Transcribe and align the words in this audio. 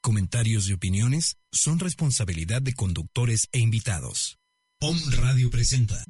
Comentarios 0.00 0.68
y 0.68 0.72
opiniones 0.72 1.36
son 1.52 1.78
responsabilidad 1.78 2.60
de 2.62 2.74
conductores 2.74 3.48
e 3.52 3.60
invitados. 3.60 4.38
POM 4.80 4.98
Radio 5.12 5.50
presenta. 5.50 6.04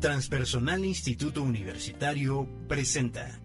Transpersonal 0.00 0.84
Instituto 0.84 1.42
Universitario 1.42 2.48
presenta 2.68 3.40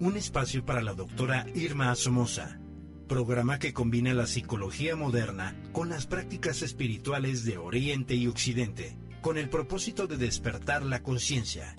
un 0.00 0.16
espacio 0.16 0.64
para 0.64 0.82
la 0.82 0.94
doctora 0.94 1.46
Irma 1.54 1.94
Somoza, 1.94 2.58
programa 3.06 3.58
que 3.58 3.72
combina 3.72 4.12
la 4.14 4.26
psicología 4.26 4.96
moderna 4.96 5.56
con 5.72 5.88
las 5.88 6.06
prácticas 6.06 6.62
espirituales 6.62 7.44
de 7.44 7.56
Oriente 7.56 8.16
y 8.16 8.26
Occidente, 8.26 8.98
con 9.22 9.38
el 9.38 9.48
propósito 9.48 10.08
de 10.08 10.16
despertar 10.16 10.84
la 10.84 11.02
conciencia 11.02 11.76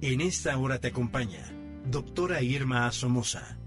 en 0.00 0.20
esta 0.20 0.56
hora 0.58 0.78
te 0.78 0.88
acompaña 0.88 1.52
doctora 1.84 2.42
Irma 2.42 2.90
Somoza. 2.92 3.59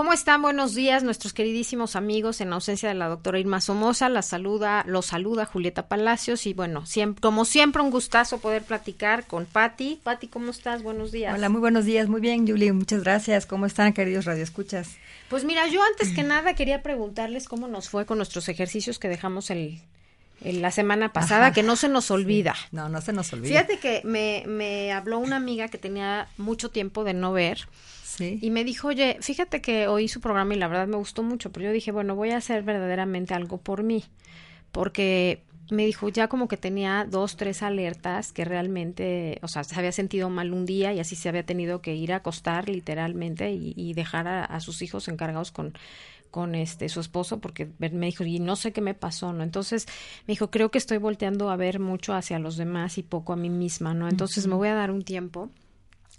¿Cómo 0.00 0.14
están? 0.14 0.40
Buenos 0.40 0.74
días, 0.74 1.02
nuestros 1.02 1.34
queridísimos 1.34 1.94
amigos. 1.94 2.40
En 2.40 2.54
ausencia 2.54 2.88
de 2.88 2.94
la 2.94 3.08
doctora 3.08 3.38
Irma 3.38 3.60
Somoza, 3.60 4.08
la 4.08 4.22
saluda, 4.22 4.82
los 4.86 5.04
saluda 5.04 5.44
Julieta 5.44 5.88
Palacios 5.88 6.46
y 6.46 6.54
bueno, 6.54 6.86
siempre, 6.86 7.20
como 7.20 7.44
siempre 7.44 7.82
un 7.82 7.90
gustazo 7.90 8.38
poder 8.38 8.62
platicar 8.62 9.26
con 9.26 9.44
Patti. 9.44 10.00
Patti, 10.02 10.28
¿cómo 10.28 10.52
estás? 10.52 10.82
Buenos 10.82 11.12
días. 11.12 11.34
Hola, 11.34 11.50
muy 11.50 11.60
buenos 11.60 11.84
días. 11.84 12.08
Muy 12.08 12.22
bien, 12.22 12.48
Julie. 12.48 12.72
Muchas 12.72 13.02
gracias. 13.02 13.44
¿Cómo 13.44 13.66
están, 13.66 13.92
queridos 13.92 14.24
radioescuchas? 14.24 14.96
Pues 15.28 15.44
mira, 15.44 15.66
yo 15.66 15.82
antes 15.82 16.14
que 16.14 16.22
nada 16.22 16.54
quería 16.54 16.82
preguntarles 16.82 17.46
cómo 17.46 17.68
nos 17.68 17.90
fue 17.90 18.06
con 18.06 18.16
nuestros 18.16 18.48
ejercicios 18.48 18.98
que 18.98 19.08
dejamos 19.08 19.50
el, 19.50 19.82
la 20.42 20.70
semana 20.70 21.12
pasada, 21.12 21.52
que 21.52 21.62
no 21.62 21.76
se 21.76 21.90
nos 21.90 22.10
olvida. 22.10 22.56
No, 22.72 22.88
no 22.88 23.02
se 23.02 23.12
nos 23.12 23.30
olvida. 23.34 23.50
Fíjate 23.50 23.78
que 23.78 24.00
me, 24.04 24.44
me 24.46 24.92
habló 24.92 25.18
una 25.18 25.36
amiga 25.36 25.68
que 25.68 25.76
tenía 25.76 26.26
mucho 26.38 26.70
tiempo 26.70 27.04
de 27.04 27.12
no 27.12 27.34
ver 27.34 27.68
y 28.18 28.50
me 28.50 28.64
dijo, 28.64 28.88
oye, 28.88 29.18
fíjate 29.20 29.60
que 29.60 29.88
oí 29.88 30.08
su 30.08 30.20
programa 30.20 30.54
y 30.54 30.58
la 30.58 30.68
verdad 30.68 30.86
me 30.86 30.96
gustó 30.96 31.22
mucho, 31.22 31.52
pero 31.52 31.66
yo 31.66 31.72
dije, 31.72 31.92
bueno, 31.92 32.14
voy 32.16 32.30
a 32.30 32.38
hacer 32.38 32.62
verdaderamente 32.62 33.34
algo 33.34 33.58
por 33.58 33.82
mí, 33.82 34.04
porque 34.72 35.42
me 35.70 35.86
dijo 35.86 36.08
ya 36.08 36.28
como 36.28 36.48
que 36.48 36.56
tenía 36.56 37.06
dos, 37.08 37.36
tres 37.36 37.62
alertas 37.62 38.32
que 38.32 38.44
realmente, 38.44 39.38
o 39.42 39.48
sea, 39.48 39.64
se 39.64 39.76
había 39.78 39.92
sentido 39.92 40.28
mal 40.28 40.52
un 40.52 40.66
día 40.66 40.92
y 40.92 41.00
así 41.00 41.16
se 41.16 41.28
había 41.28 41.44
tenido 41.44 41.80
que 41.80 41.94
ir 41.94 42.12
a 42.12 42.16
acostar 42.16 42.68
literalmente 42.68 43.52
y, 43.52 43.94
dejar 43.94 44.28
a, 44.28 44.60
sus 44.60 44.82
hijos 44.82 45.08
encargados 45.08 45.50
con 45.52 45.74
con 46.30 46.54
este 46.54 46.88
su 46.88 47.00
esposo 47.00 47.40
porque 47.40 47.68
me 47.80 48.06
dijo 48.06 48.22
y 48.22 48.38
no 48.38 48.54
sé 48.54 48.72
qué 48.72 48.80
me 48.80 48.94
pasó 48.94 49.32
no 49.32 49.42
entonces 49.42 49.86
me 50.28 50.32
dijo 50.32 50.48
creo 50.48 50.70
que 50.70 50.78
estoy 50.78 50.98
volteando 50.98 51.50
a 51.50 51.56
ver 51.56 51.80
mucho 51.80 52.14
hacia 52.14 52.38
los 52.38 52.56
demás 52.56 52.98
y 52.98 53.02
poco 53.02 53.32
a 53.32 53.36
mí 53.36 53.50
misma 53.50 53.94
no 53.94 54.08
entonces 54.08 54.46
me 54.46 54.54
voy 54.54 54.68
a 54.68 54.74
dar 54.74 54.92
un 54.92 55.02
tiempo 55.02 55.50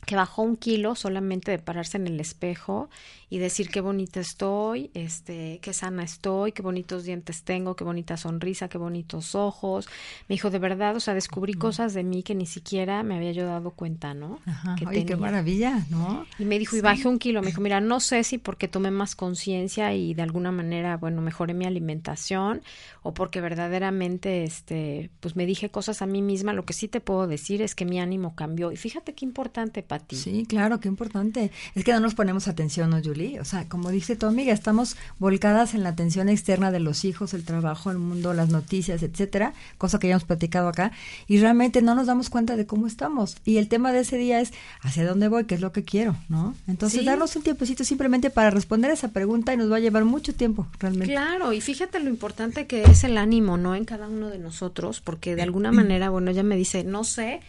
que 0.06 0.16
bajó 0.16 0.42
un 0.42 0.58
kilo 0.58 0.96
solamente 0.96 1.52
de 1.52 1.60
pararse 1.60 1.98
en 1.98 2.08
el 2.08 2.20
espejo 2.20 2.90
y 3.30 3.38
decir 3.38 3.70
qué 3.70 3.80
bonita 3.80 4.20
estoy, 4.20 4.92
este, 4.94 5.60
qué 5.62 5.74
sana 5.74 6.04
estoy, 6.04 6.52
qué 6.52 6.62
bonitos 6.62 7.06
dientes 7.06 7.44
tengo, 7.44 7.78
qué 7.78 7.86
bonita 7.86 8.18
sonrisa, 8.18 8.68
qué 8.68 8.78
bonitos 8.78 9.36
ojos. 9.36 9.88
Me 10.28 10.34
dijo, 10.34 10.50
de 10.50 10.60
verdad, 10.60 10.98
o 10.98 11.00
sea, 11.00 11.14
descubrí 11.14 11.54
cosas 11.54 11.94
de 11.94 12.04
mí 12.04 12.24
que 12.24 12.36
ni 12.36 12.46
siquiera 12.46 13.04
me 13.04 13.16
había 13.16 13.32
yo 13.32 13.46
dado 13.46 13.72
cuenta, 13.72 14.14
¿no? 14.14 14.40
Ajá, 14.46 14.76
qué 14.76 15.16
maravilla, 15.16 15.86
¿no? 15.90 16.26
Y 16.40 16.44
me 16.44 16.60
dijo, 16.60 16.76
y 16.76 16.82
bajé 16.82 17.08
un 17.08 17.20
kilo. 17.20 17.42
Me 17.42 17.48
dijo, 17.48 17.62
mira, 17.62 17.80
no 17.80 18.02
sé 18.02 18.24
si 18.26 18.38
porque 18.38 18.68
tomé 18.68 18.92
más 18.92 19.16
conciencia 19.16 19.94
y 19.94 20.14
de 20.14 20.24
alguna 20.24 20.52
manera, 20.52 20.98
bueno, 20.98 21.22
mejoré 21.22 21.54
mi 21.54 21.66
alimentación 21.66 22.62
o 23.02 23.14
porque 23.14 23.40
verdaderamente, 23.40 24.44
este, 24.44 25.10
pues 25.22 25.38
me 25.38 25.46
dije 25.46 25.70
cosas 25.70 26.02
a 26.02 26.06
mí 26.06 26.22
misma. 26.22 26.52
Lo 26.52 26.66
que 26.66 26.74
sí 26.74 26.90
te 26.90 27.00
puedo 27.00 27.28
decir 27.28 27.62
es 27.62 27.76
que 27.76 27.86
mi 27.86 28.02
ánimo 28.02 28.36
cambió. 28.36 28.74
Y 28.74 28.76
fíjate 28.78 29.14
qué 29.14 29.24
importante, 29.24 29.84
Pati. 29.92 30.16
Sí, 30.16 30.46
claro, 30.48 30.80
qué 30.80 30.88
importante. 30.88 31.52
Es 31.76 31.84
que 31.84 31.92
no 31.92 32.00
nos 32.00 32.16
ponemos 32.16 32.48
atención, 32.48 32.92
¿no, 32.92 33.02
Julie? 33.04 33.42
O 33.42 33.44
sea, 33.44 33.68
como 33.68 33.90
dice 33.90 34.16
tu 34.16 34.26
amiga, 34.26 34.54
estamos 34.54 34.96
volcadas 35.20 35.74
en 35.74 35.84
la 35.84 35.90
atención 35.90 36.30
externa 36.30 36.72
de 36.72 36.80
los 36.80 37.04
hijos, 37.04 37.34
el 37.34 37.44
trabajo, 37.44 37.92
el 37.92 37.98
mundo, 37.98 38.34
las 38.34 38.48
noticias, 38.48 39.04
etcétera, 39.04 39.54
cosa 39.78 40.00
que 40.00 40.08
ya 40.08 40.14
hemos 40.14 40.24
platicado 40.24 40.70
acá, 40.70 40.94
y 41.28 41.42
realmente 41.42 41.82
no 41.82 41.94
nos 41.94 42.08
damos 42.08 42.30
cuenta 42.30 42.56
de 42.56 42.66
cómo 42.66 42.88
estamos. 42.88 43.36
Y 43.44 43.58
el 43.58 43.68
tema 43.68 43.92
de 43.92 44.00
ese 44.00 44.16
día 44.16 44.40
es 44.40 44.54
hacia 44.80 45.06
dónde 45.06 45.28
voy, 45.28 45.44
qué 45.44 45.56
es 45.56 45.62
lo 45.62 45.74
que 45.74 45.84
quiero, 45.84 46.16
¿no? 46.30 46.56
Entonces, 46.70 47.04
darnos 47.04 47.36
un 47.36 47.44
tiempecito 47.44 47.84
simplemente 47.84 48.30
para 48.30 48.50
responder 48.50 48.92
esa 48.92 49.10
pregunta 49.10 49.54
y 49.54 49.58
nos 49.58 49.70
va 49.70 49.76
a 49.76 49.82
llevar 49.82 50.06
mucho 50.06 50.34
tiempo, 50.34 50.68
realmente. 50.80 51.12
Claro, 51.12 51.52
y 51.52 51.60
fíjate 51.60 52.00
lo 52.00 52.10
importante 52.10 52.66
que 52.66 52.84
es 52.84 53.04
el 53.04 53.18
ánimo, 53.18 53.58
¿no? 53.58 53.76
En 53.76 53.84
cada 53.84 54.08
uno 54.08 54.30
de 54.30 54.40
nosotros, 54.40 55.02
porque 55.02 55.36
de 55.36 55.42
alguna 55.42 55.74
manera, 55.74 56.10
bueno, 56.10 56.32
ella 56.32 56.44
me 56.44 56.56
dice, 56.56 56.86
no 56.86 57.04
sé 57.04 57.42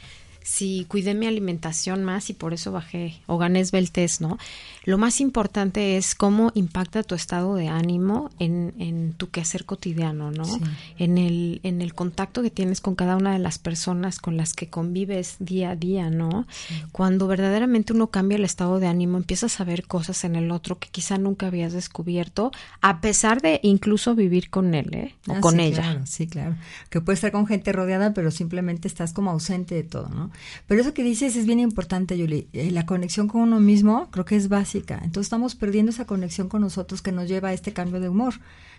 si 0.42 0.84
cuidé 0.88 1.14
mi 1.14 1.26
alimentación 1.26 2.04
más 2.04 2.30
y 2.30 2.34
por 2.34 2.54
eso 2.54 2.72
bajé 2.72 3.20
o 3.26 3.38
gané 3.38 3.60
esbeltez, 3.60 4.20
¿no? 4.20 4.38
Lo 4.84 4.98
más 4.98 5.20
importante 5.20 5.96
es 5.96 6.14
cómo 6.14 6.50
impacta 6.54 7.02
tu 7.04 7.14
estado 7.14 7.54
de 7.54 7.68
ánimo 7.68 8.30
en, 8.40 8.74
en 8.78 9.12
tu 9.12 9.30
quehacer 9.30 9.64
cotidiano, 9.64 10.32
¿no? 10.32 10.44
En, 10.98 11.18
el, 11.18 11.60
en 11.62 11.80
el 11.80 11.94
contacto 11.94 12.42
que 12.42 12.50
tienes 12.50 12.80
con 12.80 12.96
cada 12.96 13.16
una 13.16 13.32
de 13.32 13.38
las 13.38 13.58
personas 13.58 14.18
con 14.18 14.36
las 14.36 14.54
que 14.54 14.68
convives 14.68 15.36
día 15.38 15.70
a 15.70 15.76
día, 15.76 16.10
¿no? 16.10 16.46
Cuando 16.90 17.28
verdaderamente 17.28 17.92
uno 17.92 18.08
cambia 18.08 18.36
el 18.36 18.44
estado 18.44 18.80
de 18.80 18.88
ánimo, 18.88 19.18
empiezas 19.18 19.60
a 19.60 19.64
ver 19.64 19.84
cosas 19.86 20.24
en 20.24 20.34
el 20.34 20.50
otro 20.50 20.78
que 20.78 20.88
quizá 20.88 21.16
nunca 21.16 21.46
habías 21.46 21.72
descubierto, 21.72 22.50
a 22.80 23.00
pesar 23.00 23.40
de 23.40 23.60
incluso 23.62 24.16
vivir 24.16 24.50
con 24.50 24.74
él, 24.74 24.92
¿eh? 24.92 25.14
O 25.28 25.34
ah, 25.34 25.40
con 25.40 25.60
ella. 25.60 26.00
sí, 26.06 26.26
claro. 26.26 26.56
Que 26.90 27.00
puedes 27.00 27.18
estar 27.18 27.30
con 27.30 27.46
gente 27.46 27.70
rodeada, 27.72 28.14
pero 28.14 28.32
simplemente 28.32 28.88
estás 28.88 29.12
como 29.12 29.30
ausente 29.30 29.76
de 29.76 29.84
todo, 29.84 30.08
¿no? 30.08 30.31
Pero 30.66 30.80
eso 30.80 30.94
que 30.94 31.02
dices 31.02 31.36
es 31.36 31.46
bien 31.46 31.60
importante, 31.60 32.16
Yuli. 32.16 32.48
Eh, 32.52 32.70
la 32.70 32.86
conexión 32.86 33.28
con 33.28 33.42
uno 33.42 33.60
mismo 33.60 34.08
creo 34.10 34.24
que 34.24 34.36
es 34.36 34.48
básica. 34.48 34.94
Entonces 34.96 35.26
estamos 35.26 35.54
perdiendo 35.54 35.90
esa 35.90 36.06
conexión 36.06 36.48
con 36.48 36.62
nosotros 36.62 37.02
que 37.02 37.12
nos 37.12 37.28
lleva 37.28 37.48
a 37.48 37.52
este 37.52 37.72
cambio 37.72 38.00
de 38.00 38.08
humor. 38.08 38.34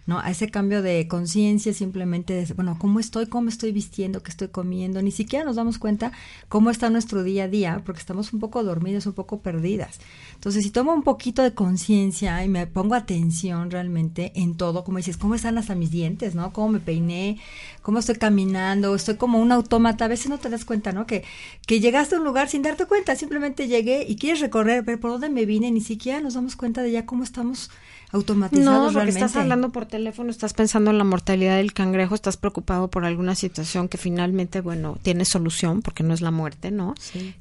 ¿no? 0.05 0.19
A 0.19 0.29
ese 0.31 0.49
cambio 0.49 0.81
de 0.81 1.07
conciencia, 1.07 1.73
simplemente 1.73 2.33
de, 2.33 2.53
bueno, 2.53 2.77
¿cómo 2.77 2.99
estoy? 2.99 3.27
¿Cómo 3.27 3.49
estoy 3.49 3.71
vistiendo? 3.71 4.21
¿Qué 4.21 4.31
estoy 4.31 4.49
comiendo? 4.49 5.01
Ni 5.01 5.11
siquiera 5.11 5.45
nos 5.45 5.55
damos 5.55 5.77
cuenta 5.77 6.11
cómo 6.49 6.69
está 6.69 6.89
nuestro 6.89 7.23
día 7.23 7.45
a 7.45 7.47
día, 7.47 7.81
porque 7.85 7.99
estamos 7.99 8.33
un 8.33 8.39
poco 8.39 8.63
dormidas, 8.63 9.05
un 9.05 9.13
poco 9.13 9.39
perdidas. 9.39 9.99
Entonces, 10.35 10.63
si 10.63 10.71
tomo 10.71 10.93
un 10.93 11.03
poquito 11.03 11.41
de 11.41 11.53
conciencia 11.53 12.43
y 12.43 12.49
me 12.49 12.67
pongo 12.67 12.95
atención 12.95 13.71
realmente 13.71 14.33
en 14.35 14.55
todo, 14.55 14.83
como 14.83 14.97
dices, 14.97 15.15
¿cómo 15.15 15.35
están 15.35 15.57
hasta 15.57 15.73
mis 15.73 15.91
dientes, 15.91 16.35
no? 16.35 16.51
¿Cómo 16.51 16.69
me 16.69 16.79
peiné? 16.79 17.39
¿Cómo 17.81 17.99
estoy 17.99 18.15
caminando? 18.15 18.93
Estoy 18.95 19.15
como 19.15 19.39
un 19.39 19.53
autómata. 19.53 20.05
A 20.05 20.09
veces 20.09 20.29
no 20.29 20.37
te 20.37 20.49
das 20.49 20.65
cuenta, 20.65 20.91
¿no? 20.91 21.05
Que, 21.05 21.23
que 21.65 21.79
llegaste 21.79 22.15
a 22.15 22.19
un 22.19 22.25
lugar 22.25 22.49
sin 22.49 22.61
darte 22.61 22.85
cuenta, 22.85 23.15
simplemente 23.15 23.67
llegué 23.67 24.05
y 24.07 24.15
quieres 24.15 24.41
recorrer, 24.41 24.83
ver 24.83 24.99
por 24.99 25.11
dónde 25.11 25.29
me 25.29 25.45
vine, 25.45 25.71
ni 25.71 25.81
siquiera 25.81 26.19
nos 26.19 26.33
damos 26.33 26.55
cuenta 26.55 26.81
de 26.81 26.91
ya 26.91 27.05
cómo 27.05 27.23
estamos 27.23 27.69
automatizados 28.13 28.93
no, 28.93 28.99
porque 28.99 29.09
estás 29.09 29.35
hablando 29.35 29.71
por 29.71 29.87
teléfono, 29.87 30.29
estás 30.29 30.53
pensando 30.53 30.91
en 30.91 30.99
la 30.99 31.03
mortalidad 31.03 31.57
del 31.57 31.73
cangrejo, 31.73 32.13
estás 32.13 32.37
preocupado 32.37 32.87
por 32.87 33.05
alguna 33.05 33.33
situación 33.33 33.89
que 33.89 33.97
finalmente, 33.97 34.61
bueno, 34.61 34.99
tiene 35.01 35.25
solución, 35.25 35.81
porque 35.81 36.03
no 36.03 36.13
es 36.13 36.21
la 36.21 36.29
muerte, 36.29 36.69
¿no? 36.69 36.93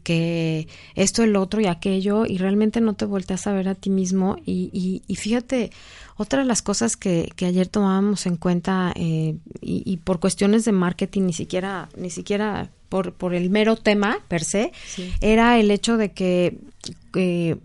Que 0.02 0.68
esto, 0.94 1.22
el 1.22 1.36
otro 1.36 1.60
y 1.60 1.66
aquello, 1.66 2.24
y 2.24 2.38
realmente 2.38 2.80
no 2.80 2.94
te 2.94 3.04
volteas 3.04 3.46
a 3.46 3.52
ver 3.52 3.68
a 3.68 3.74
ti 3.74 3.90
mismo. 3.90 4.38
Y, 4.46 5.02
y, 5.06 5.16
fíjate, 5.16 5.70
otra 6.16 6.40
de 6.40 6.46
las 6.46 6.62
cosas 6.62 6.96
que, 6.96 7.30
que 7.36 7.44
ayer 7.44 7.68
tomábamos 7.68 8.24
en 8.24 8.38
cuenta, 8.38 8.94
eh, 8.96 9.36
y, 9.60 9.98
por 9.98 10.20
cuestiones 10.20 10.64
de 10.64 10.72
marketing, 10.72 11.22
ni 11.24 11.34
siquiera, 11.34 11.90
ni 11.98 12.08
siquiera 12.08 12.70
por, 12.92 13.14
por 13.14 13.32
el 13.32 13.48
mero 13.48 13.76
tema 13.76 14.18
per 14.28 14.44
se, 14.44 14.70
era 15.22 15.58
el 15.58 15.70
hecho 15.70 15.96
de 15.96 16.12
que, 16.12 16.58
eh, 17.16 17.56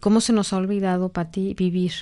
¿cómo 0.00 0.20
se 0.20 0.32
nos 0.32 0.52
ha 0.52 0.56
olvidado, 0.56 1.10
Pati, 1.10 1.54
vivir? 1.54 1.92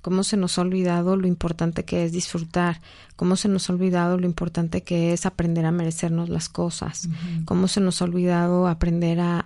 cómo 0.00 0.24
se 0.24 0.36
nos 0.36 0.58
ha 0.58 0.62
olvidado 0.62 1.16
lo 1.16 1.28
importante 1.28 1.84
que 1.84 2.04
es 2.04 2.10
disfrutar, 2.10 2.80
cómo 3.14 3.36
se 3.36 3.46
nos 3.46 3.70
ha 3.70 3.72
olvidado 3.72 4.18
lo 4.18 4.26
importante 4.26 4.82
que 4.82 5.12
es 5.12 5.26
aprender 5.26 5.64
a 5.64 5.70
merecernos 5.70 6.28
las 6.28 6.48
cosas, 6.48 7.08
cómo 7.44 7.68
se 7.68 7.80
nos 7.80 8.02
ha 8.02 8.06
olvidado 8.06 8.66
aprender 8.66 9.20
a, 9.20 9.44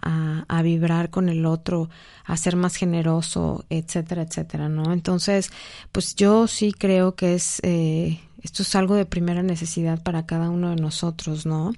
a, 0.49 0.63
vibrar 0.63 1.11
con 1.11 1.29
el 1.29 1.45
otro, 1.45 1.91
a 2.25 2.39
ser 2.39 2.57
más 2.57 2.75
generoso, 2.77 3.67
etcétera, 3.69 4.23
etcétera, 4.23 4.71
¿no? 4.71 4.95
Entonces, 4.95 5.51
pues 5.93 6.15
yo 6.17 6.47
sí 6.47 6.73
creo 6.73 7.17
que 7.17 7.35
es... 7.35 7.61
Eh, 7.63 8.19
esto 8.47 8.63
es 8.63 8.75
algo 8.77 8.95
de 8.95 9.05
primera 9.07 9.43
necesidad 9.43 10.01
para 10.01 10.25
cada 10.25 10.51
uno 10.51 10.71
de 10.71 10.77
nosotros, 10.77 11.47
¿no? 11.47 11.73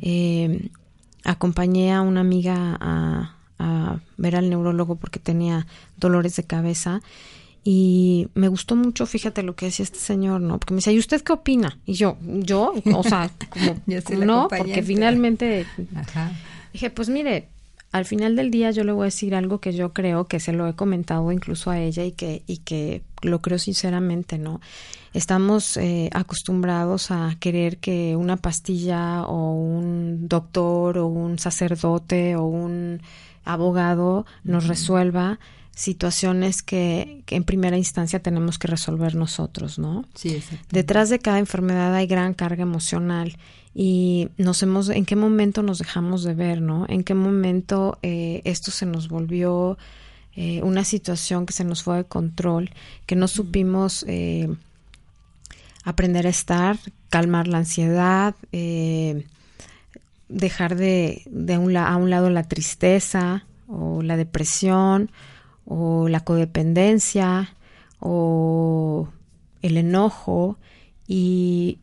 Eh, 0.00 0.70
acompañé 1.24 1.92
a 1.92 2.00
una 2.00 2.20
amiga 2.20 2.78
a, 2.80 3.34
a 3.58 3.98
ver 4.16 4.36
al 4.36 4.48
neurólogo 4.48 4.94
porque 4.94 5.18
tenía 5.18 5.66
dolores 5.96 6.36
de 6.36 6.44
cabeza 6.44 7.00
y 7.64 8.28
me 8.34 8.46
gustó 8.46 8.76
mucho, 8.76 9.04
fíjate 9.04 9.42
lo 9.42 9.56
que 9.56 9.66
decía 9.66 9.82
este 9.82 9.98
señor, 9.98 10.40
¿no? 10.40 10.60
Porque 10.60 10.74
me 10.74 10.78
decía, 10.78 10.92
¿y 10.92 11.00
usted 11.00 11.22
qué 11.22 11.32
opina? 11.32 11.76
Y 11.84 11.94
yo, 11.94 12.16
yo, 12.22 12.72
o 12.94 13.02
sea, 13.02 13.28
como, 13.50 13.76
no, 14.24 14.46
porque 14.48 14.84
finalmente 14.84 15.66
dije, 16.72 16.90
pues 16.90 17.08
mire, 17.08 17.48
al 17.90 18.04
final 18.04 18.36
del 18.36 18.52
día 18.52 18.70
yo 18.70 18.84
le 18.84 18.92
voy 18.92 19.02
a 19.02 19.04
decir 19.06 19.34
algo 19.34 19.58
que 19.58 19.72
yo 19.72 19.92
creo 19.92 20.26
que 20.26 20.38
se 20.38 20.52
lo 20.52 20.68
he 20.68 20.74
comentado 20.74 21.32
incluso 21.32 21.72
a 21.72 21.80
ella 21.80 22.04
y 22.04 22.12
que, 22.12 22.44
y 22.46 22.58
que 22.58 23.02
lo 23.26 23.40
creo 23.40 23.58
sinceramente, 23.58 24.38
¿no? 24.38 24.60
Estamos 25.12 25.76
eh, 25.76 26.10
acostumbrados 26.12 27.10
a 27.10 27.36
querer 27.40 27.78
que 27.78 28.16
una 28.16 28.36
pastilla 28.36 29.22
o 29.22 29.52
un 29.52 30.28
doctor 30.28 30.98
o 30.98 31.06
un 31.06 31.38
sacerdote 31.38 32.36
o 32.36 32.44
un 32.44 33.00
abogado 33.44 34.26
nos 34.44 34.66
resuelva 34.66 35.38
situaciones 35.74 36.62
que, 36.62 37.22
que, 37.26 37.36
en 37.36 37.44
primera 37.44 37.76
instancia 37.76 38.20
tenemos 38.20 38.58
que 38.58 38.66
resolver 38.66 39.14
nosotros, 39.14 39.78
¿no? 39.78 40.06
Sí, 40.14 40.42
Detrás 40.70 41.10
de 41.10 41.18
cada 41.18 41.38
enfermedad 41.38 41.94
hay 41.94 42.06
gran 42.06 42.32
carga 42.32 42.62
emocional 42.62 43.36
y 43.74 44.30
nos 44.38 44.62
hemos, 44.62 44.88
en 44.88 45.04
qué 45.04 45.16
momento 45.16 45.62
nos 45.62 45.78
dejamos 45.78 46.24
de 46.24 46.34
ver, 46.34 46.62
¿no? 46.62 46.86
En 46.88 47.04
qué 47.04 47.12
momento 47.12 47.98
eh, 48.00 48.40
esto 48.44 48.70
se 48.70 48.86
nos 48.86 49.08
volvió 49.08 49.76
eh, 50.36 50.62
una 50.62 50.84
situación 50.84 51.46
que 51.46 51.52
se 51.52 51.64
nos 51.64 51.82
fue 51.82 51.96
de 51.98 52.04
control, 52.04 52.70
que 53.06 53.16
no 53.16 53.26
supimos 53.26 54.04
eh, 54.06 54.48
aprender 55.84 56.26
a 56.26 56.30
estar, 56.30 56.78
calmar 57.08 57.48
la 57.48 57.58
ansiedad, 57.58 58.34
dejar 60.28 60.76
de, 60.76 61.22
de 61.26 61.58
un, 61.58 61.76
a 61.76 61.96
un 61.96 62.10
lado 62.10 62.30
la 62.30 62.42
tristeza 62.42 63.44
o 63.68 64.02
la 64.02 64.16
depresión 64.16 65.10
o 65.64 66.08
la 66.08 66.20
codependencia 66.20 67.54
o 68.00 69.08
el 69.62 69.76
enojo 69.76 70.58
y 71.06 71.78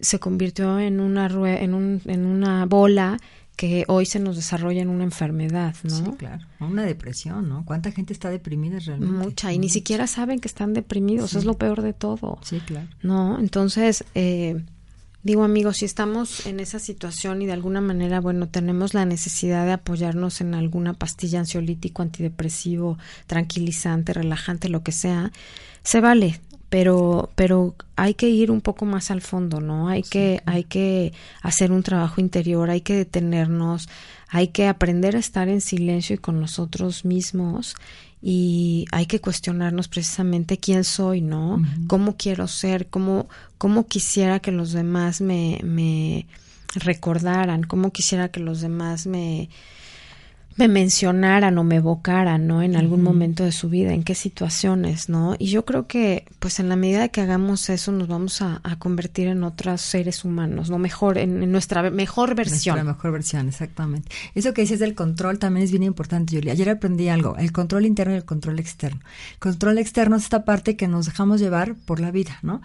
se 0.00 0.18
convirtió 0.18 0.78
en 0.78 1.00
una, 1.00 1.26
en, 1.26 1.74
un, 1.74 2.00
en 2.06 2.26
una 2.26 2.66
bola 2.66 3.18
que 3.58 3.84
hoy 3.88 4.06
se 4.06 4.20
nos 4.20 4.36
desarrolla 4.36 4.80
en 4.82 4.88
una 4.88 5.02
enfermedad, 5.02 5.74
¿no? 5.82 5.90
Sí, 5.90 6.04
claro. 6.16 6.46
Una 6.60 6.84
depresión, 6.84 7.48
¿no? 7.48 7.64
¿Cuánta 7.64 7.90
gente 7.90 8.12
está 8.12 8.30
deprimida 8.30 8.78
realmente? 8.78 9.16
Mucha, 9.16 9.52
y 9.52 9.58
ni 9.58 9.68
siquiera 9.68 10.06
saben 10.06 10.38
que 10.38 10.46
están 10.46 10.74
deprimidos, 10.74 11.34
es 11.34 11.44
lo 11.44 11.54
peor 11.54 11.82
de 11.82 11.92
todo. 11.92 12.38
Sí, 12.42 12.60
claro. 12.60 12.86
¿No? 13.02 13.40
Entonces, 13.40 14.04
eh, 14.14 14.64
digo 15.24 15.42
amigos, 15.42 15.78
si 15.78 15.86
estamos 15.86 16.46
en 16.46 16.60
esa 16.60 16.78
situación 16.78 17.42
y 17.42 17.46
de 17.46 17.52
alguna 17.52 17.80
manera, 17.80 18.20
bueno, 18.20 18.48
tenemos 18.48 18.94
la 18.94 19.04
necesidad 19.04 19.66
de 19.66 19.72
apoyarnos 19.72 20.40
en 20.40 20.54
alguna 20.54 20.94
pastilla 20.94 21.40
ansiolítico, 21.40 22.02
antidepresivo, 22.02 22.96
tranquilizante, 23.26 24.12
relajante, 24.12 24.68
lo 24.68 24.84
que 24.84 24.92
sea, 24.92 25.32
se 25.82 26.00
vale, 26.00 26.40
pero 26.70 27.30
pero 27.34 27.74
hay 27.96 28.14
que 28.14 28.28
ir 28.28 28.50
un 28.50 28.60
poco 28.60 28.84
más 28.84 29.10
al 29.10 29.22
fondo 29.22 29.60
no 29.60 29.88
hay 29.88 30.02
que 30.02 30.42
hay 30.44 30.64
que 30.64 31.12
hacer 31.42 31.72
un 31.72 31.82
trabajo 31.82 32.20
interior 32.20 32.70
hay 32.70 32.82
que 32.82 32.94
detenernos 32.94 33.88
hay 34.28 34.48
que 34.48 34.66
aprender 34.68 35.16
a 35.16 35.20
estar 35.20 35.48
en 35.48 35.60
silencio 35.60 36.14
y 36.14 36.18
con 36.18 36.40
nosotros 36.40 37.04
mismos 37.04 37.74
y 38.20 38.84
hay 38.92 39.06
que 39.06 39.20
cuestionarnos 39.20 39.88
precisamente 39.88 40.58
quién 40.58 40.84
soy 40.84 41.20
no 41.20 41.62
cómo 41.86 42.16
quiero 42.16 42.48
ser 42.48 42.88
cómo 42.88 43.28
cómo 43.56 43.86
quisiera 43.86 44.40
que 44.40 44.52
los 44.52 44.72
demás 44.72 45.20
me 45.20 45.60
me 45.62 46.26
recordaran 46.74 47.62
cómo 47.62 47.92
quisiera 47.92 48.28
que 48.28 48.40
los 48.40 48.60
demás 48.60 49.06
me 49.06 49.48
me 50.58 50.66
mencionaran 50.66 51.56
o 51.56 51.62
me 51.62 51.76
evocaran, 51.76 52.48
¿no? 52.48 52.62
En 52.62 52.74
algún 52.74 53.00
momento 53.00 53.44
de 53.44 53.52
su 53.52 53.68
vida, 53.68 53.94
en 53.94 54.02
qué 54.02 54.16
situaciones, 54.16 55.08
¿no? 55.08 55.36
Y 55.38 55.46
yo 55.46 55.64
creo 55.64 55.86
que, 55.86 56.26
pues 56.40 56.58
en 56.58 56.68
la 56.68 56.74
medida 56.74 57.08
que 57.08 57.20
hagamos 57.20 57.70
eso, 57.70 57.92
nos 57.92 58.08
vamos 58.08 58.42
a, 58.42 58.60
convertir 58.78 59.28
en 59.28 59.44
otros 59.44 59.80
seres 59.80 60.24
humanos, 60.24 60.68
¿no? 60.68 60.78
Mejor, 60.78 61.16
en, 61.16 61.50
nuestra 61.52 61.88
mejor 61.90 62.34
versión. 62.34 62.74
Nuestra 62.74 62.92
mejor 62.92 63.12
versión, 63.12 63.48
exactamente. 63.48 64.10
Eso 64.34 64.52
que 64.52 64.62
dices 64.62 64.80
del 64.80 64.96
control 64.96 65.38
también 65.38 65.64
es 65.64 65.70
bien 65.70 65.84
importante, 65.84 66.34
Julia. 66.34 66.52
Ayer 66.52 66.70
aprendí 66.70 67.08
algo, 67.08 67.36
el 67.36 67.52
control 67.52 67.86
interno 67.86 68.14
y 68.14 68.16
el 68.16 68.24
control 68.24 68.58
externo. 68.58 69.00
El 69.34 69.38
control 69.38 69.78
externo 69.78 70.16
es 70.16 70.24
esta 70.24 70.44
parte 70.44 70.76
que 70.76 70.88
nos 70.88 71.06
dejamos 71.06 71.40
llevar 71.40 71.76
por 71.76 72.00
la 72.00 72.10
vida, 72.10 72.38
¿no? 72.42 72.62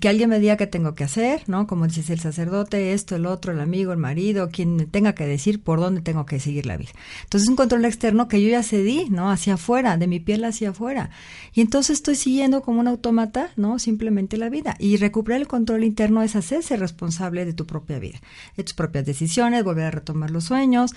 Que 0.00 0.08
alguien 0.08 0.30
me 0.30 0.40
diga 0.40 0.56
qué 0.56 0.66
tengo 0.66 0.94
que 0.94 1.04
hacer, 1.04 1.42
¿no? 1.46 1.66
Como 1.66 1.86
dices, 1.86 2.08
el 2.08 2.20
sacerdote, 2.20 2.94
esto, 2.94 3.16
el 3.16 3.26
otro, 3.26 3.52
el 3.52 3.60
amigo, 3.60 3.92
el 3.92 3.98
marido, 3.98 4.48
quien 4.50 4.76
me 4.76 4.86
tenga 4.86 5.14
que 5.14 5.26
decir 5.26 5.62
por 5.62 5.78
dónde 5.78 6.00
tengo 6.00 6.24
que 6.24 6.40
seguir 6.40 6.64
la 6.64 6.78
vida. 6.78 6.92
Entonces 7.34 7.48
es 7.48 7.50
un 7.50 7.56
control 7.56 7.84
externo 7.84 8.28
que 8.28 8.40
yo 8.40 8.48
ya 8.48 8.62
cedí, 8.62 9.10
¿no? 9.10 9.28
Hacia 9.28 9.54
afuera, 9.54 9.96
de 9.96 10.06
mi 10.06 10.20
piel 10.20 10.44
hacia 10.44 10.70
afuera. 10.70 11.10
Y 11.52 11.62
entonces 11.62 11.96
estoy 11.96 12.14
siguiendo 12.14 12.62
como 12.62 12.78
un 12.78 12.86
autómata, 12.86 13.50
¿no? 13.56 13.80
Simplemente 13.80 14.36
la 14.36 14.48
vida. 14.50 14.76
Y 14.78 14.98
recuperar 14.98 15.40
el 15.40 15.48
control 15.48 15.82
interno 15.82 16.22
es 16.22 16.36
hacerse 16.36 16.76
responsable 16.76 17.44
de 17.44 17.52
tu 17.52 17.66
propia 17.66 17.98
vida, 17.98 18.20
de 18.56 18.62
tus 18.62 18.74
propias 18.74 19.04
decisiones, 19.04 19.64
volver 19.64 19.86
a 19.86 19.90
retomar 19.90 20.30
los 20.30 20.44
sueños 20.44 20.92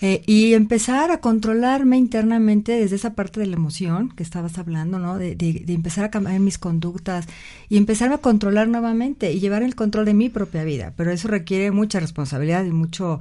eh, 0.00 0.22
y 0.26 0.54
empezar 0.54 1.10
a 1.10 1.18
controlarme 1.18 1.96
internamente 1.96 2.70
desde 2.70 2.94
esa 2.94 3.14
parte 3.14 3.40
de 3.40 3.46
la 3.46 3.56
emoción 3.56 4.10
que 4.10 4.22
estabas 4.22 4.58
hablando, 4.58 5.00
¿no? 5.00 5.18
De, 5.18 5.34
de, 5.34 5.64
de 5.66 5.72
empezar 5.72 6.04
a 6.04 6.12
cambiar 6.12 6.38
mis 6.38 6.58
conductas 6.58 7.26
y 7.68 7.78
empezar 7.78 8.12
a 8.12 8.18
controlar 8.18 8.68
nuevamente 8.68 9.32
y 9.32 9.40
llevar 9.40 9.64
el 9.64 9.74
control 9.74 10.04
de 10.04 10.14
mi 10.14 10.28
propia 10.28 10.62
vida. 10.62 10.92
Pero 10.96 11.10
eso 11.10 11.26
requiere 11.26 11.72
mucha 11.72 11.98
responsabilidad 11.98 12.64
y 12.64 12.70
mucho 12.70 13.18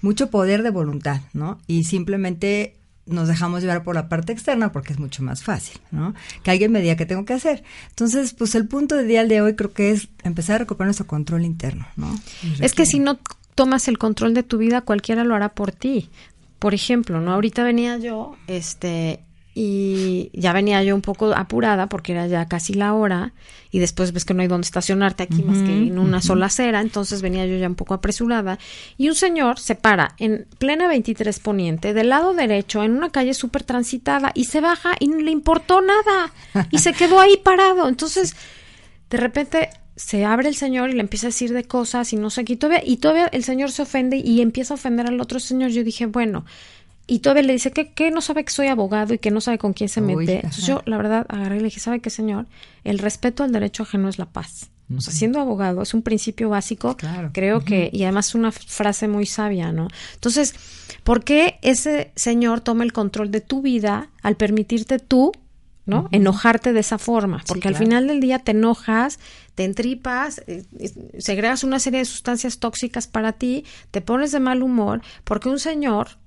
mucho 0.00 0.30
poder 0.30 0.62
de 0.62 0.70
voluntad, 0.70 1.20
¿no? 1.32 1.58
Y 1.66 1.84
simplemente 1.84 2.76
nos 3.06 3.28
dejamos 3.28 3.62
llevar 3.62 3.82
por 3.82 3.94
la 3.94 4.08
parte 4.08 4.32
externa 4.32 4.72
porque 4.72 4.92
es 4.92 4.98
mucho 4.98 5.22
más 5.22 5.42
fácil, 5.42 5.80
¿no? 5.90 6.14
Que 6.42 6.50
alguien 6.50 6.72
me 6.72 6.80
diga 6.80 6.96
qué 6.96 7.06
tengo 7.06 7.24
que 7.24 7.34
hacer. 7.34 7.64
Entonces, 7.88 8.34
pues 8.34 8.54
el 8.54 8.68
punto 8.68 8.96
de 8.96 9.04
día 9.04 9.24
de 9.26 9.40
hoy 9.40 9.56
creo 9.56 9.72
que 9.72 9.90
es 9.90 10.08
empezar 10.22 10.56
a 10.56 10.58
recuperar 10.60 10.88
nuestro 10.88 11.06
control 11.06 11.44
interno, 11.44 11.86
¿no? 11.96 12.14
Es 12.60 12.74
que 12.74 12.86
si 12.86 12.98
no 12.98 13.18
tomas 13.54 13.88
el 13.88 13.98
control 13.98 14.34
de 14.34 14.42
tu 14.42 14.58
vida, 14.58 14.80
cualquiera 14.82 15.24
lo 15.24 15.34
hará 15.34 15.50
por 15.50 15.72
ti. 15.72 16.08
Por 16.58 16.74
ejemplo, 16.74 17.20
¿no? 17.20 17.32
Ahorita 17.32 17.64
venía 17.64 17.98
yo, 17.98 18.36
este, 18.46 19.20
y 19.54 20.30
ya 20.32 20.52
venía 20.52 20.82
yo 20.84 20.94
un 20.94 21.02
poco 21.02 21.34
apurada 21.34 21.88
porque 21.88 22.12
era 22.12 22.26
ya 22.28 22.46
casi 22.46 22.74
la 22.74 22.94
hora 22.94 23.32
y 23.72 23.80
después 23.80 24.12
ves 24.12 24.24
que 24.24 24.32
no 24.32 24.42
hay 24.42 24.48
dónde 24.48 24.64
estacionarte 24.64 25.24
aquí 25.24 25.42
más 25.42 25.58
que 25.58 25.72
en 25.72 25.98
una 25.98 26.22
sola 26.22 26.46
acera, 26.46 26.80
entonces 26.80 27.20
venía 27.20 27.46
yo 27.46 27.56
ya 27.56 27.66
un 27.66 27.74
poco 27.74 27.94
apresurada 27.94 28.58
y 28.96 29.08
un 29.08 29.14
señor 29.14 29.58
se 29.58 29.74
para 29.74 30.14
en 30.18 30.46
plena 30.58 30.86
23 30.88 31.40
Poniente 31.40 31.94
del 31.94 32.10
lado 32.10 32.32
derecho 32.32 32.84
en 32.84 32.92
una 32.92 33.10
calle 33.10 33.34
súper 33.34 33.64
transitada 33.64 34.30
y 34.34 34.44
se 34.44 34.60
baja 34.60 34.94
y 35.00 35.08
no 35.08 35.18
le 35.18 35.30
importó 35.30 35.80
nada 35.80 36.32
y 36.70 36.78
se 36.78 36.92
quedó 36.92 37.20
ahí 37.20 37.36
parado, 37.36 37.88
entonces 37.88 38.36
de 39.10 39.18
repente 39.18 39.70
se 39.96 40.24
abre 40.24 40.48
el 40.48 40.54
señor 40.54 40.90
y 40.90 40.94
le 40.94 41.00
empieza 41.00 41.26
a 41.26 41.28
decir 41.28 41.52
de 41.52 41.64
cosas 41.64 42.12
y 42.12 42.16
no 42.16 42.30
sé 42.30 42.44
qué 42.44 42.54
y 42.54 42.56
todavía, 42.56 42.82
y 42.84 42.96
todavía 42.98 43.26
el 43.32 43.44
señor 43.44 43.70
se 43.72 43.82
ofende 43.82 44.16
y 44.16 44.40
empieza 44.40 44.74
a 44.74 44.76
ofender 44.76 45.06
al 45.06 45.20
otro 45.20 45.40
señor, 45.40 45.70
yo 45.70 45.84
dije 45.84 46.06
bueno 46.06 46.44
y 47.10 47.18
todavía 47.18 47.42
le 47.42 47.54
dice 47.54 47.72
que, 47.72 47.92
que, 47.92 48.12
no 48.12 48.20
sabe 48.20 48.44
que 48.44 48.52
soy 48.52 48.68
abogado 48.68 49.14
y 49.14 49.18
que 49.18 49.32
no 49.32 49.40
sabe 49.40 49.58
con 49.58 49.72
quién 49.72 49.88
se 49.88 50.00
mete. 50.00 50.36
Entonces 50.36 50.64
yo, 50.64 50.80
la 50.86 50.96
verdad, 50.96 51.26
agarré 51.28 51.56
y 51.56 51.58
le 51.58 51.64
dije, 51.64 51.80
¿sabe 51.80 51.98
qué, 51.98 52.08
señor? 52.08 52.46
El 52.84 53.00
respeto 53.00 53.42
al 53.42 53.50
derecho 53.50 53.82
ajeno 53.82 54.08
es 54.08 54.16
la 54.16 54.26
paz. 54.26 54.70
O 54.96 55.00
sea, 55.00 55.12
siendo 55.12 55.40
abogado 55.40 55.82
es 55.82 55.92
un 55.92 56.02
principio 56.02 56.50
básico, 56.50 56.96
creo 57.32 57.64
que, 57.64 57.90
y 57.92 58.04
además 58.04 58.34
una 58.36 58.52
frase 58.52 59.08
muy 59.08 59.26
sabia, 59.26 59.72
¿no? 59.72 59.88
Entonces, 60.14 60.54
¿por 61.02 61.24
qué 61.24 61.58
ese 61.62 62.12
señor 62.14 62.60
toma 62.60 62.84
el 62.84 62.92
control 62.92 63.32
de 63.32 63.40
tu 63.40 63.60
vida 63.60 64.08
al 64.22 64.36
permitirte 64.36 65.00
tú, 65.00 65.32
¿no? 65.86 66.08
Enojarte 66.12 66.72
de 66.72 66.80
esa 66.80 66.98
forma, 66.98 67.42
porque 67.48 67.66
al 67.66 67.74
final 67.74 68.06
del 68.06 68.20
día 68.20 68.38
te 68.38 68.52
enojas, 68.52 69.18
te 69.56 69.64
entripas, 69.64 70.42
eh, 70.46 70.64
segregas 71.18 71.64
una 71.64 71.80
serie 71.80 72.00
de 72.00 72.04
sustancias 72.04 72.58
tóxicas 72.58 73.08
para 73.08 73.32
ti, 73.32 73.64
te 73.90 74.00
pones 74.00 74.30
de 74.30 74.38
mal 74.38 74.62
humor, 74.62 75.02
porque 75.24 75.48
un 75.48 75.58
señor 75.58 76.19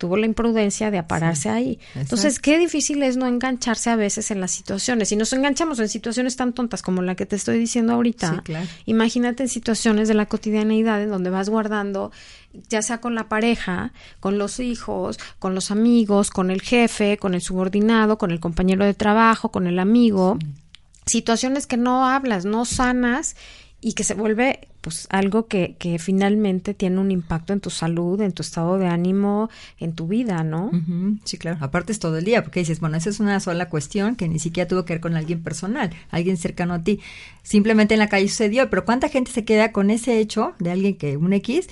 tuvo 0.00 0.16
la 0.16 0.24
imprudencia 0.24 0.90
de 0.90 0.96
apararse 0.96 1.50
ahí. 1.50 1.78
Entonces, 1.94 2.40
qué 2.40 2.58
difícil 2.58 3.02
es 3.02 3.18
no 3.18 3.26
engancharse 3.26 3.90
a 3.90 3.96
veces 3.96 4.30
en 4.30 4.40
las 4.40 4.50
situaciones. 4.50 5.12
Y 5.12 5.16
nos 5.16 5.30
enganchamos 5.34 5.78
en 5.78 5.90
situaciones 5.90 6.36
tan 6.36 6.54
tontas 6.54 6.80
como 6.80 7.02
la 7.02 7.14
que 7.14 7.26
te 7.26 7.36
estoy 7.36 7.58
diciendo 7.58 7.92
ahorita. 7.92 8.42
Imagínate 8.86 9.42
en 9.42 9.50
situaciones 9.50 10.08
de 10.08 10.14
la 10.14 10.24
cotidianeidad 10.24 11.02
en 11.02 11.10
donde 11.10 11.28
vas 11.28 11.50
guardando, 11.50 12.12
ya 12.70 12.80
sea 12.80 12.98
con 13.02 13.14
la 13.14 13.28
pareja, 13.28 13.92
con 14.20 14.38
los 14.38 14.58
hijos, 14.58 15.18
con 15.38 15.54
los 15.54 15.70
amigos, 15.70 16.30
con 16.30 16.50
el 16.50 16.62
jefe, 16.62 17.18
con 17.18 17.34
el 17.34 17.42
subordinado, 17.42 18.16
con 18.16 18.30
el 18.30 18.40
compañero 18.40 18.86
de 18.86 18.94
trabajo, 18.94 19.50
con 19.50 19.66
el 19.66 19.78
amigo. 19.78 20.38
Situaciones 21.04 21.66
que 21.66 21.76
no 21.76 22.06
hablas, 22.06 22.46
no 22.46 22.64
sanas 22.64 23.36
y 23.82 23.92
que 23.92 24.04
se 24.04 24.14
vuelve 24.14 24.69
pues 24.80 25.06
algo 25.10 25.46
que, 25.46 25.76
que 25.78 25.98
finalmente 25.98 26.74
tiene 26.74 26.98
un 26.98 27.10
impacto 27.10 27.52
en 27.52 27.60
tu 27.60 27.70
salud, 27.70 28.20
en 28.20 28.32
tu 28.32 28.42
estado 28.42 28.78
de 28.78 28.86
ánimo, 28.86 29.50
en 29.78 29.92
tu 29.94 30.06
vida, 30.06 30.42
¿no? 30.42 30.70
Sí, 31.24 31.36
claro. 31.36 31.58
Aparte 31.60 31.92
es 31.92 31.98
todo 31.98 32.16
el 32.18 32.24
día, 32.24 32.42
porque 32.42 32.60
dices, 32.60 32.80
bueno, 32.80 32.96
esa 32.96 33.10
es 33.10 33.20
una 33.20 33.40
sola 33.40 33.68
cuestión 33.68 34.16
que 34.16 34.28
ni 34.28 34.38
siquiera 34.38 34.68
tuvo 34.68 34.84
que 34.84 34.94
ver 34.94 35.00
con 35.00 35.16
alguien 35.16 35.42
personal, 35.42 35.90
alguien 36.10 36.36
cercano 36.36 36.74
a 36.74 36.82
ti. 36.82 37.00
Simplemente 37.42 37.94
en 37.94 38.00
la 38.00 38.08
calle 38.08 38.28
sucedió, 38.28 38.70
pero 38.70 38.84
¿cuánta 38.84 39.08
gente 39.08 39.30
se 39.32 39.44
queda 39.44 39.72
con 39.72 39.90
ese 39.90 40.18
hecho 40.18 40.54
de 40.58 40.70
alguien 40.70 40.96
que 40.96 41.16
un 41.16 41.32
X? 41.34 41.68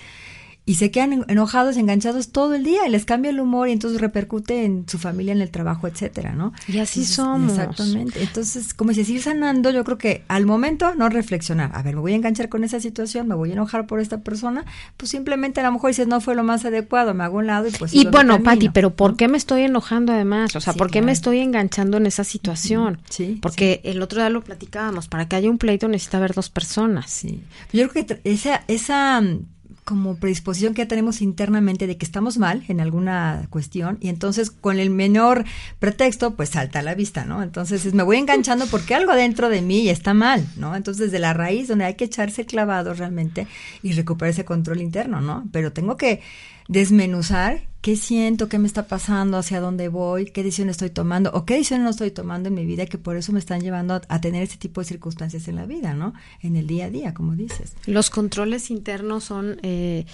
Y 0.68 0.74
se 0.74 0.90
quedan 0.90 1.24
enojados, 1.28 1.78
enganchados 1.78 2.28
todo 2.28 2.54
el 2.54 2.62
día 2.62 2.86
y 2.86 2.90
les 2.90 3.06
cambia 3.06 3.30
el 3.30 3.40
humor 3.40 3.70
y 3.70 3.72
entonces 3.72 4.02
repercute 4.02 4.66
en 4.66 4.86
su 4.86 4.98
familia, 4.98 5.32
en 5.32 5.40
el 5.40 5.50
trabajo, 5.50 5.88
etcétera, 5.88 6.34
¿no? 6.34 6.52
Y 6.66 6.76
así 6.76 7.06
somos. 7.06 7.52
Exactamente. 7.52 8.22
Entonces, 8.22 8.74
como 8.74 8.92
si 8.92 9.00
ir 9.00 9.22
sanando, 9.22 9.70
yo 9.70 9.82
creo 9.82 9.96
que 9.96 10.24
al 10.28 10.44
momento 10.44 10.94
no 10.94 11.08
reflexionar, 11.08 11.70
a 11.72 11.82
ver, 11.82 11.94
me 11.94 12.02
voy 12.02 12.12
a 12.12 12.16
enganchar 12.16 12.50
con 12.50 12.64
esa 12.64 12.80
situación, 12.80 13.26
me 13.28 13.34
voy 13.34 13.48
a 13.48 13.52
enojar 13.54 13.86
por 13.86 13.98
esta 13.98 14.20
persona, 14.20 14.66
pues 14.98 15.10
simplemente 15.10 15.58
a 15.60 15.64
lo 15.64 15.72
mejor 15.72 15.88
dices, 15.88 16.06
no 16.06 16.20
fue 16.20 16.34
lo 16.34 16.44
más 16.44 16.66
adecuado, 16.66 17.14
me 17.14 17.24
hago 17.24 17.38
un 17.38 17.46
lado 17.46 17.66
y 17.66 17.70
pues... 17.70 17.94
Y 17.94 18.04
bueno, 18.04 18.42
Pati, 18.42 18.68
pero 18.68 18.94
¿por 18.94 19.16
qué 19.16 19.26
me 19.26 19.38
estoy 19.38 19.62
enojando 19.62 20.12
además? 20.12 20.54
O 20.54 20.60
sea, 20.60 20.74
¿por 20.74 20.90
qué 20.90 21.00
me 21.00 21.12
estoy 21.12 21.38
enganchando 21.38 21.96
en 21.96 22.04
esa 22.04 22.24
situación? 22.24 23.00
Sí. 23.08 23.38
Porque 23.40 23.80
el 23.84 24.02
otro 24.02 24.20
día 24.20 24.28
lo 24.28 24.44
platicábamos, 24.44 25.08
para 25.08 25.28
que 25.28 25.36
haya 25.36 25.48
un 25.48 25.56
pleito 25.56 25.88
necesita 25.88 26.18
haber 26.18 26.34
dos 26.34 26.50
personas. 26.50 27.10
Sí. 27.10 27.42
Yo 27.72 27.88
creo 27.88 28.04
que 28.04 28.20
esa, 28.24 28.64
esa 28.68 29.22
como 29.88 30.16
predisposición 30.16 30.74
que 30.74 30.82
ya 30.82 30.88
tenemos 30.88 31.22
internamente 31.22 31.86
de 31.86 31.96
que 31.96 32.04
estamos 32.04 32.36
mal 32.36 32.62
en 32.68 32.82
alguna 32.82 33.46
cuestión 33.48 33.96
y 34.02 34.10
entonces 34.10 34.50
con 34.50 34.78
el 34.78 34.90
menor 34.90 35.46
pretexto 35.78 36.34
pues 36.34 36.50
salta 36.50 36.80
a 36.80 36.82
la 36.82 36.94
vista, 36.94 37.24
¿no? 37.24 37.42
Entonces 37.42 37.94
me 37.94 38.02
voy 38.02 38.18
enganchando 38.18 38.66
porque 38.66 38.94
algo 38.94 39.14
dentro 39.14 39.48
de 39.48 39.62
mí 39.62 39.88
está 39.88 40.12
mal, 40.12 40.46
¿no? 40.58 40.76
Entonces 40.76 41.10
de 41.10 41.18
la 41.18 41.32
raíz 41.32 41.68
donde 41.68 41.86
hay 41.86 41.94
que 41.94 42.04
echarse 42.04 42.44
clavado 42.44 42.92
realmente 42.92 43.46
y 43.82 43.92
recuperar 43.92 44.32
ese 44.32 44.44
control 44.44 44.82
interno, 44.82 45.22
¿no? 45.22 45.48
Pero 45.52 45.72
tengo 45.72 45.96
que 45.96 46.20
desmenuzar 46.68 47.62
qué 47.80 47.96
siento, 47.96 48.48
qué 48.48 48.58
me 48.58 48.66
está 48.66 48.86
pasando, 48.86 49.38
hacia 49.38 49.60
dónde 49.60 49.88
voy, 49.88 50.26
qué 50.26 50.42
decisión 50.42 50.68
estoy 50.68 50.90
tomando 50.90 51.30
o 51.32 51.44
qué 51.44 51.54
decisión 51.54 51.84
no 51.84 51.90
estoy 51.90 52.10
tomando 52.10 52.48
en 52.48 52.54
mi 52.54 52.66
vida 52.66 52.86
que 52.86 52.98
por 52.98 53.16
eso 53.16 53.32
me 53.32 53.38
están 53.38 53.60
llevando 53.60 54.00
a, 54.08 54.20
tener 54.20 54.42
este 54.42 54.56
tipo 54.56 54.80
de 54.80 54.86
circunstancias 54.86 55.48
en 55.48 55.56
la 55.56 55.64
vida, 55.64 55.94
¿no? 55.94 56.12
En 56.42 56.56
el 56.56 56.66
día 56.66 56.86
a 56.86 56.90
día, 56.90 57.14
como 57.14 57.34
dices. 57.34 57.74
Los 57.86 58.10
controles 58.10 58.70
internos 58.70 59.24
son 59.24 59.58
eh, 59.62 60.06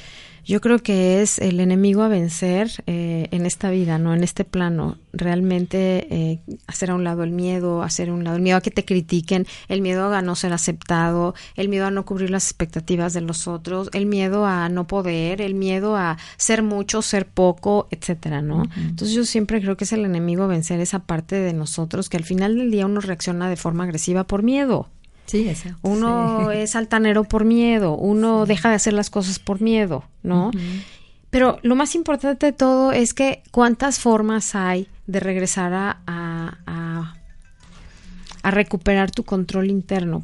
yo 0.45 0.61
creo 0.61 0.79
que 0.79 1.23
es 1.23 1.39
el 1.39 1.61
enemigo 1.61 2.03
a 2.03 2.09
vencer 2.09 2.71
eh, 2.87 3.29
en 3.31 3.47
esta 3.47 3.71
vida, 3.71 3.99
¿no? 3.99 4.15
En 4.15 4.23
este 4.23 4.45
plano. 4.45 4.99
Realmente 5.13 6.07
eh, 6.11 6.41
hacer 6.67 6.91
a 6.91 6.95
un 6.95 7.05
lado 7.05 7.23
el 7.23 7.31
miedo, 7.31 7.83
hacer 7.83 8.11
a 8.11 8.15
un 8.15 8.25
lado 8.25 8.37
el 8.37 8.43
miedo 8.43 8.59
a 8.59 8.61
que 8.61 8.71
te 8.71 8.85
critiquen, 8.85 9.47
el 9.69 9.81
miedo 9.81 10.13
a 10.13 10.23
no 10.23 10.35
ser 10.35 10.53
aceptado, 10.53 11.35
el 11.57 11.69
miedo 11.69 11.87
a 11.87 11.91
no 11.91 12.05
cubrir 12.05 12.31
las 12.31 12.45
expectativas 12.45 13.13
de 13.13 13.21
los 13.21 13.49
otros, 13.49 13.89
el 13.93 14.07
miedo 14.07 14.45
a 14.47 14.69
no 14.69 14.87
poder, 14.87 15.41
el 15.41 15.55
miedo 15.55 15.97
a 15.97 16.19
ser 16.37 16.63
mucho, 16.63 17.03
ser 17.03 17.27
poco, 17.27 17.89
etcétera, 17.91 18.43
¿no? 18.43 18.65
Entonces 18.77 19.15
yo 19.15 19.25
siempre 19.25 19.61
creo 19.61 19.77
que 19.77 19.85
es 19.85 19.93
el 19.93 20.05
enemigo 20.05 20.45
a 20.45 20.49
vencer 20.49 20.81
esa 20.81 21.01
parte 21.01 21.37
de 21.37 21.53
nosotros 21.53 22.09
que 22.09 22.17
al 22.17 22.25
final 22.25 22.57
del 22.57 22.71
día 22.71 22.87
uno 22.87 23.01
reacciona 23.01 23.49
de 23.49 23.57
forma 23.57 23.85
agresiva 23.85 24.25
por 24.25 24.43
miedo. 24.43 24.89
Sí, 25.27 25.51
Uno 25.83 26.51
es 26.51 26.77
altanero 26.77 27.25
por 27.25 27.45
miedo, 27.45 27.97
uno 27.97 28.47
deja 28.47 28.69
de 28.69 28.75
hacer 28.77 28.93
las 28.93 29.11
cosas 29.11 29.39
por 29.39 29.61
miedo, 29.61 30.05
¿no? 30.23 30.51
Pero 31.31 31.59
lo 31.63 31.75
más 31.75 31.95
importante 31.95 32.47
de 32.47 32.53
todo 32.53 32.93
es 32.93 33.15
que 33.15 33.43
cuántas 33.51 33.99
formas 33.99 34.55
hay 34.55 34.89
de 35.07 35.21
regresar 35.21 35.73
a, 35.73 35.99
a, 36.07 37.15
a, 38.43 38.51
recuperar 38.51 39.11
tu 39.11 39.25
control 39.25 39.71
interno, 39.71 40.23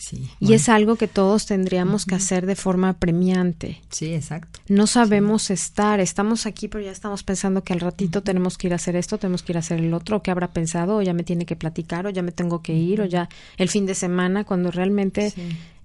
Pati. 0.00 0.30
Y 0.40 0.54
es 0.54 0.68
algo 0.68 0.96
que 0.96 1.08
todos 1.08 1.46
tendríamos 1.46 2.06
que 2.06 2.14
hacer 2.14 2.46
de 2.46 2.56
forma 2.56 2.94
premiante. 2.94 3.80
Sí, 3.90 4.14
exacto. 4.14 4.60
No 4.68 4.86
sabemos 4.86 5.50
estar, 5.50 6.00
estamos 6.00 6.46
aquí, 6.46 6.68
pero 6.68 6.84
ya 6.84 6.90
estamos 6.90 7.22
pensando 7.22 7.62
que 7.62 7.72
al 7.72 7.80
ratito 7.80 8.22
tenemos 8.22 8.56
que 8.56 8.68
ir 8.68 8.72
a 8.72 8.76
hacer 8.76 8.96
esto, 8.96 9.18
tenemos 9.18 9.42
que 9.42 9.52
ir 9.52 9.56
a 9.56 9.60
hacer 9.60 9.80
el 9.80 9.92
otro, 9.94 10.16
o 10.18 10.22
que 10.22 10.30
habrá 10.30 10.52
pensado, 10.52 10.96
o 10.96 11.02
ya 11.02 11.12
me 11.12 11.22
tiene 11.22 11.46
que 11.46 11.56
platicar, 11.56 12.06
o 12.06 12.10
ya 12.10 12.22
me 12.22 12.32
tengo 12.32 12.62
que 12.62 12.74
ir, 12.74 13.00
o 13.00 13.04
ya 13.04 13.28
el 13.56 13.68
fin 13.68 13.86
de 13.86 13.94
semana, 13.94 14.44
cuando 14.44 14.70
realmente 14.70 15.32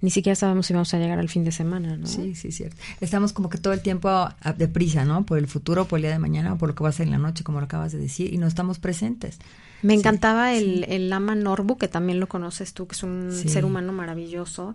ni 0.00 0.10
siquiera 0.10 0.36
sabemos 0.36 0.66
si 0.66 0.72
vamos 0.72 0.92
a 0.94 0.98
llegar 0.98 1.18
al 1.18 1.28
fin 1.28 1.44
de 1.44 1.52
semana, 1.52 1.96
¿no? 1.96 2.06
Sí, 2.06 2.34
sí, 2.34 2.52
cierto. 2.52 2.76
Estamos 3.00 3.32
como 3.32 3.48
que 3.48 3.58
todo 3.58 3.72
el 3.72 3.80
tiempo 3.80 4.28
deprisa, 4.56 5.04
¿no? 5.04 5.24
Por 5.24 5.38
el 5.38 5.46
futuro, 5.46 5.86
por 5.86 5.98
el 5.98 6.04
día 6.04 6.12
de 6.12 6.18
mañana, 6.18 6.52
o 6.52 6.58
por 6.58 6.68
lo 6.68 6.74
que 6.74 6.84
va 6.84 6.90
a 6.90 6.92
ser 6.92 7.06
en 7.06 7.12
la 7.12 7.18
noche, 7.18 7.44
como 7.44 7.60
lo 7.60 7.64
acabas 7.64 7.92
de 7.92 7.98
decir, 7.98 8.32
y 8.32 8.38
no 8.38 8.46
estamos 8.46 8.78
presentes. 8.78 9.38
Me 9.82 9.94
encantaba 9.94 10.54
el, 10.54 10.84
el 10.88 11.10
Lama 11.10 11.34
Norbu, 11.34 11.76
que 11.76 11.88
también 11.88 12.20
lo 12.20 12.28
conoces 12.28 12.72
tú, 12.72 12.86
que 12.86 12.94
es 12.94 13.02
un 13.02 13.32
ser 13.32 13.64
humano 13.64 13.92
maravilloso, 13.92 14.74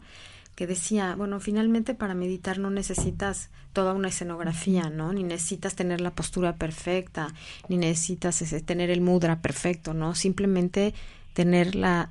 que 0.55 0.67
decía, 0.67 1.15
bueno, 1.15 1.39
finalmente 1.39 1.93
para 1.93 2.13
meditar 2.13 2.60
no 2.60 2.70
necesitas 2.70 3.50
toda 3.74 3.93
una 3.93 4.10
escenografía, 4.10 4.89
¿no? 4.89 5.13
Ni 5.13 5.24
necesitas 5.24 5.75
tener 5.75 6.01
la 6.01 6.12
postura 6.12 6.55
perfecta, 6.55 7.34
ni 7.70 7.77
necesitas 7.77 8.41
ese, 8.41 8.62
tener 8.62 8.89
el 8.89 9.01
mudra 9.01 9.41
perfecto, 9.41 9.93
¿no? 9.93 10.13
Simplemente 10.13 10.93
tener 11.34 11.75
la 11.75 12.10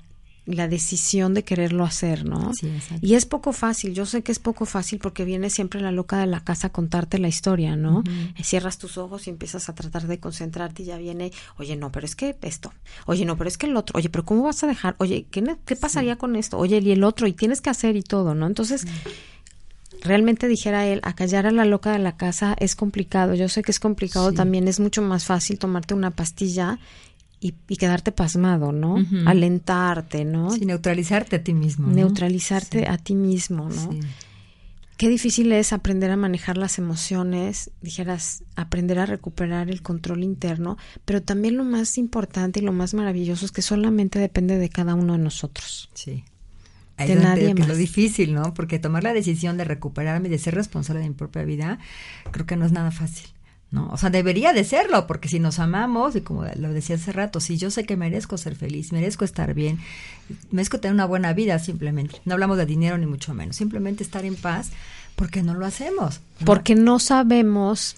la 0.55 0.69
decisión 0.69 1.35
de 1.35 1.45
quererlo 1.45 1.85
hacer, 1.85 2.25
¿no? 2.25 2.53
Sí, 2.55 2.71
y 3.01 3.15
es 3.15 3.27
poco 3.27 3.53
fácil, 3.53 3.95
yo 3.95 4.07
sé 4.07 4.23
que 4.23 4.33
es 4.33 4.39
poco 4.39 4.67
fácil 4.67 4.99
porque 4.99 5.25
viene 5.25 5.51
siempre 5.51 5.81
la 5.81 5.93
loca 5.93 6.19
de 6.19 6.27
la 6.27 6.41
casa 6.41 6.69
a 6.69 6.71
contarte 6.71 7.19
la 7.19 7.29
historia, 7.29 7.77
¿no? 7.77 8.03
Cierras 8.43 8.79
tus 8.79 8.99
ojos 8.99 9.27
y 9.27 9.31
empiezas 9.31 9.69
a 9.69 9.75
tratar 9.75 10.07
de 10.07 10.19
concentrarte 10.19 10.83
y 10.83 10.87
ya 10.87 10.99
viene, 10.99 11.33
oye, 11.59 11.77
no, 11.77 11.93
pero 11.93 12.07
es 12.07 12.17
que 12.17 12.37
esto, 12.43 12.73
oye, 13.07 13.25
no, 13.25 13.37
pero 13.37 13.49
es 13.49 13.59
que 13.59 13.67
el 13.67 13.77
otro, 13.77 13.97
oye, 13.99 14.09
pero 14.09 14.25
¿cómo 14.25 14.43
vas 14.45 14.63
a 14.65 14.67
dejar? 14.67 14.95
Oye, 14.99 15.27
¿qué, 15.31 15.57
qué 15.65 15.77
pasaría 15.77 16.17
con 16.17 16.37
esto? 16.37 16.59
Oye, 16.59 16.79
y 16.79 16.91
el 16.91 17.05
otro, 17.05 17.27
y 17.27 17.33
tienes 17.33 17.61
que 17.61 17.71
hacer 17.71 17.97
y 17.97 18.03
todo, 18.03 18.35
¿no? 18.35 18.47
Entonces, 18.47 18.87
realmente 20.03 20.49
dijera 20.49 20.87
él, 20.87 21.01
a 21.03 21.15
callar 21.15 21.47
a 21.47 21.51
la 21.51 21.65
loca 21.65 21.93
de 21.93 21.99
la 21.99 22.17
casa 22.17 22.57
es 22.59 22.75
complicado. 22.75 23.35
Yo 23.35 23.49
sé 23.49 23.63
que 23.63 23.71
es 23.71 23.81
complicado 23.81 24.33
también, 24.33 24.69
es 24.69 24.81
mucho 24.81 25.03
más 25.03 25.25
fácil 25.25 25.59
tomarte 25.59 25.95
una 25.95 26.11
pastilla 26.11 26.79
y, 27.41 27.53
quedarte 27.77 28.13
pasmado, 28.13 28.71
¿no? 28.71 28.97
Alentarte, 29.27 30.25
¿no? 30.25 30.51
Sí, 30.51 30.67
neutralizarte 30.67 31.37
a 31.37 31.43
ti 31.43 31.55
mismo. 31.55 31.89
Neutralizarte 31.89 32.87
a 32.87 32.99
ti 32.99 33.15
mismo, 33.15 33.69
¿no? 33.69 33.91
Qué 34.99 35.09
difícil 35.09 35.51
es 35.53 35.73
aprender 35.73 36.11
a 36.11 36.17
manejar 36.17 36.59
las 36.59 36.77
emociones, 36.77 37.71
dijeras, 37.81 38.45
aprender 38.55 38.99
a 38.99 39.07
recuperar 39.07 39.71
el 39.71 39.81
control 39.81 40.23
interno, 40.23 40.77
pero 41.07 41.23
también 41.23 41.57
lo 41.57 41.65
más 41.65 41.97
importante 41.97 42.61
y 42.61 42.63
lo 42.63 42.73
más 42.73 42.93
maravilloso 42.93 43.47
es 43.47 43.51
que 43.51 43.63
solamente 43.63 44.19
depende 44.19 44.59
de 44.59 44.69
cada 44.69 44.95
uno 44.95 45.15
de 45.15 45.21
nosotros. 45.21 45.89
Sí. 45.95 46.25
de 46.99 47.15
nadie 47.15 47.55
más. 47.55 47.63
Es 47.63 47.69
lo 47.69 47.77
difícil, 47.77 48.35
¿no? 48.35 48.53
Porque 48.53 48.79
tomar 48.79 49.03
la 49.03 49.15
decisión 49.15 49.57
de 49.57 49.65
recuperarme 49.65 50.29
y 50.29 50.31
de 50.31 50.39
ser 50.39 50.55
responsable 50.55 51.01
de 51.01 51.09
mi 51.09 51.15
propia 51.15 51.45
vida, 51.45 51.79
creo 52.31 52.45
que 52.45 52.57
no 52.57 52.67
es 52.67 52.73
nada 52.73 52.91
fácil. 52.91 53.31
¿No? 53.71 53.89
O 53.91 53.97
sea, 53.97 54.11
debería 54.11 54.53
de 54.53 54.65
serlo, 54.65 55.07
porque 55.07 55.29
si 55.29 55.39
nos 55.39 55.59
amamos, 55.59 56.17
y 56.17 56.23
como 56.23 56.45
lo 56.57 56.73
decía 56.73 56.97
hace 56.97 57.13
rato, 57.13 57.41
si 57.41 57.57
yo 57.57 57.71
sé 57.71 57.85
que 57.85 57.97
merezco 57.97 58.37
ser 58.37 58.57
feliz, 58.57 58.93
merezco 58.93 59.25
estar 59.25 59.55
bien, 59.55 59.79
merezco 60.51 60.81
tener 60.81 60.95
una 60.95 61.07
buena 61.07 61.33
vida 61.33 61.59
simplemente, 61.59 62.21
no 62.25 62.35
hablamos 62.35 62.57
de 62.59 62.67
dinero 62.67 62.99
ni 62.99 63.07
mucho 63.07 63.33
menos, 63.33 63.57
simplemente 63.57 64.03
estar 64.03 64.25
en 64.25 64.37
paz, 64.37 64.71
porque 65.15 65.43
no 65.43 65.55
lo 65.55 65.67
hacemos. 65.67 66.21
Porque 66.45 66.75
no 66.75 66.99
sabemos, 66.99 67.97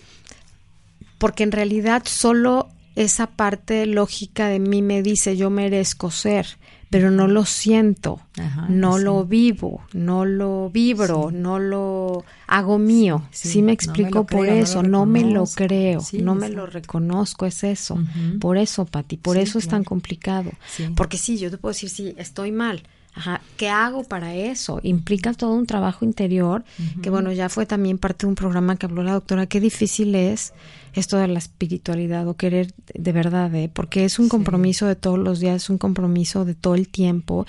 porque 1.19 1.45
en 1.45 1.53
realidad 1.53 2.03
solo 2.05 2.69
esa 2.95 3.29
parte 3.29 3.87
lógica 3.87 4.49
de 4.49 4.59
mí 4.59 4.83
me 4.83 5.03
dice 5.03 5.37
yo 5.37 5.49
merezco 5.49 6.11
ser, 6.11 6.59
pero 6.93 7.11
no 7.11 7.27
lo 7.27 7.47
siento, 7.47 8.21
no 8.69 8.99
lo 8.99 9.25
vivo, 9.25 9.81
no 9.95 10.27
lo 10.27 10.69
vibro, 10.69 11.31
no 11.33 11.59
lo 11.59 12.23
hago 12.47 12.79
mío. 12.79 13.23
Sí, 13.31 13.63
me 13.63 13.73
explico 13.73 14.27
por 14.27 14.47
eso, 14.47 14.83
no, 14.83 15.07
me 15.07 15.25
lo 15.25 15.47
creo, 15.47 16.03
no 16.21 16.35
me 16.35 16.51
lo 16.51 16.67
reconozco, 16.67 17.47
es 17.47 17.65
eso. 17.65 17.99
Por 18.41 18.59
eso, 18.59 18.85
Pati, 18.85 19.17
por 19.17 19.39
eso 19.39 19.59
es 19.59 19.69
tan 19.69 19.85
complicado. 19.85 20.51
Porque 20.95 21.17
sí, 21.17 21.39
yo 21.39 21.51
te 21.51 21.57
puedo 21.57 21.73
decir, 21.73 21.89
sí, 21.89 22.15
estoy 22.19 22.53
mal, 22.53 22.83
Ajá, 23.15 23.43
¿qué 23.59 23.69
hago 23.69 24.05
para 24.05 24.35
eso? 24.35 24.81
Implica 24.83 25.35
todo 25.35 25.53
un 25.53 25.67
trabajo 25.67 26.05
interior, 26.05 26.65
que 27.03 27.11
bueno, 27.11 27.31
ya 27.31 27.51
fue 27.51 27.67
también 27.67 27.99
parte 27.99 28.25
de 28.25 28.31
un 28.31 28.35
programa 28.35 28.77
que 28.77 28.87
habló 28.87 29.03
la 29.03 29.13
doctora, 29.13 29.47
qué 29.47 29.61
difícil 29.61 30.15
es 30.15 30.55
esto 30.95 31.19
de 31.19 31.29
la 31.29 31.39
espiritualidad 31.39 32.27
o 32.27 32.35
querer 32.35 32.73
de 32.95 33.13
verdad, 33.13 33.55
¿eh? 33.55 33.71
porque 33.73 34.07
es 34.07 34.19
un 34.19 34.31
compromiso 34.31 34.87
de 34.87 34.97
todos 34.97 35.19
los 35.19 35.41
días, 35.41 35.65
es 35.65 35.71
un 35.71 35.77
compromiso 35.77 36.47
de 36.47 36.55
todo 36.55 36.75
el 36.75 36.89
tiempo. 36.89 37.47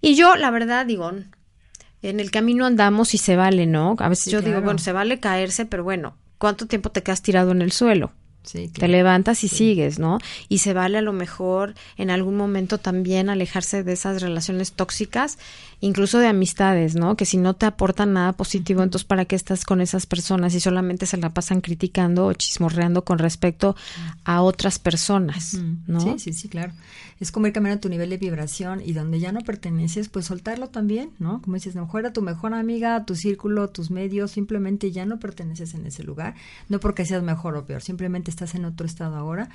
Y 0.00 0.14
yo, 0.14 0.36
la 0.36 0.52
verdad, 0.52 0.86
digo, 0.86 1.10
en 2.02 2.20
el 2.20 2.30
camino 2.30 2.64
andamos 2.64 3.14
y 3.14 3.18
se 3.18 3.34
vale, 3.34 3.66
¿no? 3.66 3.96
A 3.98 4.08
veces 4.08 4.32
yo 4.32 4.42
digo, 4.42 4.60
bueno, 4.60 4.78
se 4.78 4.92
vale 4.92 5.18
caerse, 5.18 5.66
pero 5.66 5.82
bueno, 5.82 6.14
¿cuánto 6.38 6.66
tiempo 6.66 6.90
te 6.90 7.02
quedas 7.02 7.22
tirado 7.22 7.50
en 7.50 7.62
el 7.62 7.72
suelo? 7.72 8.12
Te 8.52 8.88
levantas 8.88 9.42
y 9.44 9.48
sigues, 9.48 9.98
¿no? 9.98 10.18
Y 10.48 10.58
se 10.58 10.74
vale 10.74 10.98
a 10.98 11.02
lo 11.02 11.12
mejor 11.12 11.74
en 11.96 12.10
algún 12.10 12.36
momento 12.36 12.78
también 12.78 13.30
alejarse 13.30 13.82
de 13.82 13.92
esas 13.92 14.20
relaciones 14.20 14.72
tóxicas, 14.72 15.38
incluso 15.84 16.18
de 16.18 16.28
amistades, 16.28 16.94
¿no? 16.94 17.16
Que 17.16 17.26
si 17.26 17.36
no 17.36 17.54
te 17.54 17.66
aportan 17.66 18.12
nada 18.12 18.32
positivo, 18.32 18.82
entonces 18.82 19.06
¿para 19.06 19.24
qué 19.24 19.36
estás 19.36 19.64
con 19.64 19.80
esas 19.80 20.06
personas 20.06 20.54
y 20.54 20.60
solamente 20.60 21.06
se 21.06 21.16
la 21.16 21.30
pasan 21.30 21.60
criticando 21.60 22.26
o 22.26 22.32
chismorreando 22.32 23.04
con 23.04 23.18
respecto 23.18 23.76
a 24.24 24.42
otras 24.42 24.78
personas, 24.78 25.54
¿no? 25.86 26.00
Sí, 26.00 26.18
sí, 26.18 26.32
sí, 26.32 26.48
claro 26.48 26.72
es 27.20 27.32
como 27.32 27.46
ir 27.46 27.52
caminando 27.52 27.78
a 27.78 27.80
tu 27.80 27.88
nivel 27.88 28.10
de 28.10 28.18
vibración 28.18 28.82
y 28.84 28.92
donde 28.92 29.20
ya 29.20 29.32
no 29.32 29.40
perteneces, 29.40 30.08
pues 30.08 30.26
soltarlo 30.26 30.68
también, 30.68 31.10
¿no? 31.18 31.40
Como 31.42 31.54
dices, 31.54 31.74
mejor 31.74 32.06
a 32.06 32.12
tu 32.12 32.22
mejor 32.22 32.54
amiga, 32.54 33.04
tu 33.04 33.14
círculo, 33.14 33.70
tus 33.70 33.90
medios, 33.90 34.32
simplemente 34.32 34.90
ya 34.90 35.06
no 35.06 35.18
perteneces 35.18 35.74
en 35.74 35.86
ese 35.86 36.02
lugar, 36.02 36.34
no 36.68 36.80
porque 36.80 37.04
seas 37.04 37.22
mejor 37.22 37.56
o 37.56 37.64
peor, 37.64 37.82
simplemente 37.82 38.30
estás 38.30 38.54
en 38.54 38.64
otro 38.64 38.86
estado 38.86 39.16
ahora 39.16 39.48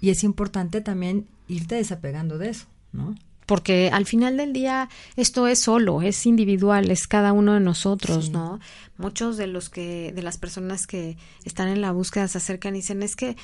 y 0.00 0.10
es 0.10 0.24
importante 0.24 0.80
también 0.80 1.26
irte 1.48 1.74
desapegando 1.74 2.38
de 2.38 2.50
eso, 2.50 2.66
¿no? 2.92 3.14
Porque 3.46 3.90
al 3.92 4.06
final 4.06 4.36
del 4.36 4.52
día 4.52 4.88
esto 5.16 5.46
es 5.46 5.60
solo, 5.60 6.02
es 6.02 6.26
individual, 6.26 6.90
es 6.90 7.06
cada 7.06 7.32
uno 7.32 7.54
de 7.54 7.60
nosotros, 7.60 8.30
¿no? 8.30 8.60
Muchos 8.98 9.36
de 9.36 9.46
los 9.46 9.68
que, 9.68 10.12
de 10.12 10.22
las 10.22 10.38
personas 10.38 10.86
que 10.86 11.16
están 11.44 11.68
en 11.68 11.80
la 11.80 11.92
búsqueda 11.92 12.28
se 12.28 12.38
acercan 12.38 12.74
y 12.74 12.78
dicen, 12.78 13.02
es 13.02 13.16
que 13.16 13.36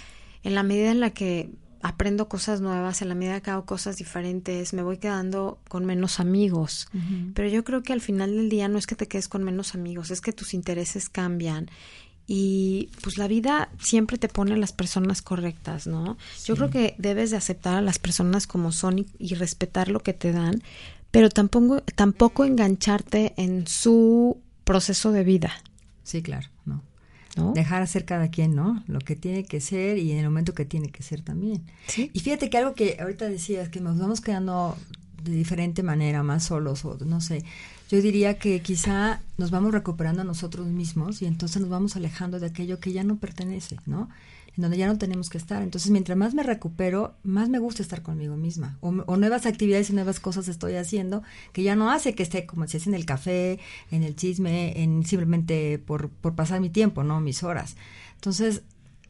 en 0.43 0.55
la 0.55 0.62
medida 0.62 0.90
en 0.90 1.00
la 1.00 1.11
que 1.11 1.50
aprendo 1.83 2.28
cosas 2.28 2.61
nuevas, 2.61 3.02
en 3.02 3.09
la 3.09 3.14
medida 3.14 3.40
que 3.40 3.50
hago 3.50 3.64
cosas 3.64 3.97
diferentes, 3.97 4.73
me 4.73 4.83
voy 4.83 4.99
quedando 4.99 5.61
con 5.69 5.85
menos 5.85 6.21
amigos. 6.21 6.88
Pero 7.35 7.49
yo 7.49 7.64
creo 7.64 7.83
que 7.83 7.93
al 7.93 8.00
final 8.00 8.37
del 8.37 8.49
día 8.49 8.69
no 8.69 8.78
es 8.78 8.87
que 8.87 8.97
te 8.97 9.07
quedes 9.07 9.28
con 9.28 9.45
menos 9.45 9.75
amigos, 9.75 10.11
es 10.11 10.21
que 10.21 10.33
tus 10.33 10.55
intereses 10.55 11.09
cambian. 11.09 11.71
Y 12.30 12.90
pues 13.00 13.16
la 13.16 13.26
vida 13.26 13.70
siempre 13.80 14.18
te 14.18 14.28
pone 14.28 14.54
las 14.58 14.73
personas 14.73 15.23
correctas, 15.23 15.87
¿no? 15.87 16.18
Yo 16.44 16.56
creo 16.56 16.68
que 16.68 16.94
debes 16.99 17.30
de 17.30 17.38
aceptar 17.38 17.76
a 17.76 17.80
las 17.80 17.99
personas 17.99 18.47
como 18.47 18.70
son 18.70 19.06
y, 19.18 19.35
respetar 19.35 19.88
lo 19.88 20.00
que 20.00 20.12
te 20.12 20.30
dan, 20.32 20.62
pero 21.11 21.30
tampoco, 21.30 21.80
tampoco 21.94 22.44
engancharte 22.44 23.32
en 23.38 23.66
su 23.66 24.42
proceso 24.64 25.11
de 25.11 25.25
vida. 25.25 25.52
Sí, 26.04 26.20
claro, 26.20 26.49
no. 26.66 26.82
Dejar 27.54 27.82
hacer 27.82 28.04
cada 28.04 28.28
quien, 28.28 28.54
¿no? 28.54 28.82
Lo 28.88 28.99
que 28.99 29.16
tiene 29.16 29.44
que 29.44 29.61
ser 29.61 29.97
y 29.97 30.12
en 30.12 30.18
el 30.18 30.25
momento 30.25 30.54
que 30.54 30.64
tiene 30.64 30.90
que 30.90 31.02
ser 31.02 31.23
también. 31.23 31.62
Y 31.97 32.20
fíjate 32.20 32.50
que 32.50 32.58
algo 32.58 32.75
que 32.75 32.99
ahorita 33.00 33.28
decías, 33.28 33.68
que 33.68 33.80
nos 33.80 33.97
vamos 33.97 34.20
quedando 34.20 34.76
de 35.23 35.32
diferente 35.32 35.82
manera, 35.82 36.23
más 36.23 36.44
solos 36.44 36.85
o 36.85 36.99
no 37.04 37.20
sé. 37.20 37.44
Yo 37.88 38.02
diría 38.02 38.38
que 38.38 38.61
quizá 38.61 39.21
nos 39.38 39.50
vamos 39.50 39.73
recuperando 39.73 40.21
a 40.21 40.25
nosotros 40.25 40.66
mismos 40.66 41.23
y 41.23 41.26
entonces 41.26 41.61
nos 41.62 41.71
vamos 41.71 41.97
alejando 41.97 42.38
de 42.38 42.47
aquello 42.47 42.80
que 42.80 42.92
ya 42.92 43.02
no 43.02 43.16
pertenece, 43.16 43.76
¿no? 43.87 44.11
En 44.57 44.62
donde 44.62 44.76
ya 44.76 44.88
no 44.88 44.99
tenemos 44.99 45.30
que 45.30 45.38
estar. 45.38 45.62
Entonces, 45.62 45.90
mientras 45.90 46.18
más 46.18 46.35
me 46.35 46.42
recupero, 46.42 47.14
más 47.23 47.49
me 47.49 47.59
gusta 47.59 47.83
estar 47.83 48.02
conmigo 48.02 48.37
misma. 48.37 48.76
O, 48.80 48.90
nuevas 48.92 49.47
actividades 49.47 49.88
y 49.88 49.95
nuevas 49.95 50.21
cosas 50.21 50.49
estoy 50.49 50.75
haciendo 50.75 51.23
que 51.52 51.62
ya 51.62 51.76
no 51.76 51.90
hace 51.90 52.14
que 52.14 52.23
esté 52.23 52.45
como 52.45 52.66
si 52.66 52.76
hace 52.76 52.90
en 52.90 52.95
el 52.95 53.07
café, 53.07 53.59
en 53.90 54.02
el 54.02 54.16
chisme, 54.16 54.83
en 54.83 55.04
simplemente 55.07 55.78
por, 55.78 56.11
por 56.11 56.35
pasar 56.35 56.61
mi 56.61 56.68
tiempo, 56.68 57.04
¿no? 57.04 57.21
Mis 57.21 57.42
horas. 57.42 57.76
Entonces, 58.16 58.62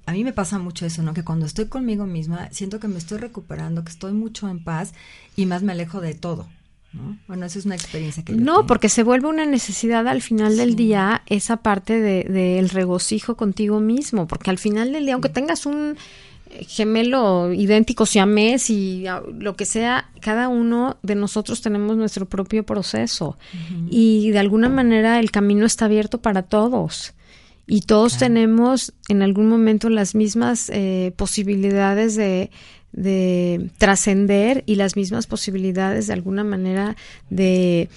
a 0.06 0.12
mí 0.12 0.22
me 0.22 0.32
pasa 0.32 0.58
mucho 0.60 0.86
eso, 0.86 1.02
¿no? 1.02 1.14
Que 1.14 1.24
cuando 1.24 1.46
estoy 1.46 1.66
conmigo 1.66 2.06
misma, 2.06 2.48
siento 2.52 2.78
que 2.78 2.86
me 2.86 2.98
estoy 2.98 3.18
recuperando, 3.18 3.82
que 3.82 3.90
estoy 3.90 4.12
mucho 4.12 4.48
en 4.48 4.62
paz 4.62 4.94
y 5.34 5.46
más 5.46 5.62
me 5.64 5.72
alejo 5.72 6.00
de 6.00 6.14
todo. 6.14 6.46
¿No? 6.92 7.18
Bueno, 7.26 7.46
esa 7.46 7.58
es 7.58 7.66
una 7.66 7.74
experiencia 7.74 8.24
que... 8.24 8.32
no, 8.32 8.66
porque 8.66 8.88
se 8.88 9.02
vuelve 9.02 9.28
una 9.28 9.44
necesidad 9.44 10.08
al 10.08 10.22
final 10.22 10.56
del 10.56 10.74
día 10.74 11.22
esa 11.26 11.58
parte 11.58 12.00
del 12.00 12.32
de, 12.32 12.68
regocijo 12.72 13.36
contigo 13.36 13.80
mismo, 13.80 14.26
porque 14.26 14.50
al 14.50 14.58
final 14.58 14.92
del 14.92 15.04
día, 15.04 15.14
aunque 15.14 15.28
tengas 15.28 15.66
un 15.66 15.96
gemelo 16.66 17.52
idéntico, 17.52 18.04
mes 18.26 18.70
y 18.70 19.04
lo 19.38 19.54
que 19.54 19.64
sea, 19.64 20.10
cada 20.20 20.48
uno 20.48 20.96
de 21.02 21.14
nosotros 21.14 21.60
tenemos 21.60 21.96
nuestro 21.96 22.26
propio 22.26 22.64
proceso. 22.64 23.36
Y 23.90 24.30
de 24.30 24.38
alguna 24.38 24.68
manera 24.68 25.20
el 25.20 25.30
camino 25.30 25.66
está 25.66 25.84
abierto 25.86 26.20
para 26.20 26.42
todos. 26.42 27.14
Y 27.66 27.82
todos 27.82 28.16
tenemos 28.16 28.94
en 29.08 29.20
algún 29.20 29.46
momento 29.46 29.90
las 29.90 30.14
mismas 30.14 30.70
eh, 30.70 31.12
posibilidades 31.16 32.16
de, 32.16 32.50
de 32.98 33.70
trascender 33.78 34.64
y 34.66 34.74
las 34.74 34.96
mismas 34.96 35.26
posibilidades 35.26 36.06
de 36.08 36.12
alguna 36.12 36.44
manera 36.44 36.96
de 37.30 37.88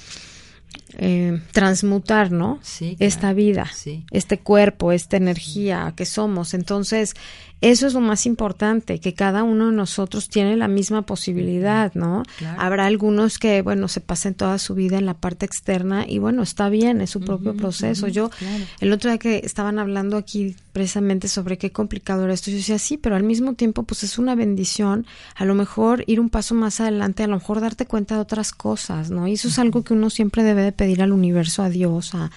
eh, 0.98 1.42
transmutar, 1.52 2.32
¿no? 2.32 2.60
Sí, 2.62 2.96
Esta 3.00 3.34
vida, 3.34 3.70
este 4.12 4.40
cuerpo, 4.40 4.92
esta 4.92 5.18
energía 5.18 5.94
que 5.96 6.06
somos. 6.06 6.54
Entonces, 6.54 7.16
eso 7.62 7.86
es 7.86 7.94
lo 7.94 8.02
más 8.02 8.26
importante, 8.26 9.00
que 9.00 9.14
cada 9.14 9.44
uno 9.44 9.68
de 9.70 9.76
nosotros 9.76 10.30
tiene 10.30 10.58
la 10.58 10.68
misma 10.68 11.04
posibilidad, 11.04 11.94
¿no? 11.94 12.24
Habrá 12.58 12.88
algunos 12.88 13.38
que, 13.38 13.62
bueno, 13.62 13.88
se 13.88 14.02
pasen 14.02 14.34
toda 14.34 14.58
su 14.58 14.74
vida 14.74 14.98
en 14.98 15.06
la 15.06 15.14
parte 15.14 15.46
externa 15.46 16.06
y 16.08 16.18
bueno, 16.18 16.42
está 16.42 16.70
bien, 16.70 17.02
es 17.02 17.12
su 17.12 17.20
propio 17.20 17.56
proceso. 17.56 18.08
yo, 18.08 18.32
el 18.80 18.92
otro 18.92 19.12
día 19.12 19.20
que 19.20 19.42
estaban 19.44 19.78
hablando 19.78 20.18
aquí 20.18 20.56
precisamente 20.74 21.28
sobre 21.28 21.60
qué 21.60 21.72
complicado 21.72 22.24
era 22.24 22.34
esto, 22.34 22.50
yo 22.50 22.58
decía, 22.58 22.80
sí, 22.80 22.98
pero 22.98 23.16
al 23.16 23.24
mismo 23.24 23.54
tiempo, 23.54 23.84
pues 23.84 24.04
es 24.04 24.18
una 24.18 24.34
bendición, 24.34 25.06
a 25.36 25.46
lo 25.46 25.54
mejor 25.54 26.04
ir 26.08 26.20
un 26.20 26.30
paso 26.30 26.56
más 26.56 26.82
adelante, 26.82 27.24
a 27.24 27.28
lo 27.28 27.36
mejor 27.36 27.62
darte 27.62 27.86
cuenta 27.86 28.16
de 28.16 28.22
otras 28.22 28.54
cosas, 28.54 29.12
¿no? 29.12 29.28
Y 29.28 29.34
eso 29.34 29.50
es 29.50 29.60
algo 29.60 29.84
que 29.84 29.94
uno 29.94 30.10
siempre 30.10 30.44
debe 30.44 30.64
de 30.64 30.72
pedir 30.72 31.04
al 31.04 31.12
universo, 31.12 31.62
a 31.62 31.70
Dios, 31.70 32.16
a, 32.16 32.32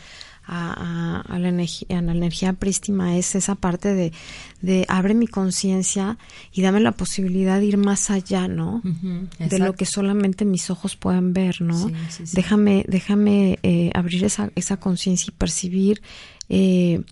a, 0.46 1.20
a, 1.20 1.38
la 1.38 1.48
energía, 1.48 1.98
a 1.98 2.02
la 2.02 2.12
energía 2.12 2.52
prístima 2.52 3.16
es 3.16 3.34
esa 3.34 3.54
parte 3.54 3.94
de, 3.94 4.12
de 4.60 4.84
abre 4.88 5.14
mi 5.14 5.26
conciencia 5.26 6.18
y 6.52 6.62
dame 6.62 6.80
la 6.80 6.92
posibilidad 6.92 7.60
de 7.60 7.66
ir 7.66 7.76
más 7.76 8.10
allá, 8.10 8.48
¿no? 8.48 8.82
de 8.82 9.58
lo 9.58 9.74
que 9.74 9.86
solamente 9.86 10.44
mis 10.44 10.70
ojos 10.70 10.96
pueden 10.96 11.32
ver, 11.32 11.62
¿no? 11.62 11.90
Déjame, 12.32 12.84
déjame 12.88 13.58
eh, 13.62 13.90
abrir 13.94 14.24
esa, 14.24 14.50
esa 14.54 14.78
conciencia 14.78 15.30
y 15.30 15.38
percibir 15.38 16.02
eh, 16.48 17.02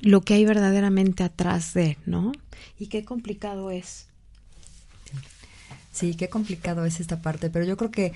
lo 0.00 0.20
que 0.20 0.34
hay 0.34 0.44
verdaderamente 0.44 1.22
atrás 1.22 1.74
de, 1.74 1.96
¿no? 2.06 2.32
Y 2.78 2.88
qué 2.88 3.04
complicado 3.04 3.70
es. 3.70 4.08
Sí, 5.92 6.14
qué 6.14 6.28
complicado 6.28 6.84
es 6.84 7.00
esta 7.00 7.20
parte, 7.20 7.50
pero 7.50 7.64
yo 7.64 7.76
creo 7.76 7.90
que 7.90 8.12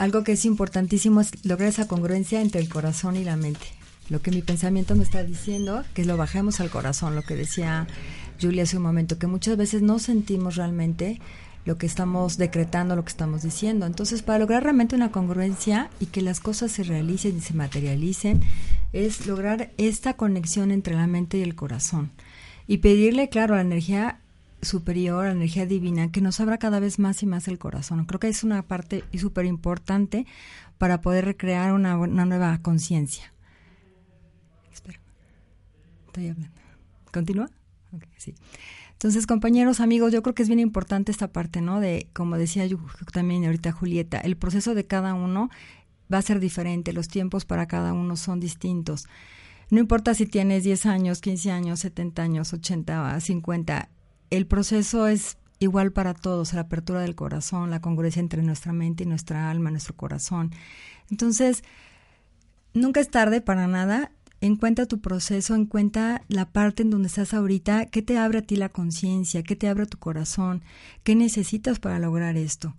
algo 0.00 0.24
que 0.24 0.32
es 0.32 0.46
importantísimo 0.46 1.20
es 1.20 1.44
lograr 1.44 1.68
esa 1.68 1.86
congruencia 1.86 2.40
entre 2.40 2.58
el 2.62 2.70
corazón 2.70 3.16
y 3.16 3.24
la 3.24 3.36
mente. 3.36 3.66
Lo 4.08 4.22
que 4.22 4.30
mi 4.30 4.40
pensamiento 4.40 4.96
me 4.96 5.04
está 5.04 5.22
diciendo, 5.22 5.84
que 5.92 6.06
lo 6.06 6.16
bajemos 6.16 6.58
al 6.60 6.70
corazón, 6.70 7.14
lo 7.14 7.20
que 7.20 7.36
decía 7.36 7.86
Julia 8.40 8.62
hace 8.62 8.78
un 8.78 8.82
momento, 8.82 9.18
que 9.18 9.26
muchas 9.26 9.58
veces 9.58 9.82
no 9.82 9.98
sentimos 9.98 10.56
realmente 10.56 11.20
lo 11.66 11.76
que 11.76 11.84
estamos 11.84 12.38
decretando, 12.38 12.96
lo 12.96 13.04
que 13.04 13.10
estamos 13.10 13.42
diciendo. 13.42 13.84
Entonces, 13.84 14.22
para 14.22 14.38
lograr 14.38 14.62
realmente 14.62 14.96
una 14.96 15.12
congruencia 15.12 15.90
y 16.00 16.06
que 16.06 16.22
las 16.22 16.40
cosas 16.40 16.72
se 16.72 16.82
realicen 16.82 17.36
y 17.36 17.42
se 17.42 17.52
materialicen, 17.52 18.40
es 18.94 19.26
lograr 19.26 19.70
esta 19.76 20.14
conexión 20.14 20.70
entre 20.70 20.94
la 20.94 21.08
mente 21.08 21.36
y 21.36 21.42
el 21.42 21.54
corazón. 21.54 22.10
Y 22.66 22.78
pedirle, 22.78 23.28
claro, 23.28 23.52
a 23.52 23.58
la 23.58 23.64
energía 23.64 24.18
superior, 24.62 25.26
energía 25.26 25.66
divina, 25.66 26.10
que 26.10 26.20
nos 26.20 26.40
abra 26.40 26.58
cada 26.58 26.80
vez 26.80 26.98
más 26.98 27.22
y 27.22 27.26
más 27.26 27.48
el 27.48 27.58
corazón. 27.58 28.04
Creo 28.04 28.20
que 28.20 28.28
es 28.28 28.44
una 28.44 28.62
parte 28.62 29.04
súper 29.18 29.46
importante 29.46 30.26
para 30.78 31.00
poder 31.00 31.24
recrear 31.24 31.72
una, 31.72 31.96
nueva 31.96 32.58
conciencia. 32.62 33.32
Espero. 34.72 35.00
Estoy 36.06 36.28
hablando. 36.28 36.60
¿Continúa? 37.12 37.50
sí. 38.16 38.34
Entonces, 38.92 39.26
compañeros, 39.26 39.80
amigos, 39.80 40.12
yo 40.12 40.22
creo 40.22 40.34
que 40.34 40.42
es 40.42 40.48
bien 40.48 40.60
importante 40.60 41.10
esta 41.10 41.32
parte, 41.32 41.62
¿no? 41.62 41.80
De, 41.80 42.08
como 42.12 42.36
decía 42.36 42.66
yo 42.66 42.78
también 43.14 43.46
ahorita 43.46 43.72
Julieta, 43.72 44.20
el 44.20 44.36
proceso 44.36 44.74
de 44.74 44.86
cada 44.86 45.14
uno 45.14 45.48
va 46.12 46.18
a 46.18 46.22
ser 46.22 46.38
diferente, 46.38 46.92
los 46.92 47.08
tiempos 47.08 47.46
para 47.46 47.66
cada 47.66 47.94
uno 47.94 48.16
son 48.16 48.40
distintos. 48.40 49.06
No 49.70 49.78
importa 49.80 50.14
si 50.14 50.26
tienes 50.26 50.64
10 50.64 50.86
años, 50.86 51.20
15 51.20 51.50
años, 51.50 51.80
70 51.80 52.22
años, 52.22 52.52
80, 52.52 53.20
50, 53.20 53.88
el 54.30 54.46
proceso 54.46 55.06
es 55.06 55.36
igual 55.58 55.92
para 55.92 56.14
todos, 56.14 56.54
la 56.54 56.62
apertura 56.62 57.00
del 57.00 57.14
corazón, 57.14 57.70
la 57.70 57.80
congruencia 57.80 58.20
entre 58.20 58.42
nuestra 58.42 58.72
mente 58.72 59.04
y 59.04 59.06
nuestra 59.06 59.50
alma, 59.50 59.70
nuestro 59.70 59.94
corazón. 59.94 60.52
Entonces, 61.10 61.62
nunca 62.72 63.00
es 63.00 63.10
tarde 63.10 63.40
para 63.40 63.66
nada. 63.66 64.12
Encuentra 64.40 64.86
tu 64.86 65.00
proceso, 65.00 65.54
encuentra 65.54 66.22
la 66.28 66.46
parte 66.46 66.82
en 66.82 66.90
donde 66.90 67.08
estás 67.08 67.34
ahorita, 67.34 67.86
qué 67.86 68.00
te 68.00 68.16
abre 68.16 68.38
a 68.38 68.42
ti 68.42 68.56
la 68.56 68.70
conciencia, 68.70 69.42
qué 69.42 69.54
te 69.54 69.68
abre 69.68 69.84
tu 69.84 69.98
corazón, 69.98 70.62
qué 71.04 71.14
necesitas 71.14 71.78
para 71.78 71.98
lograr 71.98 72.38
esto. 72.38 72.74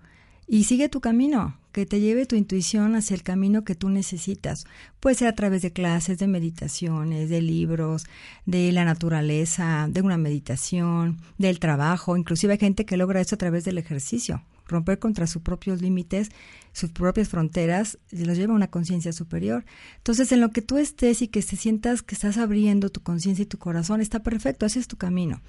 Y 0.48 0.64
sigue 0.64 0.90
tu 0.90 1.02
camino, 1.02 1.56
que 1.72 1.86
te 1.86 2.00
lleve 2.00 2.26
tu 2.26 2.36
intuición 2.36 2.96
hacia 2.96 3.16
el 3.16 3.24
camino 3.24 3.64
que 3.64 3.76
tú 3.76 3.90
necesitas. 3.90 4.66
Puede 5.00 5.16
ser 5.16 5.28
a 5.28 5.36
través 5.36 5.62
de 5.62 5.72
clases, 5.72 6.18
de 6.18 6.28
meditaciones, 6.28 7.30
de 7.30 7.42
libros, 7.42 8.06
de 8.46 8.72
la 8.72 8.86
naturaleza, 8.86 9.88
de 9.90 10.02
una 10.02 10.18
meditación, 10.18 11.20
del 11.38 11.60
trabajo. 11.60 12.18
Inclusive 12.18 12.54
hay 12.54 12.60
gente 12.60 12.86
que 12.86 12.98
logra 12.98 13.22
esto 13.22 13.36
a 13.36 13.38
través 13.38 13.64
del 13.64 13.78
ejercicio. 13.78 14.44
Romper 14.68 15.00
contra 15.00 15.28
sus 15.28 15.42
propios 15.42 15.82
límites, 15.82 16.30
sus 16.72 16.92
propias 16.92 17.28
fronteras, 17.28 18.00
los 18.12 18.38
lleva 18.38 18.54
a 18.54 18.56
una 18.56 18.70
conciencia 18.70 19.12
superior. 19.12 19.66
Entonces, 19.98 20.32
en 20.32 20.40
lo 20.40 20.52
que 20.52 20.62
tú 20.62 20.78
estés 20.78 21.22
y 21.22 21.28
que 21.28 21.42
te 21.42 21.58
sientas 21.58 22.02
que 22.02 22.16
estás 22.16 22.38
abriendo 22.38 22.90
tu 22.90 23.02
conciencia 23.02 23.44
y 23.44 23.48
tu 23.48 23.58
corazón, 23.58 24.00
está 24.00 24.24
perfecto, 24.24 24.66
ese 24.66 24.80
es 24.80 24.88
tu 24.88 24.96
camino. 24.96 25.42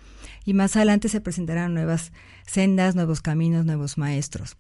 Y 0.44 0.54
más 0.54 0.74
adelante 0.74 1.08
se 1.08 1.20
presentarán 1.20 1.72
nuevas 1.72 2.12
sendas, 2.46 2.96
nuevos 2.96 3.20
caminos, 3.20 3.64
nuevos 3.64 3.96
maestros. 3.96 4.56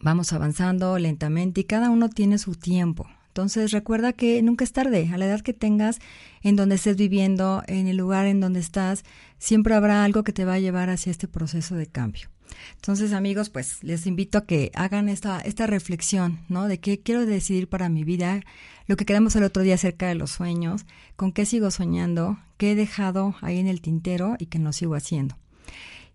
Vamos 0.00 0.32
avanzando 0.32 0.98
lentamente 0.98 1.62
y 1.62 1.64
cada 1.64 1.90
uno 1.90 2.08
tiene 2.08 2.38
su 2.38 2.54
tiempo. 2.54 3.06
Entonces 3.28 3.72
recuerda 3.72 4.12
que 4.12 4.40
nunca 4.42 4.64
es 4.64 4.72
tarde, 4.72 5.10
a 5.12 5.18
la 5.18 5.26
edad 5.26 5.40
que 5.40 5.52
tengas, 5.52 5.98
en 6.42 6.54
donde 6.54 6.76
estés 6.76 6.96
viviendo, 6.96 7.64
en 7.66 7.88
el 7.88 7.96
lugar 7.96 8.26
en 8.26 8.40
donde 8.40 8.60
estás, 8.60 9.04
siempre 9.38 9.74
habrá 9.74 10.04
algo 10.04 10.22
que 10.22 10.32
te 10.32 10.44
va 10.44 10.54
a 10.54 10.60
llevar 10.60 10.88
hacia 10.88 11.10
este 11.10 11.26
proceso 11.26 11.74
de 11.74 11.86
cambio. 11.86 12.28
Entonces, 12.76 13.12
amigos, 13.12 13.50
pues 13.50 13.82
les 13.82 14.06
invito 14.06 14.38
a 14.38 14.46
que 14.46 14.70
hagan 14.74 15.08
esta, 15.08 15.40
esta 15.40 15.66
reflexión, 15.66 16.40
¿no? 16.48 16.68
De 16.68 16.78
qué 16.78 17.00
quiero 17.00 17.26
decidir 17.26 17.68
para 17.68 17.88
mi 17.88 18.04
vida, 18.04 18.40
lo 18.86 18.96
que 18.96 19.04
quedamos 19.04 19.34
el 19.34 19.42
otro 19.42 19.64
día 19.64 19.74
acerca 19.74 20.06
de 20.06 20.14
los 20.14 20.30
sueños, 20.30 20.86
con 21.16 21.32
qué 21.32 21.44
sigo 21.46 21.72
soñando, 21.72 22.38
qué 22.56 22.72
he 22.72 22.74
dejado 22.74 23.34
ahí 23.40 23.58
en 23.58 23.66
el 23.66 23.80
tintero 23.80 24.36
y 24.38 24.46
qué 24.46 24.58
no 24.58 24.72
sigo 24.72 24.94
haciendo. 24.94 25.36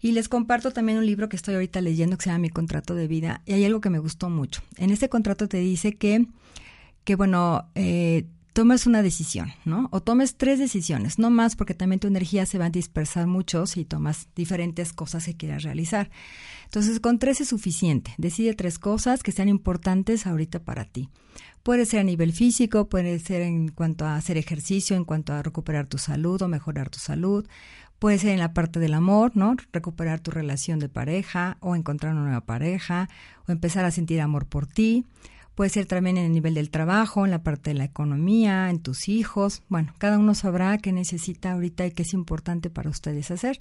Y 0.02 0.14
les 0.14 0.30
comparto 0.30 0.72
también 0.72 0.98
un 0.98 1.06
libro 1.06 1.30
que 1.30 1.36
estoy 1.36 1.56
ahorita 1.56 1.82
leyendo 1.82 2.18
que 2.18 2.24
se 2.24 2.30
llama 2.30 2.40
Mi 2.40 2.50
contrato 2.50 2.96
de 2.96 3.08
vida. 3.08 3.42
Y 3.46 3.54
hay 3.54 3.66
algo 3.66 3.82
que 3.82 3.90
me 3.90 4.00
gustó 4.00 4.30
mucho. 4.30 4.62
En 4.78 4.92
este 4.92 5.10
contrato 5.10 5.48
te 5.48 5.58
dice 5.58 5.98
que, 5.98 6.26
que 7.04 7.16
bueno, 7.16 7.70
eh, 7.76 8.26
tomes 8.54 8.88
una 8.88 9.02
decisión, 9.02 9.54
¿no? 9.66 9.88
O 9.92 10.02
tomes 10.02 10.36
tres 10.36 10.60
decisiones, 10.60 11.20
no 11.20 11.30
más 11.30 11.56
porque 11.56 11.74
también 11.74 12.00
tu 12.00 12.08
energía 12.08 12.46
se 12.46 12.58
va 12.58 12.66
a 12.66 12.70
dispersar 12.70 13.28
mucho 13.28 13.66
si 13.66 13.86
tomas 13.86 14.28
diferentes 14.36 14.94
cosas 14.94 15.26
que 15.26 15.38
quieras 15.38 15.64
realizar. 15.64 16.10
Entonces, 16.66 17.00
con 17.00 17.20
tres 17.20 17.42
es 17.42 17.50
suficiente. 17.50 18.14
Decide 18.18 18.54
tres 18.54 18.80
cosas 18.80 19.24
que 19.24 19.32
sean 19.32 19.50
importantes 19.50 20.28
ahorita 20.28 20.60
para 20.60 20.86
ti. 20.86 21.10
Puede 21.64 21.86
ser 21.86 22.00
a 22.00 22.04
nivel 22.04 22.34
físico, 22.34 22.90
puede 22.90 23.20
ser 23.20 23.42
en 23.42 23.70
cuanto 23.70 24.06
a 24.06 24.16
hacer 24.16 24.38
ejercicio, 24.38 24.96
en 24.96 25.06
cuanto 25.06 25.34
a 25.34 25.44
recuperar 25.44 25.88
tu 25.88 25.98
salud 25.98 26.42
o 26.42 26.48
mejorar 26.48 26.90
tu 26.90 27.00
salud. 27.00 27.48
Puede 28.00 28.18
ser 28.18 28.32
en 28.32 28.40
la 28.40 28.54
parte 28.54 28.80
del 28.80 28.94
amor, 28.94 29.36
¿no? 29.36 29.56
Recuperar 29.74 30.22
tu 30.22 30.32
relación 30.32 30.80
de 30.80 30.88
pareja 30.88 31.58
o 31.60 31.76
encontrar 31.76 32.14
una 32.14 32.24
nueva 32.24 32.46
pareja 32.46 33.10
o 33.48 33.52
empezar 33.52 33.84
a 33.84 33.92
sentir 33.92 34.22
amor 34.22 34.46
por 34.46 34.68
ti. 34.68 35.06
Puede 35.54 35.70
ser 35.70 35.86
también 35.86 36.18
en 36.18 36.28
el 36.28 36.32
nivel 36.32 36.54
del 36.54 36.70
trabajo, 36.70 37.26
en 37.26 37.32
la 37.32 37.44
parte 37.44 37.72
de 37.72 37.74
la 37.74 37.84
economía, 37.84 38.70
en 38.70 38.80
tus 38.80 39.10
hijos. 39.10 39.64
Bueno, 39.68 39.94
cada 39.98 40.18
uno 40.18 40.34
sabrá 40.34 40.78
qué 40.78 40.94
necesita 40.94 41.52
ahorita 41.52 41.86
y 41.86 41.92
qué 41.92 42.04
es 42.04 42.14
importante 42.14 42.70
para 42.70 42.90
ustedes 42.90 43.30
hacer. 43.32 43.60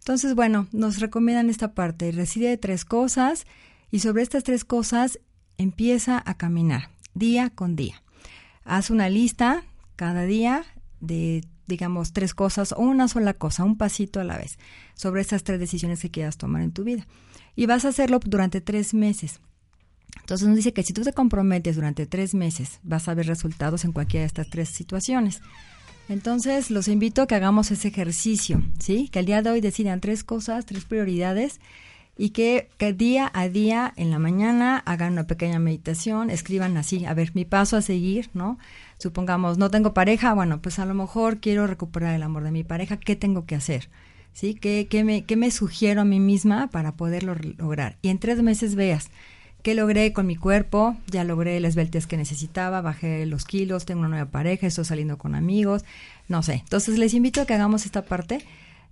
Entonces, 0.00 0.34
bueno, 0.34 0.66
nos 0.72 0.98
recomiendan 0.98 1.48
esta 1.48 1.72
parte. 1.72 2.10
Reside 2.10 2.56
tres 2.56 2.84
cosas 2.84 3.46
y 3.92 4.00
sobre 4.00 4.24
estas 4.24 4.42
tres 4.42 4.64
cosas 4.64 5.20
empieza 5.56 6.20
a 6.26 6.36
caminar 6.36 6.90
día 7.14 7.50
con 7.50 7.76
día. 7.76 8.02
Haz 8.64 8.90
una 8.90 9.08
lista 9.08 9.62
cada 9.94 10.24
día 10.24 10.64
de 10.98 11.44
digamos, 11.66 12.12
tres 12.12 12.34
cosas 12.34 12.72
o 12.72 12.80
una 12.80 13.08
sola 13.08 13.34
cosa, 13.34 13.64
un 13.64 13.76
pasito 13.76 14.20
a 14.20 14.24
la 14.24 14.36
vez, 14.36 14.58
sobre 14.94 15.20
esas 15.20 15.44
tres 15.44 15.60
decisiones 15.60 16.00
que 16.00 16.10
quieras 16.10 16.36
tomar 16.36 16.62
en 16.62 16.72
tu 16.72 16.84
vida. 16.84 17.06
Y 17.54 17.66
vas 17.66 17.84
a 17.84 17.88
hacerlo 17.88 18.20
durante 18.24 18.60
tres 18.60 18.94
meses. 18.94 19.40
Entonces 20.20 20.48
nos 20.48 20.56
dice 20.56 20.72
que 20.72 20.82
si 20.82 20.92
tú 20.92 21.02
te 21.02 21.12
comprometes 21.12 21.76
durante 21.76 22.06
tres 22.06 22.34
meses, 22.34 22.80
vas 22.82 23.08
a 23.08 23.14
ver 23.14 23.26
resultados 23.26 23.84
en 23.84 23.92
cualquiera 23.92 24.22
de 24.22 24.28
estas 24.28 24.50
tres 24.50 24.68
situaciones. 24.68 25.40
Entonces 26.08 26.70
los 26.70 26.88
invito 26.88 27.22
a 27.22 27.26
que 27.26 27.34
hagamos 27.34 27.70
ese 27.70 27.88
ejercicio, 27.88 28.62
¿sí? 28.78 29.08
Que 29.08 29.18
el 29.18 29.26
día 29.26 29.42
de 29.42 29.50
hoy 29.50 29.60
decidan 29.60 30.00
tres 30.00 30.24
cosas, 30.24 30.64
tres 30.66 30.84
prioridades 30.84 31.60
y 32.18 32.30
que, 32.30 32.68
que, 32.78 32.92
día 32.92 33.30
a 33.34 33.48
día 33.48 33.92
en 33.96 34.10
la 34.10 34.18
mañana 34.18 34.78
hagan 34.86 35.12
una 35.12 35.26
pequeña 35.26 35.58
meditación, 35.58 36.30
escriban 36.30 36.76
así, 36.76 37.04
a 37.04 37.12
ver, 37.12 37.32
mi 37.34 37.44
paso 37.44 37.76
a 37.76 37.82
seguir, 37.82 38.30
¿no? 38.32 38.58
Supongamos, 38.98 39.58
no 39.58 39.70
tengo 39.70 39.92
pareja, 39.92 40.32
bueno, 40.32 40.62
pues 40.62 40.78
a 40.78 40.86
lo 40.86 40.94
mejor 40.94 41.38
quiero 41.38 41.66
recuperar 41.66 42.14
el 42.14 42.22
amor 42.22 42.44
de 42.44 42.52
mi 42.52 42.64
pareja, 42.64 42.96
¿qué 42.96 43.16
tengo 43.16 43.44
que 43.44 43.54
hacer? 43.54 43.90
¿Sí? 44.32 44.54
¿Qué, 44.54 44.86
qué, 44.88 45.04
me, 45.04 45.24
qué 45.24 45.36
me 45.36 45.50
sugiero 45.50 46.02
a 46.02 46.04
mí 46.04 46.20
misma 46.20 46.68
para 46.68 46.92
poderlo 46.92 47.34
lograr? 47.58 47.96
Y 48.02 48.08
en 48.08 48.18
tres 48.18 48.42
meses 48.42 48.74
veas 48.74 49.10
qué 49.62 49.74
logré 49.74 50.12
con 50.12 50.26
mi 50.26 50.36
cuerpo, 50.36 50.96
ya 51.08 51.24
logré 51.24 51.58
las 51.60 51.70
esbeltez 51.70 52.06
que 52.06 52.16
necesitaba, 52.16 52.80
bajé 52.80 53.26
los 53.26 53.44
kilos, 53.44 53.84
tengo 53.84 54.00
una 54.00 54.08
nueva 54.08 54.30
pareja, 54.30 54.66
estoy 54.66 54.84
saliendo 54.84 55.18
con 55.18 55.34
amigos, 55.34 55.84
no 56.28 56.42
sé. 56.42 56.54
Entonces 56.54 56.98
les 56.98 57.14
invito 57.14 57.40
a 57.40 57.46
que 57.46 57.54
hagamos 57.54 57.84
esta 57.84 58.04
parte 58.04 58.42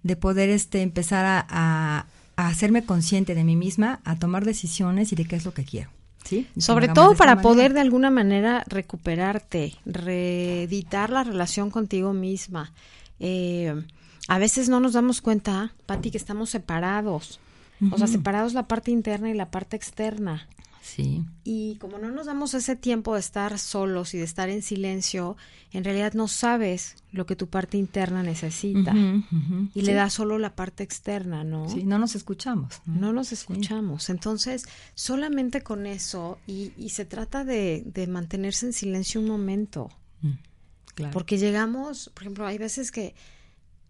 de 0.02 0.16
poder 0.16 0.50
este, 0.50 0.82
empezar 0.82 1.46
a 1.48 2.06
hacerme 2.37 2.85
consciente 2.85 3.35
de 3.35 3.44
mí 3.44 3.57
misma, 3.57 4.01
a 4.05 4.16
tomar 4.16 4.44
decisiones 4.44 5.12
y 5.12 5.16
de 5.16 5.25
qué 5.25 5.37
es 5.37 5.44
lo 5.44 5.55
que 5.55 5.64
quiero. 5.64 5.90
¿Sí? 6.25 6.47
Sobre 6.57 6.88
todo 6.88 7.14
para 7.14 7.42
poder 7.42 7.75
de 7.75 7.81
alguna 7.81 8.11
manera 8.11 8.64
recuperarte, 8.66 9.75
reeditar 9.85 11.11
la 11.11 11.23
relación 11.23 11.70
contigo 11.70 12.14
misma. 12.14 12.73
Eh, 13.20 13.75
a 14.27 14.38
veces 14.38 14.70
no 14.70 14.81
nos 14.81 14.94
damos 14.94 15.20
cuenta, 15.20 15.75
Pati, 15.85 16.11
que 16.11 16.16
estamos 16.16 16.51
separados. 16.51 17.40
O 17.90 17.99
sea, 17.99 18.07
separados 18.07 18.55
la 18.55 18.66
parte 18.66 18.90
interna 18.90 19.29
y 19.31 19.35
la 19.35 19.51
parte 19.51 19.77
externa. 19.77 20.49
Sí. 20.85 21.25
Y 21.44 21.77
como 21.77 21.97
no 21.97 22.11
nos 22.11 22.27
damos 22.27 22.53
ese 22.53 22.77
tiempo 22.77 23.14
de 23.14 23.20
estar 23.20 23.59
solos 23.59 24.12
y 24.12 24.18
de 24.18 24.25
estar 24.25 24.51
en 24.51 24.61
silencio, 24.61 25.35
en 25.73 25.83
realidad 25.83 26.12
no 26.12 26.29
sabes 26.29 26.97
lo 27.11 27.25
que 27.25 27.37
tu 27.37 27.49
parte 27.49 27.79
interna 27.79 28.23
necesita. 28.23 28.92
y 29.75 29.81
le 29.81 29.94
das 29.94 30.12
solo 30.12 30.38
la 30.38 30.55
parte 30.55 30.85
externa, 30.85 31.42
¿no? 31.42 31.70
Sí, 31.70 31.85
no 31.85 31.99
nos 31.99 32.14
escuchamos. 32.14 32.83
No, 32.85 33.14
nos 33.14 33.33
escuchamos. 33.33 34.11
Entonces, 34.11 34.66
solamente 34.94 35.62
con 35.62 35.87
eso, 35.87 36.38
y, 36.47 36.73
y 36.77 36.90
se 36.90 37.07
trata 37.07 37.44
de, 37.44 37.83
de, 37.87 38.07
mantenerse 38.07 38.66
en 38.66 38.75
silencio 38.75 39.23
un 39.23 39.29
momento. 39.29 39.88
Mm, 40.20 40.33
claro. 40.94 41.12
Porque 41.14 41.38
llegamos, 41.38 42.11
por 42.12 42.25
ejemplo, 42.25 42.47
hay 42.47 42.59
veces 42.59 42.90
que 42.92 43.14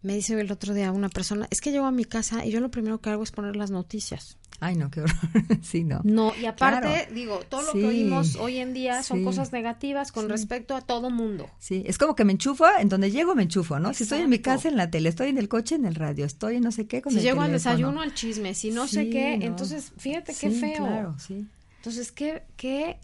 me 0.05 0.15
dice 0.15 0.39
el 0.39 0.53
otro 0.53 0.75
día 0.75 0.93
una 0.93 1.09
persona, 1.09 1.49
es 1.51 1.63
que 1.63 1.73
llego 1.73 1.87
a 1.87 1.91
mi 1.91 2.05
casa 2.05 2.45
y 2.45 2.51
yo 2.51 2.61
lo 2.61 2.71
primero 2.71 3.01
que 3.01 3.09
hago 3.09 3.23
es 3.23 3.31
poner 3.31 3.57
las 3.57 3.71
noticias. 3.71 4.37
Ay, 4.61 4.77
no, 4.77 4.91
qué 4.91 5.01
horror. 5.01 5.17
sí, 5.63 5.83
no. 5.83 6.01
No, 6.05 6.33
y 6.41 6.45
aparte, 6.45 7.09
digo, 7.13 7.41
todo 7.49 7.63
lo 7.63 7.73
que 7.73 7.87
oímos 7.87 8.37
hoy 8.37 8.59
en 8.59 8.75
día 8.75 9.03
son 9.03 9.25
cosas 9.25 9.53
negativas 9.53 10.13
con 10.13 10.29
respecto 10.29 10.77
a 10.77 10.83
todo 10.83 11.11
mundo. 11.11 11.49
Sí, 11.59 11.83
es 11.87 11.97
como 11.97 12.15
que 12.15 12.25
me 12.25 12.33
enchufo, 12.33 12.67
en 12.79 12.91
donde 12.91 13.11
llego 13.11 13.35
me 13.35 13.45
enchufo, 13.45 13.81
¿no? 13.81 13.95
Si 13.95 14.03
estoy 14.05 14.21
en 14.21 14.29
mi 14.29 14.39
casa, 14.39 14.69
en 14.69 14.77
la 14.77 14.91
tele, 14.91 15.09
estoy 15.09 15.31
en 15.31 15.39
el 15.39 15.49
coche, 15.49 15.75
en 15.75 15.87
el 15.87 15.95
radio, 15.95 16.27
estoy 16.27 16.57
en 16.57 16.63
no 16.63 16.71
sé 16.71 16.87
qué 16.87 17.01
con 17.01 17.13
si 17.13 17.21
llego 17.21 17.41
al 17.41 17.53
desayuno, 17.53 18.03
al 18.03 18.13
chisme, 18.13 18.55
si 18.55 18.71
no 18.71 18.87
sé 18.87 19.09
qué, 19.09 19.35
entonces, 19.35 19.93
fíjate 19.97 20.35
qué 20.35 20.51
feo. 20.51 20.85
claro, 20.85 21.17
sí. 21.19 21.47
Entonces, 21.79 22.13
¿qué, 22.13 22.43
qué? 22.57 22.99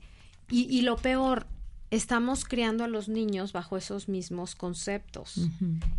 Y, 0.50 0.62
y 0.64 0.82
lo 0.82 0.96
peor, 0.96 1.46
estamos 1.90 2.44
criando 2.44 2.84
a 2.84 2.88
los 2.88 3.08
niños 3.08 3.52
bajo 3.52 3.76
esos 3.76 4.08
mismos 4.08 4.54
conceptos, 4.54 5.48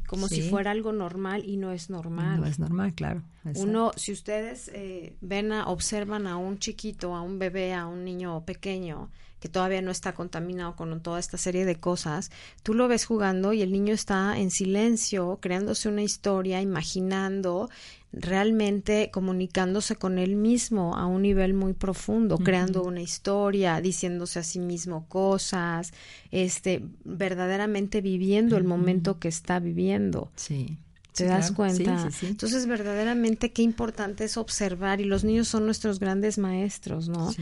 como 0.08 0.28
si 0.28 0.42
fuera 0.42 0.72
algo 0.72 0.94
normal 0.94 1.44
y 1.46 1.58
no 1.58 1.72
es 1.72 1.90
normal. 1.90 2.40
No 2.40 2.48
es 2.48 2.60
normal, 2.60 2.94
claro. 2.94 3.24
Uno, 3.56 3.92
si 3.96 4.12
ustedes 4.12 4.70
eh, 4.74 5.16
ven, 5.22 5.52
a, 5.52 5.68
observan 5.68 6.28
a 6.28 6.38
un 6.38 6.60
chiquito, 6.60 7.16
a 7.16 7.22
un 7.22 7.40
bebé, 7.40 7.74
a 7.74 7.88
un 7.88 8.06
niño 8.06 8.46
pequeño 8.46 9.10
que 9.42 9.50
todavía 9.50 9.82
no 9.82 9.90
está 9.90 10.14
contaminado 10.14 10.76
con 10.76 11.02
toda 11.02 11.20
esta 11.20 11.38
serie 11.38 11.66
de 11.66 11.76
cosas, 11.76 12.32
tú 12.62 12.76
lo 12.76 12.88
ves 12.88 13.06
jugando 13.06 13.54
y 13.54 13.64
el 13.64 13.72
niño 13.72 13.94
está 13.94 14.38
en 14.38 14.52
silencio, 14.52 15.40
creándose 15.42 15.90
una 15.90 16.04
historia, 16.04 16.62
imaginando 16.62 17.70
realmente 18.14 19.10
comunicándose 19.12 19.96
con 19.96 20.18
él 20.18 20.36
mismo 20.36 20.98
a 20.98 21.06
un 21.06 21.22
nivel 21.22 21.54
muy 21.54 21.74
profundo, 21.74 22.38
creando 22.38 22.84
una 22.84 23.02
historia, 23.02 23.80
diciéndose 23.80 24.40
a 24.40 24.44
sí 24.44 24.60
mismo 24.60 25.06
cosas, 25.08 25.94
este, 26.30 26.84
verdaderamente 27.06 28.02
viviendo 28.02 28.58
el 28.58 28.66
momento 28.66 29.20
que 29.20 29.30
está 29.30 29.60
viviendo. 29.60 30.30
Sí. 30.36 30.78
¿Te 31.14 31.26
das 31.26 31.52
cuenta? 31.52 32.10
Entonces, 32.22 32.68
verdaderamente 32.68 33.52
qué 33.52 33.62
importante 33.62 34.24
es 34.24 34.38
observar 34.38 35.02
y 35.02 35.04
los 35.04 35.24
niños 35.24 35.48
son 35.50 35.66
nuestros 35.66 36.00
grandes 36.00 36.38
maestros, 36.38 37.10
¿no? 37.10 37.34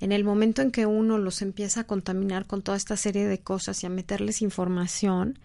En 0.00 0.10
el 0.10 0.24
momento 0.24 0.62
en 0.62 0.72
que 0.72 0.86
uno 0.86 1.18
los 1.18 1.42
empieza 1.42 1.82
a 1.82 1.84
contaminar 1.84 2.46
con 2.46 2.62
toda 2.62 2.76
esta 2.76 2.96
serie 2.96 3.26
de 3.26 3.38
cosas 3.38 3.82
y 3.82 3.86
a 3.86 3.90
meterles 3.90 4.42
información, 4.42 5.38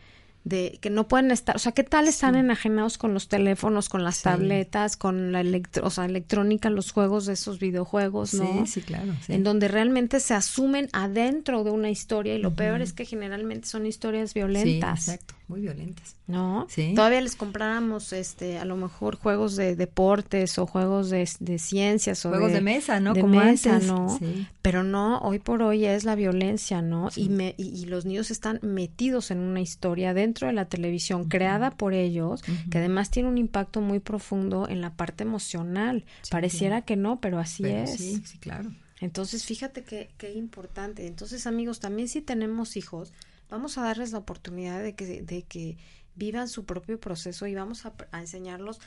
de 0.47 0.79
que 0.81 0.89
no 0.89 1.07
pueden 1.07 1.31
estar, 1.31 1.55
o 1.55 1.59
sea, 1.59 1.73
¿qué 1.73 1.83
tal 1.83 2.07
están 2.07 2.35
enajenados 2.35 2.97
con 2.97 3.13
los 3.13 3.27
teléfonos, 3.27 3.89
con 3.89 4.03
las 4.03 4.21
tabletas, 4.21 4.95
con 4.95 5.31
la 5.31 5.43
o 5.83 5.89
sea, 5.89 6.05
electrónica, 6.05 6.69
los 6.69 6.91
juegos 6.91 7.25
de 7.25 7.33
esos 7.33 7.59
videojuegos, 7.59 8.33
¿no? 8.33 8.65
Sí, 8.65 8.71
sí, 8.73 8.81
claro. 8.81 9.13
En 9.27 9.43
donde 9.43 9.67
realmente 9.67 10.19
se 10.19 10.33
asumen 10.33 10.89
adentro 10.93 11.63
de 11.63 11.71
una 11.71 11.89
historia 11.89 12.35
y 12.35 12.39
lo 12.39 12.53
peor 12.53 12.81
es 12.81 12.93
que 12.93 13.05
generalmente 13.05 13.67
son 13.67 13.85
historias 13.85 14.33
violentas. 14.33 15.03
Sí, 15.03 15.11
exacto, 15.11 15.35
muy 15.47 15.61
violentas. 15.61 16.15
¿No? 16.27 16.67
Sí. 16.69 16.93
Todavía 16.93 17.21
les 17.21 17.37
compráramos, 17.37 18.11
este, 18.11 18.57
a 18.59 18.65
lo 18.65 18.75
mejor 18.75 19.15
juegos 19.15 19.55
de 19.55 19.75
deportes 19.77 20.57
o 20.57 20.65
juegos 20.65 21.09
de, 21.09 21.25
ciencias 21.57 22.25
o 22.25 22.29
juegos 22.29 22.51
de, 22.51 22.59
mesa, 22.59 22.99
¿no? 22.99 23.13
De 23.13 23.23
mesa, 23.23 23.79
¿no? 23.79 24.19
Pero 24.61 24.83
no, 24.83 25.19
hoy 25.19 25.39
por 25.39 25.61
hoy 25.61 25.85
es 25.85 26.03
la 26.03 26.15
violencia, 26.15 26.81
¿no? 26.81 27.09
Y, 27.15 27.29
me, 27.29 27.55
y 27.57 27.85
los 27.85 28.05
niños 28.05 28.29
están 28.29 28.59
metidos 28.61 29.31
en 29.31 29.39
una 29.39 29.61
historia 29.61 30.13
dentro 30.13 30.47
de 30.47 30.53
la 30.53 30.65
televisión 30.65 31.29
creada 31.29 31.71
por 31.71 31.93
ellos, 31.93 32.43
que 32.69 32.77
además 32.79 33.09
tiene 33.09 33.29
un 33.29 33.37
impacto 33.37 33.79
muy 33.79 33.99
profundo 33.99 34.67
en 34.67 34.81
la 34.81 34.95
parte 34.95 35.23
emocional. 35.23 36.03
Pareciera 36.29 36.81
que 36.81 36.97
no, 36.97 37.21
pero 37.21 37.39
así 37.39 37.65
es. 37.65 37.95
Sí, 37.95 38.21
sí, 38.25 38.37
claro. 38.37 38.71
Entonces, 38.99 39.45
fíjate 39.45 39.83
qué, 39.83 40.09
qué 40.17 40.33
importante. 40.33 41.05
Entonces, 41.07 41.45
amigos, 41.47 41.79
también 41.79 42.07
si 42.07 42.21
tenemos 42.21 42.75
hijos, 42.77 43.13
vamos 43.49 43.77
a 43.77 43.83
darles 43.83 44.11
la 44.11 44.19
oportunidad 44.19 44.81
de 44.81 44.95
que, 44.95 45.21
de 45.21 45.43
que 45.43 45.77
vivan 46.15 46.47
su 46.47 46.65
propio 46.65 46.99
proceso 46.99 47.47
y 47.47 47.55
vamos 47.55 47.85
a, 47.85 47.93
a 48.11 48.19
enseñarlos 48.19 48.79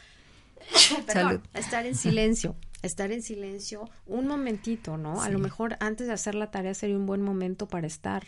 a 1.55 1.59
estar 1.59 1.87
en 1.87 1.95
silencio 1.97 2.57
estar 2.83 3.13
en 3.13 3.23
silencio 3.23 3.89
un 4.07 4.27
momentito, 4.27 4.97
¿no? 4.97 5.23
A 5.23 5.29
lo 5.29 5.39
mejor 5.39 5.77
antes 5.81 6.07
de 6.07 6.13
hacer 6.13 6.35
la 6.35 6.51
tarea 6.51 6.75
sería 6.75 6.97
un 6.97 7.07
buen 7.07 7.23
momento 7.23 7.69
para 7.69 7.87
estar. 7.87 8.27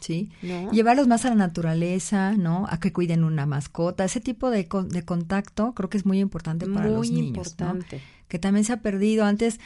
sí. 0.00 0.30
Llevarlos 0.72 1.08
más 1.08 1.24
a 1.24 1.30
la 1.30 1.36
naturaleza, 1.36 2.32
¿no? 2.32 2.66
A 2.68 2.80
que 2.80 2.92
cuiden 2.92 3.24
una 3.24 3.46
mascota. 3.46 4.04
Ese 4.04 4.20
tipo 4.20 4.50
de, 4.50 4.68
de 4.88 5.04
contacto 5.04 5.72
creo 5.74 5.88
que 5.88 5.96
es 5.96 6.06
muy 6.06 6.20
importante 6.20 6.66
para 6.66 6.88
los 6.88 7.10
niños. 7.10 7.18
Muy 7.18 7.26
importante. 7.28 8.02
Que 8.28 8.38
también 8.38 8.64
se 8.64 8.74
ha 8.74 8.80
perdido. 8.82 9.24
Antes 9.24 9.58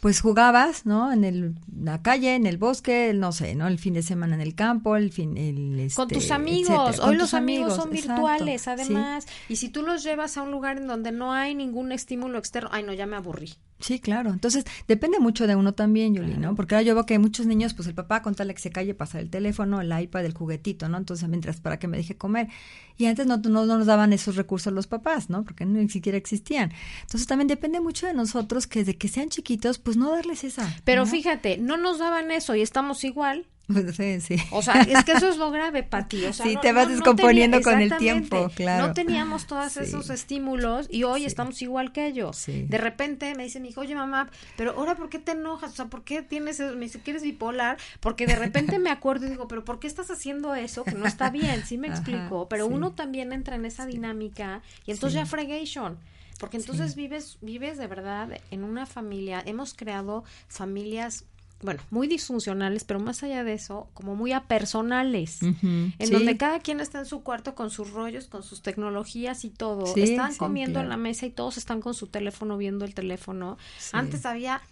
pues 0.00 0.20
jugabas, 0.20 0.86
¿no? 0.86 1.12
En 1.12 1.24
el, 1.24 1.54
la 1.76 2.02
calle, 2.02 2.34
en 2.34 2.46
el 2.46 2.56
bosque, 2.56 3.12
no 3.14 3.32
sé, 3.32 3.54
¿no? 3.54 3.66
El 3.66 3.78
fin 3.78 3.94
de 3.94 4.02
semana 4.02 4.34
en 4.34 4.40
el 4.40 4.54
campo, 4.54 4.96
el 4.96 5.12
fin, 5.12 5.36
el, 5.36 5.90
con 5.94 6.08
tus 6.08 6.24
este, 6.24 6.34
amigos. 6.34 7.00
Hoy 7.00 7.16
los 7.16 7.34
amigos, 7.34 7.74
son 7.74 7.90
virtuales, 7.90 8.68
además. 8.68 9.26
Y 9.48 9.56
si 9.56 9.68
tú 9.68 9.82
los 9.82 10.02
llevas 10.04 10.36
a 10.36 10.42
un 10.42 10.50
lugar 10.50 10.78
en 10.78 10.86
donde 10.86 11.10
no 11.10 11.32
hay 11.32 11.54
ningún 11.54 11.92
estímulo 11.92 12.38
externo, 12.38 12.70
ay, 12.72 12.84
no, 12.84 12.92
ya 12.92 13.06
me 13.06 13.16
aburrí. 13.16 13.54
Sí, 13.80 14.00
claro. 14.00 14.30
Entonces, 14.30 14.64
depende 14.88 15.20
mucho 15.20 15.46
de 15.46 15.54
uno 15.54 15.72
también, 15.72 16.14
Yuli, 16.14 16.36
¿no? 16.36 16.54
Porque 16.56 16.74
ahora 16.74 16.82
yo 16.82 16.94
veo 16.94 17.06
que 17.06 17.18
muchos 17.18 17.46
niños, 17.46 17.74
pues 17.74 17.86
el 17.86 17.94
papá 17.94 18.22
con 18.22 18.34
tal 18.34 18.52
que 18.52 18.60
se 18.60 18.70
calle 18.70 18.92
pasa 18.94 19.20
el 19.20 19.30
teléfono, 19.30 19.80
el 19.80 20.00
iPad, 20.00 20.24
el 20.24 20.34
juguetito, 20.34 20.88
¿no? 20.88 20.98
Entonces, 20.98 21.28
mientras 21.28 21.60
para 21.60 21.78
que 21.78 21.86
me 21.86 21.96
deje 21.96 22.16
comer. 22.16 22.48
Y 22.96 23.06
antes 23.06 23.26
no, 23.26 23.36
no, 23.36 23.66
nos 23.66 23.86
daban 23.86 24.12
esos 24.12 24.34
recursos 24.34 24.72
los 24.72 24.88
papás, 24.88 25.30
¿no? 25.30 25.44
Porque 25.44 25.64
ni 25.64 25.88
siquiera 25.88 26.18
existían. 26.18 26.72
Entonces, 27.02 27.28
también 27.28 27.46
depende 27.46 27.80
mucho 27.80 28.06
de 28.06 28.14
nosotros 28.14 28.66
que 28.66 28.82
de 28.84 28.96
que 28.96 29.06
sean 29.06 29.28
chiquitos, 29.28 29.78
pues 29.78 29.96
no 29.96 30.10
darles 30.10 30.42
esa. 30.42 30.68
Pero 30.84 31.06
fíjate, 31.06 31.58
no 31.58 31.76
nos 31.76 31.98
daban 31.98 32.32
eso 32.32 32.56
y 32.56 32.62
estamos 32.62 33.04
igual. 33.04 33.46
Sí, 33.94 34.20
sí. 34.20 34.36
O 34.50 34.62
sea, 34.62 34.80
es 34.82 35.04
que 35.04 35.12
eso 35.12 35.28
es 35.28 35.36
lo 35.36 35.50
grave, 35.50 35.82
Pati. 35.82 36.24
O 36.24 36.32
sea, 36.32 36.46
sí, 36.46 36.56
te 36.60 36.72
vas 36.72 36.88
descomponiendo 36.88 37.60
con 37.60 37.80
el 37.80 37.96
tiempo, 37.96 38.50
claro. 38.54 38.88
No 38.88 38.94
teníamos 38.94 39.46
todos 39.46 39.76
esos 39.76 40.08
estímulos 40.10 40.86
y 40.90 41.04
hoy 41.04 41.24
estamos 41.24 41.60
igual 41.60 41.92
que 41.92 42.06
ellos. 42.06 42.46
De 42.46 42.78
repente 42.78 43.34
me 43.34 43.44
dice 43.44 43.60
mi 43.60 43.68
hijo, 43.68 43.82
oye 43.82 43.94
mamá, 43.94 44.30
pero 44.56 44.72
ahora 44.72 44.94
¿por 44.94 45.08
qué 45.10 45.18
te 45.18 45.32
enojas? 45.32 45.72
O 45.72 45.76
sea, 45.76 45.84
¿por 45.86 46.02
qué 46.02 46.22
tienes, 46.22 46.60
me 46.60 46.86
dice 46.86 47.00
que 47.00 47.10
eres 47.10 47.22
bipolar? 47.22 47.76
Porque 48.00 48.26
de 48.26 48.36
repente 48.36 48.78
me 48.78 48.90
acuerdo 48.90 49.26
y 49.26 49.30
digo, 49.30 49.48
pero 49.48 49.64
¿por 49.64 49.78
qué 49.80 49.86
estás 49.86 50.10
haciendo 50.10 50.54
eso? 50.54 50.84
Que 50.84 50.92
no 50.92 51.06
está 51.06 51.30
bien, 51.30 51.64
sí 51.66 51.76
me 51.78 51.88
explico. 51.88 52.48
Pero 52.48 52.66
uno 52.66 52.92
también 52.92 53.32
entra 53.32 53.56
en 53.56 53.64
esa 53.64 53.86
dinámica 53.86 54.62
y 54.86 54.92
entonces 54.92 55.14
ya 55.14 55.26
fregation. 55.26 55.98
Porque 56.38 56.56
entonces 56.56 56.94
vives, 56.94 57.38
vives 57.40 57.78
de 57.78 57.86
verdad 57.88 58.40
en 58.50 58.62
una 58.62 58.86
familia, 58.86 59.42
hemos 59.44 59.74
creado 59.74 60.22
familias 60.46 61.24
bueno, 61.60 61.80
muy 61.90 62.06
disfuncionales, 62.06 62.84
pero 62.84 63.00
más 63.00 63.22
allá 63.22 63.42
de 63.42 63.52
eso, 63.52 63.88
como 63.94 64.14
muy 64.14 64.32
apersonales, 64.32 65.42
en 65.42 66.10
donde 66.10 66.36
cada 66.36 66.60
quien 66.60 66.80
está 66.80 67.00
en 67.00 67.06
su 67.06 67.22
cuarto 67.22 67.54
con 67.54 67.70
sus 67.70 67.90
rollos, 67.90 68.28
con 68.28 68.42
sus 68.42 68.62
tecnologías 68.62 69.44
y 69.44 69.50
todo. 69.50 69.94
están 69.96 70.36
comiendo 70.36 70.80
en 70.80 70.88
la 70.88 70.96
mesa 70.96 71.26
y 71.26 71.30
todos 71.30 71.56
están 71.58 71.80
con 71.80 71.94
su 71.94 72.06
teléfono 72.06 72.56
viendo 72.56 72.84
el 72.84 72.94
teléfono. 72.94 73.58
Antes 73.92 74.24
había 74.24 74.62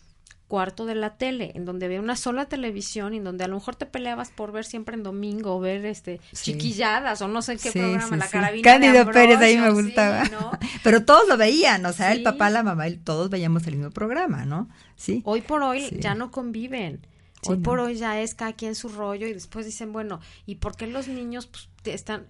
cuarto 0.48 0.86
de 0.86 0.94
la 0.94 1.16
tele, 1.16 1.52
en 1.54 1.64
donde 1.64 1.86
había 1.86 2.00
una 2.00 2.16
sola 2.16 2.46
televisión 2.46 3.14
y 3.14 3.16
en 3.16 3.24
donde 3.24 3.44
a 3.44 3.48
lo 3.48 3.56
mejor 3.56 3.74
te 3.74 3.86
peleabas 3.86 4.30
por 4.30 4.52
ver 4.52 4.64
siempre 4.64 4.94
en 4.94 5.02
domingo, 5.02 5.58
ver 5.58 5.84
este 5.84 6.20
chiquilladas 6.32 7.20
o 7.22 7.28
no 7.28 7.42
sé 7.42 7.56
qué 7.56 7.72
programa, 7.72 8.16
la 8.16 8.28
carabina 8.28 8.62
Cándido 8.62 9.10
Pérez, 9.10 9.38
ahí 9.38 9.58
me 9.58 9.70
gustaba. 9.70 10.24
Pero 10.84 11.04
todos 11.04 11.28
lo 11.28 11.36
veían, 11.36 11.84
o 11.86 11.92
sea, 11.92 12.12
el 12.12 12.22
papá, 12.22 12.50
la 12.50 12.62
mamá, 12.62 12.84
todos 13.02 13.28
veíamos 13.28 13.66
el 13.66 13.76
mismo 13.76 13.90
programa, 13.90 14.44
¿no? 14.44 14.68
Sí. 14.94 15.22
Hoy 15.24 15.40
por 15.40 15.62
hoy 15.62 15.88
ya 15.98 16.14
no 16.14 16.30
conviven. 16.30 17.06
hoy 17.48 17.58
por 17.58 17.80
hoy 17.80 17.96
ya 17.96 18.20
es 18.20 18.34
cada 18.34 18.52
quien 18.52 18.74
su 18.74 18.88
rollo 18.88 19.26
y 19.26 19.32
después 19.32 19.66
dicen, 19.66 19.92
bueno, 19.92 20.20
¿y 20.46 20.56
por 20.56 20.76
qué 20.76 20.86
los 20.86 21.08
niños 21.08 21.48
pues, 21.48 21.68
están 21.84 22.26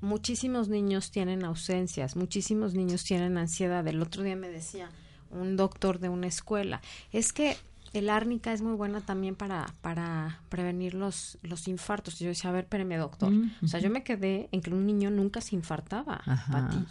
muchísimos 0.00 0.68
niños 0.68 1.10
tienen 1.10 1.44
ausencias, 1.44 2.16
muchísimos 2.16 2.74
niños 2.74 3.04
tienen 3.04 3.38
ansiedad. 3.38 3.86
El 3.86 4.02
otro 4.02 4.22
día 4.22 4.36
me 4.36 4.48
decía, 4.48 4.90
un 5.30 5.56
doctor 5.56 5.98
de 5.98 6.08
una 6.08 6.26
escuela. 6.26 6.80
Es 7.12 7.32
que 7.32 7.56
el 7.92 8.10
árnica 8.10 8.52
es 8.52 8.62
muy 8.62 8.74
buena 8.74 9.00
también 9.00 9.36
para, 9.36 9.72
para 9.80 10.40
prevenir 10.48 10.94
los, 10.94 11.38
los 11.42 11.66
infartos. 11.68 12.18
Yo 12.18 12.28
decía, 12.28 12.50
a 12.50 12.52
ver, 12.52 12.64
espérame, 12.64 12.98
doctor. 12.98 13.30
Mm, 13.30 13.52
o 13.62 13.68
sea, 13.68 13.80
yo 13.80 13.90
me 13.90 14.02
quedé 14.02 14.48
en 14.52 14.60
que 14.60 14.70
un 14.70 14.86
niño 14.86 15.10
nunca 15.10 15.40
se 15.40 15.54
infartaba. 15.54 16.20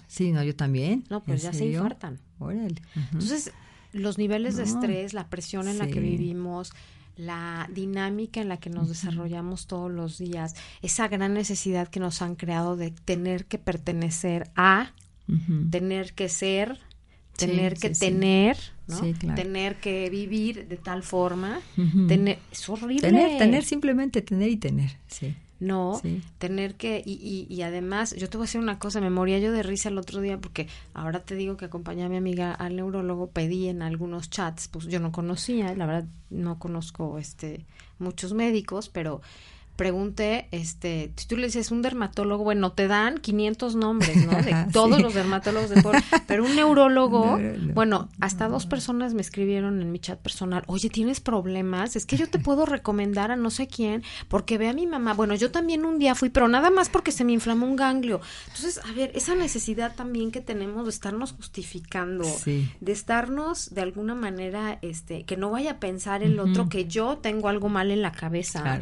Sí, 0.08 0.32
no, 0.32 0.44
yo 0.44 0.56
también. 0.56 1.04
No, 1.10 1.24
pues 1.24 1.44
ya 1.44 1.54
se 1.54 1.66
infartan. 1.66 2.20
Entonces, 2.40 3.52
los 3.94 4.18
niveles 4.18 4.58
de 4.58 4.64
estrés, 4.64 5.14
la 5.14 5.28
presión 5.28 5.68
en 5.68 5.78
la 5.78 5.88
que 5.88 6.00
vivimos, 6.00 6.74
la 7.18 7.70
dinámica 7.72 8.42
en 8.42 8.50
la 8.50 8.58
que 8.58 8.70
nos 8.70 8.90
desarrollamos 8.90 9.68
todos 9.68 9.92
los 9.92 10.18
días, 10.18 10.56
esa 10.82 11.08
gran 11.08 11.34
necesidad 11.34 11.88
que 11.88 12.00
nos 12.00 12.22
han 12.22 12.36
creado 12.36 12.76
de 12.76 12.92
tener 12.92 13.46
que 13.46 13.58
pertenecer 13.58 14.52
a, 14.56 14.92
tener 15.72 16.14
que 16.14 16.30
ser, 16.30 16.80
tener 17.38 17.76
que 17.76 17.90
tener, 17.90 18.58
¿no? 18.88 19.02
Tener 19.36 19.76
que 19.78 20.10
vivir 20.10 20.68
de 20.68 20.78
tal 20.78 21.04
forma, 21.04 21.60
tener, 22.08 22.40
es 22.52 22.70
horrible. 22.70 23.02
Tener, 23.02 23.38
tener, 23.38 23.64
simplemente 23.64 24.22
tener 24.22 24.50
y 24.50 24.58
tener, 24.58 24.98
sí. 25.08 25.36
No, 25.58 26.02
tener 26.38 26.76
que, 26.76 27.02
y, 27.06 27.14
y, 27.14 27.54
y, 27.54 27.62
además, 27.62 28.14
yo 28.14 28.30
te 28.30 28.36
voy 28.36 28.44
a 28.44 28.48
decir 28.48 28.60
una 28.60 28.78
cosa, 28.78 29.00
me 29.00 29.10
moría 29.10 29.40
yo 29.40 29.54
de 29.54 29.64
risa 29.64 29.88
el 29.88 29.98
otro 29.98 30.20
día 30.20 30.38
porque 30.38 30.68
ahora 30.94 31.24
te 31.24 31.36
digo 31.36 31.56
que 31.56 31.64
acompañé 31.64 32.04
a 32.04 32.10
mi 32.10 32.18
amiga 32.18 32.52
al 32.52 32.76
neurólogo, 32.76 33.28
pedí 33.28 33.70
en 33.70 33.82
algunos 33.82 34.30
chats, 34.30 34.68
pues 34.68 34.88
yo 34.88 35.00
no 35.00 35.14
conocía, 35.14 35.74
la 35.74 35.86
verdad 35.86 36.06
no 36.30 36.60
conozco 36.60 37.18
este 37.20 37.66
muchos 38.00 38.34
médicos, 38.34 38.90
pero 38.90 39.22
pregunté, 39.76 40.48
este, 40.52 41.12
si 41.16 41.28
tú 41.28 41.38
le 41.38 41.48
dices 41.48 41.72
un 41.72 41.82
dermatólogo, 41.82 42.44
bueno, 42.44 42.72
te 42.72 42.88
dan 42.88 43.18
500 43.18 43.76
nombres, 43.76 44.26
¿no? 44.26 44.42
De 44.42 44.56
todos 44.74 45.02
los 45.02 45.14
dermatólogos 45.14 45.70
de 45.70 45.82
por, 45.82 45.96
pero 46.28 46.46
un 46.46 46.56
neurólogo, 46.56 47.38
bueno, 47.74 48.10
hasta 48.20 48.48
dos 48.48 48.66
personas 48.66 49.14
me 49.14 49.22
escribieron 49.22 49.82
en 49.82 49.92
mi 49.92 50.00
chat 50.00 50.20
personal, 50.20 50.64
oye, 50.68 50.90
¿tienes 50.90 51.20
problemas? 51.20 51.96
Es 51.96 52.06
que 52.06 52.18
yo 52.18 52.30
te 52.30 52.40
puedo 52.40 52.66
recomendar 52.66 53.32
a 53.32 53.36
no 53.36 53.50
sé 53.50 53.68
quién, 53.68 54.04
porque 54.28 54.58
ve 54.58 54.70
a 54.70 54.74
mi 54.74 54.88
mamá, 54.88 55.14
bueno, 55.14 55.36
yo 55.36 55.52
también 55.52 55.86
un 55.86 56.00
día 56.00 56.16
fui, 56.16 56.30
pero 56.30 56.48
nada 56.48 56.70
más 56.70 56.90
porque 56.90 57.12
se 57.12 57.24
me 57.24 57.34
inflamó 57.34 57.66
un 57.66 57.76
ganglio. 57.76 58.22
Entonces, 58.48 58.80
a 58.84 58.92
ver, 58.94 59.12
esa 59.16 59.36
necesidad 59.36 59.96
también 59.96 60.32
que 60.32 60.42
tenemos 60.42 60.86
de 60.86 60.92
estarnos 60.92 61.34
justificando, 61.34 62.26
de 62.46 62.92
estarnos 62.92 63.74
de 63.74 63.82
alguna 63.82 64.16
manera, 64.16 64.80
este, 64.82 65.24
que 65.24 65.38
no 65.38 65.52
vaya 65.52 65.72
a 65.72 65.80
pensar 65.80 66.24
el 66.24 66.40
otro 66.40 66.70
que 66.70 66.86
yo 66.86 67.18
tengo 67.18 67.50
algo 67.50 67.70
mal 67.70 67.92
en 67.92 68.02
la 68.02 68.12
cabeza. 68.12 68.82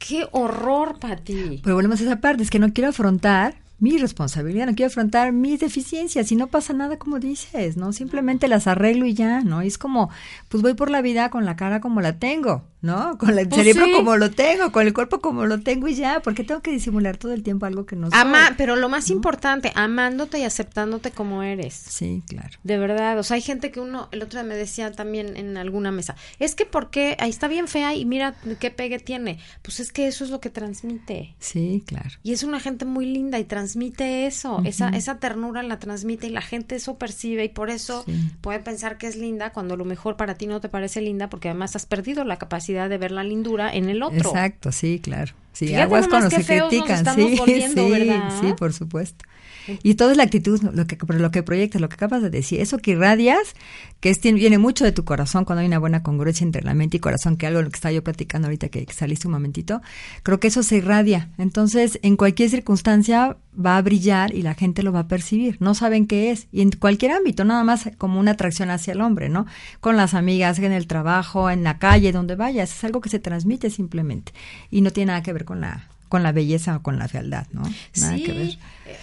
Qué 0.00 0.26
horror, 0.32 0.98
Pati. 0.98 1.60
Pero 1.62 1.76
volvemos 1.76 2.00
a 2.00 2.04
esa 2.04 2.20
parte, 2.20 2.42
es 2.42 2.50
que 2.50 2.58
no 2.58 2.72
quiero 2.72 2.90
afrontar 2.90 3.54
mi 3.80 3.96
responsabilidad, 3.96 4.66
no 4.66 4.74
quiero 4.74 4.88
afrontar 4.88 5.32
mis 5.32 5.58
deficiencias 5.58 6.30
y 6.30 6.36
no 6.36 6.48
pasa 6.48 6.74
nada 6.74 6.98
como 6.98 7.18
dices, 7.18 7.78
¿no? 7.78 7.92
Simplemente 7.92 8.46
las 8.46 8.66
arreglo 8.66 9.06
y 9.06 9.14
ya, 9.14 9.40
¿no? 9.40 9.62
es 9.62 9.78
como, 9.78 10.10
pues 10.48 10.62
voy 10.62 10.74
por 10.74 10.90
la 10.90 11.00
vida 11.00 11.30
con 11.30 11.46
la 11.46 11.56
cara 11.56 11.80
como 11.80 12.00
la 12.02 12.18
tengo, 12.18 12.64
¿no? 12.82 13.16
Con 13.18 13.38
el 13.38 13.48
pues 13.48 13.62
cerebro 13.62 13.86
como 13.96 14.16
lo 14.16 14.30
tengo, 14.30 14.70
con 14.70 14.86
el 14.86 14.92
cuerpo 14.92 15.20
como 15.20 15.46
lo 15.46 15.60
tengo 15.60 15.88
y 15.88 15.94
ya, 15.94 16.20
porque 16.20 16.44
tengo 16.44 16.60
que 16.60 16.70
disimular 16.70 17.16
todo 17.16 17.32
el 17.32 17.42
tiempo 17.42 17.66
algo 17.66 17.86
que 17.86 17.96
no 17.96 18.10
Ama, 18.12 18.54
pero 18.58 18.76
lo 18.76 18.88
más 18.88 19.08
importante, 19.08 19.72
amándote 19.74 20.38
y 20.38 20.42
aceptándote 20.42 21.10
como 21.10 21.42
eres. 21.42 21.74
Sí, 21.74 22.22
claro. 22.26 22.58
De 22.62 22.76
verdad, 22.76 23.18
o 23.18 23.22
sea, 23.22 23.36
hay 23.36 23.42
gente 23.42 23.70
que 23.70 23.80
uno, 23.80 24.08
el 24.12 24.22
otro 24.22 24.40
día 24.40 24.48
me 24.48 24.56
decía 24.56 24.92
también 24.92 25.36
en 25.38 25.56
alguna 25.56 25.90
mesa, 25.90 26.16
es 26.38 26.54
que 26.54 26.66
porque 26.66 27.16
ahí 27.18 27.30
está 27.30 27.48
bien 27.48 27.66
fea 27.66 27.94
y 27.94 28.04
mira 28.04 28.34
qué 28.58 28.70
pegue 28.70 28.98
tiene. 28.98 29.38
Pues 29.62 29.80
es 29.80 29.90
que 29.90 30.06
eso 30.06 30.24
es 30.24 30.30
lo 30.30 30.40
que 30.40 30.50
transmite. 30.50 31.34
Sí, 31.38 31.82
claro. 31.86 32.10
Y 32.22 32.32
es 32.32 32.42
una 32.42 32.60
gente 32.60 32.84
muy 32.84 33.06
linda 33.06 33.38
y 33.38 33.44
transmite 33.44 33.69
eso, 34.26 34.62
esa, 34.64 34.88
esa 34.90 35.18
ternura 35.18 35.62
la 35.62 35.78
transmite 35.78 36.26
y 36.26 36.30
la 36.30 36.42
gente 36.42 36.76
eso 36.76 36.98
percibe 36.98 37.44
y 37.44 37.48
por 37.48 37.70
eso 37.70 38.04
puede 38.40 38.60
pensar 38.60 38.98
que 38.98 39.06
es 39.06 39.16
linda 39.16 39.52
cuando 39.52 39.74
a 39.74 39.76
lo 39.76 39.84
mejor 39.84 40.16
para 40.16 40.34
ti 40.34 40.46
no 40.46 40.60
te 40.60 40.68
parece 40.68 41.00
linda 41.00 41.28
porque 41.28 41.48
además 41.48 41.76
has 41.76 41.86
perdido 41.86 42.24
la 42.24 42.36
capacidad 42.36 42.88
de 42.88 42.98
ver 42.98 43.12
la 43.12 43.24
lindura 43.24 43.72
en 43.72 43.88
el 43.88 44.02
otro. 44.02 44.30
Exacto, 44.30 44.72
sí, 44.72 45.00
claro. 45.02 45.34
Sí, 45.52 45.74
aguas 45.74 46.08
con 46.08 46.24
los 46.24 46.32
que 46.32 46.44
critican, 46.44 47.04
sí, 47.14 47.38
sí, 47.44 47.62
sí, 48.40 48.54
por 48.56 48.72
supuesto. 48.72 49.24
Y 49.82 49.94
todo 49.94 50.10
es 50.10 50.16
la 50.16 50.24
actitud, 50.24 50.60
lo 50.62 50.86
que, 50.86 50.98
lo 51.06 51.30
que 51.30 51.42
proyectas, 51.42 51.80
lo 51.80 51.88
que 51.88 51.94
acabas 51.94 52.22
de 52.22 52.30
decir, 52.30 52.60
eso 52.60 52.78
que 52.78 52.92
irradias, 52.92 53.54
que 54.00 54.10
es, 54.10 54.20
viene 54.20 54.58
mucho 54.58 54.84
de 54.84 54.92
tu 54.92 55.04
corazón 55.04 55.44
cuando 55.44 55.60
hay 55.60 55.66
una 55.66 55.78
buena 55.78 56.02
congruencia 56.02 56.44
entre 56.44 56.62
la 56.62 56.74
mente 56.74 56.96
y 56.96 57.00
corazón, 57.00 57.36
que 57.36 57.46
algo 57.46 57.62
lo 57.62 57.70
que 57.70 57.76
estaba 57.76 57.92
yo 57.92 58.02
platicando 58.02 58.48
ahorita 58.48 58.68
que, 58.68 58.86
saliste 58.90 59.28
un 59.28 59.32
momentito, 59.32 59.82
creo 60.22 60.40
que 60.40 60.48
eso 60.48 60.62
se 60.62 60.76
irradia. 60.76 61.30
Entonces, 61.38 61.98
en 62.02 62.16
cualquier 62.16 62.50
circunstancia 62.50 63.36
va 63.54 63.76
a 63.76 63.82
brillar 63.82 64.34
y 64.34 64.42
la 64.42 64.54
gente 64.54 64.82
lo 64.82 64.92
va 64.92 65.00
a 65.00 65.08
percibir. 65.08 65.56
No 65.60 65.74
saben 65.74 66.06
qué 66.06 66.30
es. 66.30 66.46
Y 66.52 66.62
en 66.62 66.70
cualquier 66.70 67.12
ámbito, 67.12 67.44
nada 67.44 67.64
más 67.64 67.90
como 67.98 68.20
una 68.20 68.32
atracción 68.32 68.70
hacia 68.70 68.92
el 68.92 69.00
hombre, 69.00 69.28
¿no? 69.28 69.46
Con 69.80 69.96
las 69.96 70.14
amigas, 70.14 70.58
en 70.58 70.72
el 70.72 70.86
trabajo, 70.86 71.50
en 71.50 71.64
la 71.64 71.78
calle, 71.78 72.12
donde 72.12 72.36
vayas. 72.36 72.74
Es 72.74 72.84
algo 72.84 73.00
que 73.00 73.08
se 73.08 73.18
transmite 73.18 73.70
simplemente. 73.70 74.32
Y 74.70 74.80
no 74.80 74.92
tiene 74.92 75.08
nada 75.08 75.22
que 75.22 75.32
ver 75.32 75.39
con 75.44 75.60
la 75.60 75.88
con 76.10 76.24
la 76.24 76.32
belleza 76.32 76.76
o 76.76 76.82
con 76.82 76.98
la 76.98 77.06
fealdad, 77.06 77.46
¿no? 77.52 77.62
Nada 78.00 78.16
que 78.16 78.32
ver. 78.32 78.58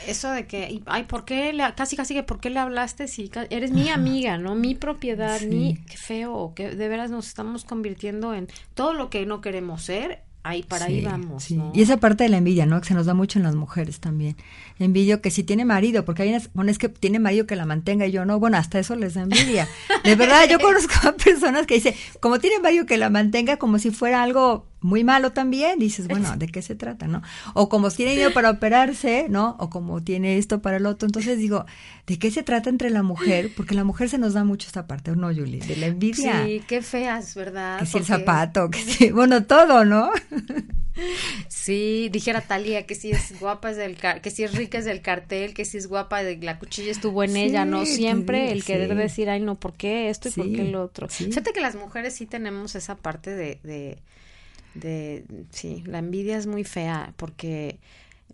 Eso 0.07 0.29
de 0.29 0.45
que, 0.45 0.81
ay, 0.87 1.03
¿por 1.03 1.23
qué 1.23 1.53
le, 1.53 1.63
casi 1.73 1.95
casi 1.95 2.13
que, 2.13 2.21
¿por 2.21 2.41
qué 2.41 2.49
le 2.49 2.59
hablaste 2.59 3.07
si 3.07 3.31
eres 3.49 3.71
mi 3.71 3.87
amiga, 3.87 4.37
¿no? 4.37 4.55
Mi 4.55 4.75
propiedad, 4.75 5.39
mi, 5.39 5.77
qué 5.89 5.95
feo, 5.95 6.51
que 6.53 6.75
de 6.75 6.87
veras 6.89 7.09
nos 7.09 7.27
estamos 7.27 7.63
convirtiendo 7.63 8.33
en 8.33 8.49
todo 8.73 8.91
lo 8.93 9.09
que 9.09 9.25
no 9.25 9.39
queremos 9.39 9.83
ser, 9.83 10.21
ahí 10.47 10.63
para 10.63 10.85
ahí 10.85 11.01
vamos. 11.01 11.49
Y 11.49 11.81
esa 11.81 11.97
parte 11.97 12.23
de 12.23 12.29
la 12.29 12.37
envidia, 12.37 12.65
¿no? 12.65 12.79
Que 12.81 12.87
se 12.87 12.93
nos 12.93 13.05
da 13.05 13.13
mucho 13.13 13.39
en 13.39 13.43
las 13.43 13.55
mujeres 13.55 13.99
también. 13.99 14.35
Envidio 14.79 15.21
que 15.21 15.31
si 15.31 15.43
tiene 15.43 15.65
marido, 15.65 16.05
porque 16.05 16.23
hay 16.23 16.29
unas, 16.29 16.49
bueno, 16.53 16.71
es 16.71 16.77
que 16.77 16.89
tiene 16.89 17.19
marido 17.19 17.45
que 17.45 17.55
la 17.55 17.65
mantenga 17.65 18.07
y 18.07 18.11
yo 18.11 18.25
no, 18.25 18.39
bueno, 18.39 18.57
hasta 18.57 18.79
eso 18.79 18.95
les 18.95 19.13
da 19.13 19.23
envidia. 19.23 19.67
De 20.03 20.15
verdad, 20.15 20.47
yo 20.49 20.59
conozco 20.61 21.07
a 21.07 21.13
personas 21.13 21.67
que 21.67 21.75
dicen, 21.75 21.93
como 22.19 22.39
tiene 22.39 22.59
marido 22.59 22.85
que 22.85 22.97
la 22.97 23.09
mantenga, 23.09 23.57
como 23.57 23.79
si 23.79 23.91
fuera 23.91 24.23
algo 24.23 24.65
muy 24.79 25.03
malo 25.03 25.31
también, 25.31 25.79
dices, 25.79 26.07
bueno, 26.07 26.37
¿de 26.37 26.47
qué 26.47 26.61
se 26.61 26.75
trata, 26.75 27.07
no? 27.07 27.21
O 27.53 27.67
como 27.69 27.89
tiene 27.89 28.11
dinero 28.11 28.33
para 28.33 28.51
operarse, 28.51 29.27
¿no? 29.29 29.55
O 29.59 29.69
como 29.69 30.03
tiene 30.03 30.37
esto 30.37 30.61
para 30.61 30.77
el 30.77 30.85
otro. 30.85 31.07
Entonces 31.07 31.37
digo, 31.37 31.65
¿de 32.05 32.19
qué 32.19 32.31
se 32.31 32.43
trata 32.43 32.69
entre 32.69 32.89
la 32.89 33.03
mujer? 33.03 33.51
Porque 33.55 33.75
la 33.75 33.83
mujer 33.83 34.09
se 34.09 34.17
nos 34.17 34.33
da 34.33 34.43
mucho 34.43 34.67
esta 34.67 34.85
parte, 34.87 35.11
¿o 35.11 35.15
no, 35.15 35.27
Julie? 35.27 35.61
De 35.61 35.75
la 35.77 35.87
envidia. 35.87 36.45
Sí, 36.45 36.63
qué 36.67 36.81
feas, 36.81 37.33
¿verdad? 37.35 37.79
Que 37.79 37.85
si 37.85 37.97
el 37.97 38.05
zapato, 38.05 38.69
que 38.69 38.79
si, 38.79 39.11
bueno, 39.11 39.45
todo, 39.45 39.83
¿no? 39.83 40.11
Sí, 41.47 42.09
dijera 42.11 42.41
Talía 42.41 42.85
que 42.85 42.95
si 42.95 43.11
es 43.11 43.39
guapa 43.39 43.71
es 43.71 43.77
del 43.77 43.97
que 43.97 44.31
si 44.31 44.43
es 44.43 44.55
rica 44.55 44.77
es 44.77 44.85
del 44.85 45.01
cartel, 45.01 45.53
que 45.53 45.65
si 45.65 45.77
es 45.77 45.87
guapa 45.87 46.23
de 46.23 46.37
la 46.37 46.59
cuchilla 46.59 46.91
estuvo 46.91 47.23
en 47.23 47.35
ella, 47.35 47.65
no 47.65 47.85
siempre 47.85 48.51
el 48.51 48.63
que 48.63 48.77
debe 48.77 48.95
decir, 48.95 49.29
ay 49.29 49.39
no, 49.39 49.55
¿por 49.55 49.73
qué 49.73 50.09
esto 50.09 50.29
y 50.29 50.31
por 50.31 50.51
qué 50.51 50.61
el 50.61 50.75
otro? 50.75 51.07
Fíjate 51.07 51.53
que 51.53 51.61
las 51.61 51.75
mujeres 51.75 52.15
sí 52.15 52.25
tenemos 52.25 52.75
esa 52.75 52.95
parte 52.95 53.31
de, 53.31 53.59
de, 53.63 53.99
de, 54.79 55.25
sí, 55.51 55.83
la 55.85 55.99
envidia 55.99 56.37
es 56.37 56.47
muy 56.47 56.63
fea 56.63 57.13
porque 57.17 57.79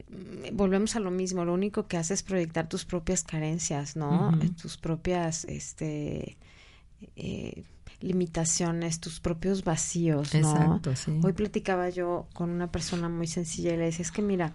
mm, 0.10 0.56
volvemos 0.56 0.96
a 0.96 1.00
lo 1.00 1.12
mismo, 1.12 1.46
lo 1.46 1.54
único 1.54 1.88
que 1.88 1.98
hace 1.98 2.14
es 2.14 2.24
proyectar 2.24 2.68
tus 2.70 2.86
propias 2.86 3.24
carencias, 3.24 3.96
¿no? 3.96 4.38
Tus 4.62 4.78
propias, 4.78 5.46
este, 5.46 6.38
eh, 7.16 7.64
limitaciones, 8.00 9.00
tus 9.00 9.20
propios 9.20 9.64
vacíos, 9.64 10.34
¿no? 10.36 10.52
Exacto, 10.52 10.96
sí. 10.96 11.20
Hoy 11.24 11.34
platicaba 11.34 11.90
yo 11.90 12.28
con 12.34 12.50
una 12.50 12.72
persona 12.72 13.10
muy 13.10 13.28
sencilla 13.28 13.74
y 13.74 13.78
le 13.78 13.86
decía, 13.86 14.04
es 14.04 14.12
que 14.12 14.22
mira, 14.22 14.54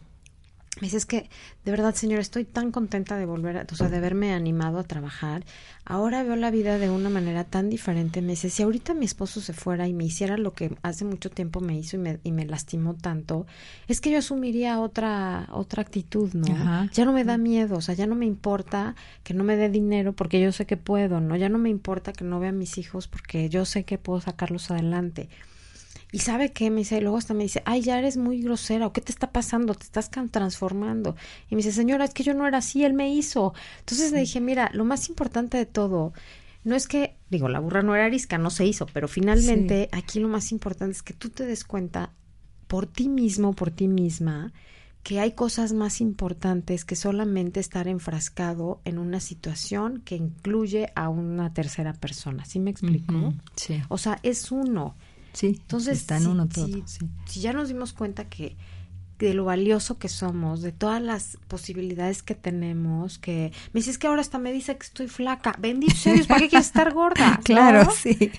me 0.80 0.86
dice, 0.86 0.98
es 0.98 1.06
que, 1.06 1.28
de 1.64 1.70
verdad, 1.70 1.94
señor, 1.94 2.20
estoy 2.20 2.44
tan 2.44 2.70
contenta 2.70 3.16
de 3.16 3.26
volver, 3.26 3.58
a, 3.58 3.66
o 3.70 3.74
sea, 3.74 3.88
de 3.88 3.96
haberme 3.96 4.32
animado 4.32 4.78
a 4.78 4.84
trabajar. 4.84 5.44
Ahora 5.84 6.22
veo 6.22 6.36
la 6.36 6.50
vida 6.50 6.78
de 6.78 6.88
una 6.88 7.10
manera 7.10 7.44
tan 7.44 7.68
diferente. 7.68 8.22
Me 8.22 8.32
dice, 8.32 8.48
si 8.48 8.62
ahorita 8.62 8.94
mi 8.94 9.04
esposo 9.04 9.40
se 9.40 9.52
fuera 9.52 9.88
y 9.88 9.92
me 9.92 10.04
hiciera 10.04 10.36
lo 10.36 10.52
que 10.52 10.76
hace 10.82 11.04
mucho 11.04 11.30
tiempo 11.30 11.60
me 11.60 11.76
hizo 11.76 11.96
y 11.96 11.98
me, 11.98 12.20
y 12.22 12.30
me 12.30 12.46
lastimó 12.46 12.94
tanto, 12.94 13.46
es 13.88 14.00
que 14.00 14.10
yo 14.10 14.18
asumiría 14.18 14.80
otra, 14.80 15.48
otra 15.50 15.82
actitud, 15.82 16.32
¿no? 16.34 16.88
Ya 16.92 17.04
no 17.04 17.12
me 17.12 17.24
da 17.24 17.38
miedo, 17.38 17.76
o 17.76 17.80
sea, 17.80 17.94
ya 17.94 18.06
no 18.06 18.14
me 18.14 18.26
importa 18.26 18.94
que 19.24 19.34
no 19.34 19.42
me 19.42 19.56
dé 19.56 19.68
dinero 19.68 20.12
porque 20.12 20.40
yo 20.40 20.52
sé 20.52 20.64
que 20.66 20.76
puedo, 20.76 21.20
¿no? 21.20 21.34
Ya 21.36 21.48
no 21.48 21.58
me 21.58 21.70
importa 21.70 22.12
que 22.12 22.24
no 22.24 22.38
vea 22.38 22.50
a 22.50 22.52
mis 22.52 22.78
hijos 22.78 23.08
porque 23.08 23.48
yo 23.48 23.64
sé 23.64 23.84
que 23.84 23.98
puedo 23.98 24.20
sacarlos 24.20 24.70
adelante. 24.70 25.28
Y 26.10 26.20
sabe 26.20 26.52
qué, 26.52 26.70
me 26.70 26.78
dice, 26.78 26.96
y 26.96 27.00
luego 27.00 27.18
hasta 27.18 27.34
me 27.34 27.42
dice, 27.42 27.62
ay, 27.66 27.82
ya 27.82 27.98
eres 27.98 28.16
muy 28.16 28.40
grosera, 28.40 28.86
o 28.86 28.92
qué 28.92 29.00
te 29.02 29.12
está 29.12 29.30
pasando, 29.30 29.74
te 29.74 29.84
estás 29.84 30.10
transformando. 30.10 31.16
Y 31.50 31.54
me 31.54 31.58
dice, 31.58 31.72
señora, 31.72 32.04
es 32.06 32.14
que 32.14 32.22
yo 32.22 32.32
no 32.32 32.46
era 32.46 32.58
así, 32.58 32.84
él 32.84 32.94
me 32.94 33.12
hizo. 33.12 33.52
Entonces 33.80 34.12
le 34.12 34.20
dije, 34.20 34.40
mira, 34.40 34.70
lo 34.72 34.84
más 34.84 35.10
importante 35.10 35.58
de 35.58 35.66
todo, 35.66 36.14
no 36.64 36.76
es 36.76 36.88
que, 36.88 37.16
digo, 37.30 37.48
la 37.48 37.60
burra 37.60 37.82
no 37.82 37.94
era 37.94 38.06
arisca, 38.06 38.38
no 38.38 38.50
se 38.50 38.66
hizo, 38.66 38.86
pero 38.86 39.06
finalmente 39.06 39.88
aquí 39.92 40.18
lo 40.18 40.28
más 40.28 40.50
importante 40.50 40.92
es 40.92 41.02
que 41.02 41.14
tú 41.14 41.28
te 41.28 41.44
des 41.44 41.64
cuenta 41.64 42.12
por 42.66 42.86
ti 42.86 43.08
mismo, 43.08 43.54
por 43.54 43.70
ti 43.70 43.88
misma, 43.88 44.52
que 45.02 45.20
hay 45.20 45.32
cosas 45.32 45.72
más 45.72 46.00
importantes 46.00 46.84
que 46.84 46.96
solamente 46.96 47.60
estar 47.60 47.88
enfrascado 47.88 48.80
en 48.84 48.98
una 48.98 49.20
situación 49.20 50.02
que 50.04 50.16
incluye 50.16 50.92
a 50.94 51.08
una 51.08 51.52
tercera 51.54 51.94
persona. 51.94 52.44
¿Sí 52.44 52.58
me 52.58 52.70
explico? 52.70 53.32
Sí. 53.56 53.80
O 53.88 53.96
sea, 53.96 54.18
es 54.22 54.52
uno. 54.52 54.96
Sí, 55.32 55.58
entonces 55.60 55.98
está 55.98 56.16
en 56.16 56.26
uno 56.26 56.48
todo. 56.48 56.68
Si, 57.26 57.40
ya 57.40 57.52
nos 57.52 57.68
dimos 57.68 57.92
cuenta 57.92 58.28
que 58.28 58.56
de 59.18 59.34
lo 59.34 59.44
valioso 59.44 59.98
que 59.98 60.08
somos, 60.08 60.62
de 60.62 60.70
todas 60.70 61.02
las 61.02 61.38
posibilidades 61.48 62.22
que 62.22 62.36
tenemos, 62.36 63.18
que 63.18 63.52
me 63.72 63.80
dices 63.80 63.98
que 63.98 64.06
ahora 64.06 64.20
hasta 64.20 64.38
me 64.38 64.52
dice 64.52 64.76
que 64.76 64.86
estoy 64.86 65.08
flaca, 65.08 65.56
bendito 65.58 65.94
Dios, 66.04 66.28
¿para 66.28 66.40
qué 66.40 66.48
quieres 66.48 66.66
estar 66.66 66.92
gorda? 66.92 67.40
Claro, 67.48 67.90
sí. 67.90 68.30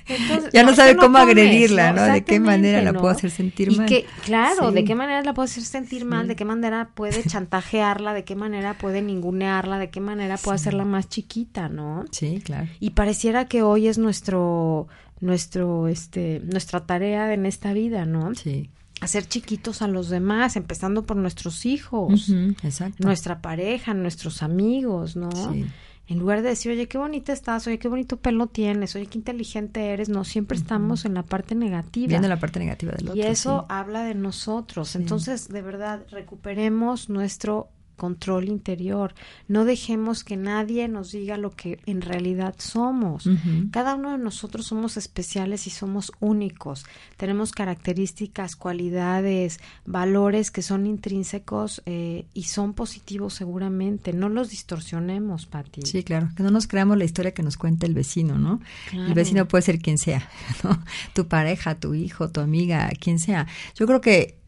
ya 0.54 0.64
no, 0.64 0.76
sabe 0.76 0.96
cómo 0.96 1.18
agredirla, 1.18 1.92
¿no? 1.92 2.04
De 2.04 2.24
qué 2.24 2.40
manera 2.40 2.82
la 2.82 2.94
puedo 2.94 3.10
hacer 3.10 3.32
sentir 3.32 3.76
mal. 3.76 3.88
Que, 3.88 4.06
claro, 4.24 4.72
de 4.72 4.84
qué 4.84 4.96
manera 4.96 5.22
la 5.24 5.34
puedo 5.34 5.46
hacer 5.46 5.64
sentir 5.64 6.06
mal, 6.06 6.28
de 6.28 6.36
qué 6.36 6.46
manera 6.46 6.92
puede 6.94 7.24
chantajearla, 7.24 8.14
de 8.14 8.24
qué 8.24 8.36
manera 8.36 8.78
puede 8.78 9.02
ningunearla, 9.02 9.80
de 9.80 9.90
qué 9.90 10.00
manera 10.00 10.38
puede 10.38 10.56
hacerla 10.56 10.86
más 10.86 11.10
chiquita, 11.10 11.70
¿no? 11.70 12.06
Sí, 12.12 12.42
claro. 12.44 12.68
Y 12.80 12.92
pareciera 12.92 13.46
que 13.46 13.64
hoy 13.64 13.88
es 13.88 13.98
nuestro 13.98 14.88
nuestro, 15.22 15.88
este, 15.88 16.42
nuestra 16.46 16.86
tarea 16.86 17.34
en 17.34 17.46
esta 17.46 17.74
vida, 17.74 18.06
¿no? 18.06 18.34
Sí. 18.36 18.70
Hacer 19.02 19.26
chiquitos 19.26 19.82
a 19.82 19.88
los 19.88 20.10
demás, 20.10 20.56
empezando 20.56 21.06
por 21.06 21.16
nuestros 21.18 21.66
hijos, 21.66 22.30
exacto. 22.64 23.04
nuestra 23.06 23.42
pareja, 23.42 23.94
nuestros 23.94 24.44
amigos, 24.44 25.16
¿no? 25.16 25.32
Sí. 25.32 25.66
En 26.10 26.18
lugar 26.18 26.42
de 26.42 26.50
decir, 26.50 26.72
oye, 26.72 26.88
qué 26.88 26.98
bonita 26.98 27.32
estás, 27.32 27.68
oye, 27.68 27.78
qué 27.78 27.88
bonito 27.88 28.18
pelo 28.18 28.48
tienes, 28.48 28.96
oye, 28.96 29.06
qué 29.06 29.20
inteligente 29.20 29.92
eres, 29.92 30.10
no, 30.10 30.24
siempre 30.24 30.58
estamos 30.58 31.06
en 31.06 31.14
la 31.14 31.22
parte 31.22 31.54
negativa. 31.54 32.10
Viendo 32.10 32.28
la 32.28 32.40
parte 32.40 32.58
negativa 32.60 32.94
del 32.94 33.10
otro. 33.10 33.16
Y 33.16 33.22
eso 33.22 33.68
habla 33.70 34.04
de 34.04 34.16
nosotros. 34.16 34.96
Entonces, 34.96 35.50
de 35.50 35.62
verdad, 35.62 36.02
recuperemos 36.10 37.10
nuestro 37.10 37.70
control 38.00 38.46
interior. 38.50 39.14
No 39.48 39.66
dejemos 39.66 40.24
que 40.24 40.38
nadie 40.38 40.88
nos 40.88 41.12
diga 41.12 41.38
lo 41.38 41.52
que 41.52 41.80
en 41.86 42.02
realidad 42.02 42.56
somos. 42.58 43.30
Cada 43.70 43.94
uno 43.94 44.14
de 44.14 44.18
nosotros 44.18 44.66
somos 44.66 44.98
especiales 44.98 45.68
y 45.68 45.70
somos 45.70 46.12
únicos. 46.20 46.86
Tenemos 47.18 47.52
características, 47.52 48.56
cualidades, 48.56 49.60
valores 49.86 50.50
que 50.50 50.64
son 50.64 50.88
intrínsecos 50.88 51.84
eh, 51.86 52.26
y 52.34 52.44
son 52.44 52.74
positivos 52.74 53.36
seguramente. 53.36 54.14
No 54.14 54.30
los 54.30 54.50
distorsionemos, 54.50 55.46
Pati. 55.46 55.82
Sí, 55.84 56.04
claro. 56.04 56.30
Que 56.36 56.42
no 56.42 56.50
nos 56.50 56.66
creamos 56.66 56.98
la 56.98 57.06
historia 57.06 57.34
que 57.34 57.44
nos 57.44 57.58
cuenta 57.58 57.86
el 57.86 57.94
vecino, 57.94 58.40
¿no? 58.40 58.62
El 58.94 59.14
vecino 59.14 59.48
puede 59.48 59.62
ser 59.62 59.80
quien 59.80 59.98
sea, 59.98 60.28
¿no? 60.64 60.82
Tu 61.14 61.28
pareja, 61.28 61.76
tu 61.76 61.94
hijo, 61.94 62.30
tu 62.30 62.40
amiga, 62.40 62.90
quien 63.00 63.20
sea. 63.20 63.46
Yo 63.76 63.86
creo 63.86 64.02
que 64.02 64.39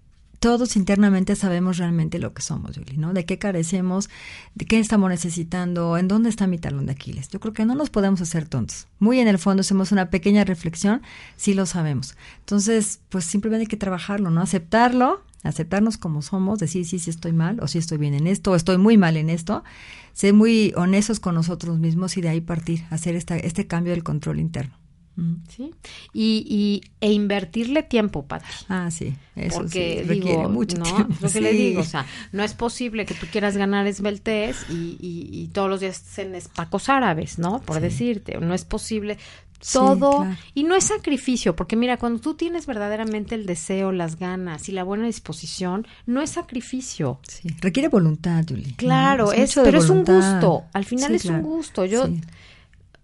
todos 0.41 0.75
internamente 0.75 1.35
sabemos 1.35 1.77
realmente 1.77 2.17
lo 2.17 2.33
que 2.33 2.41
somos, 2.41 2.75
Julie, 2.75 2.97
¿no? 2.97 3.13
De 3.13 3.25
qué 3.25 3.37
carecemos, 3.37 4.09
de 4.55 4.65
qué 4.65 4.79
estamos 4.79 5.07
necesitando, 5.07 5.99
en 5.99 6.07
dónde 6.07 6.29
está 6.29 6.47
mi 6.47 6.57
talón 6.57 6.87
de 6.87 6.93
Aquiles. 6.93 7.29
Yo 7.29 7.39
creo 7.39 7.53
que 7.53 7.63
no 7.63 7.75
nos 7.75 7.91
podemos 7.91 8.21
hacer 8.21 8.47
tontos. 8.47 8.87
Muy 8.97 9.19
en 9.19 9.27
el 9.27 9.37
fondo 9.37 9.61
hacemos 9.61 9.91
una 9.91 10.09
pequeña 10.09 10.43
reflexión, 10.43 11.03
sí 11.35 11.53
lo 11.53 11.67
sabemos. 11.67 12.17
Entonces, 12.39 13.01
pues 13.09 13.25
simplemente 13.25 13.61
hay 13.61 13.67
que 13.67 13.77
trabajarlo, 13.77 14.31
¿no? 14.31 14.41
Aceptarlo, 14.41 15.23
aceptarnos 15.43 15.97
como 15.97 16.23
somos, 16.23 16.57
decir 16.57 16.87
sí, 16.87 16.97
sí 16.97 17.11
estoy 17.11 17.33
mal, 17.33 17.59
o 17.59 17.67
sí 17.67 17.77
estoy 17.77 17.99
bien 17.99 18.15
en 18.15 18.25
esto, 18.25 18.53
o 18.53 18.55
estoy 18.55 18.79
muy 18.79 18.97
mal 18.97 19.17
en 19.17 19.29
esto, 19.29 19.63
ser 20.13 20.33
muy 20.33 20.73
honestos 20.75 21.19
con 21.19 21.35
nosotros 21.35 21.77
mismos 21.77 22.17
y 22.17 22.21
de 22.21 22.29
ahí 22.29 22.41
partir, 22.41 22.83
hacer 22.89 23.15
esta, 23.15 23.37
este 23.37 23.67
cambio 23.67 23.93
del 23.93 24.03
control 24.03 24.39
interno. 24.39 24.80
Sí. 25.49 25.73
Y, 26.13 26.45
y, 26.47 26.81
e 26.99 27.11
invertirle 27.11 27.83
tiempo, 27.83 28.25
Pati. 28.25 28.45
Ah, 28.69 28.89
sí. 28.91 29.15
Eso 29.35 29.59
Porque 29.59 30.05
digo, 30.07 30.49
mucho 30.49 30.77
¿no? 30.77 31.07
Lo 31.21 31.29
que 31.29 31.41
le 31.41 31.53
digo, 31.53 31.81
o 31.81 31.85
sea, 31.85 32.05
no 32.31 32.43
es 32.43 32.53
posible 32.53 33.05
que 33.05 33.13
tú 33.13 33.27
quieras 33.31 33.57
ganar 33.57 33.87
esbeltez 33.87 34.65
y, 34.69 34.97
y, 34.99 35.47
todos 35.47 35.69
los 35.69 35.79
días 35.79 35.97
cenes 35.97 36.49
tacos 36.49 36.89
árabes, 36.89 37.39
¿no? 37.39 37.61
Por 37.61 37.79
decirte. 37.79 38.37
No 38.39 38.53
es 38.53 38.65
posible 38.65 39.17
todo. 39.71 40.27
Y 40.53 40.63
no 40.63 40.75
es 40.75 40.85
sacrificio, 40.85 41.55
porque 41.55 41.75
mira, 41.75 41.97
cuando 41.97 42.19
tú 42.19 42.33
tienes 42.33 42.65
verdaderamente 42.65 43.35
el 43.35 43.45
deseo, 43.45 43.91
las 43.91 44.17
ganas 44.17 44.69
y 44.69 44.71
la 44.71 44.83
buena 44.83 45.05
disposición, 45.05 45.87
no 46.05 46.21
es 46.21 46.31
sacrificio. 46.31 47.19
Sí. 47.27 47.49
Requiere 47.61 47.87
voluntad, 47.87 48.43
Julie. 48.47 48.75
Claro, 48.75 49.31
es, 49.31 49.55
pero 49.55 49.79
es 49.79 49.89
un 49.89 50.03
gusto. 50.03 50.63
Al 50.73 50.85
final 50.85 51.15
es 51.15 51.25
un 51.25 51.41
gusto. 51.41 51.85
Yo 51.85 52.07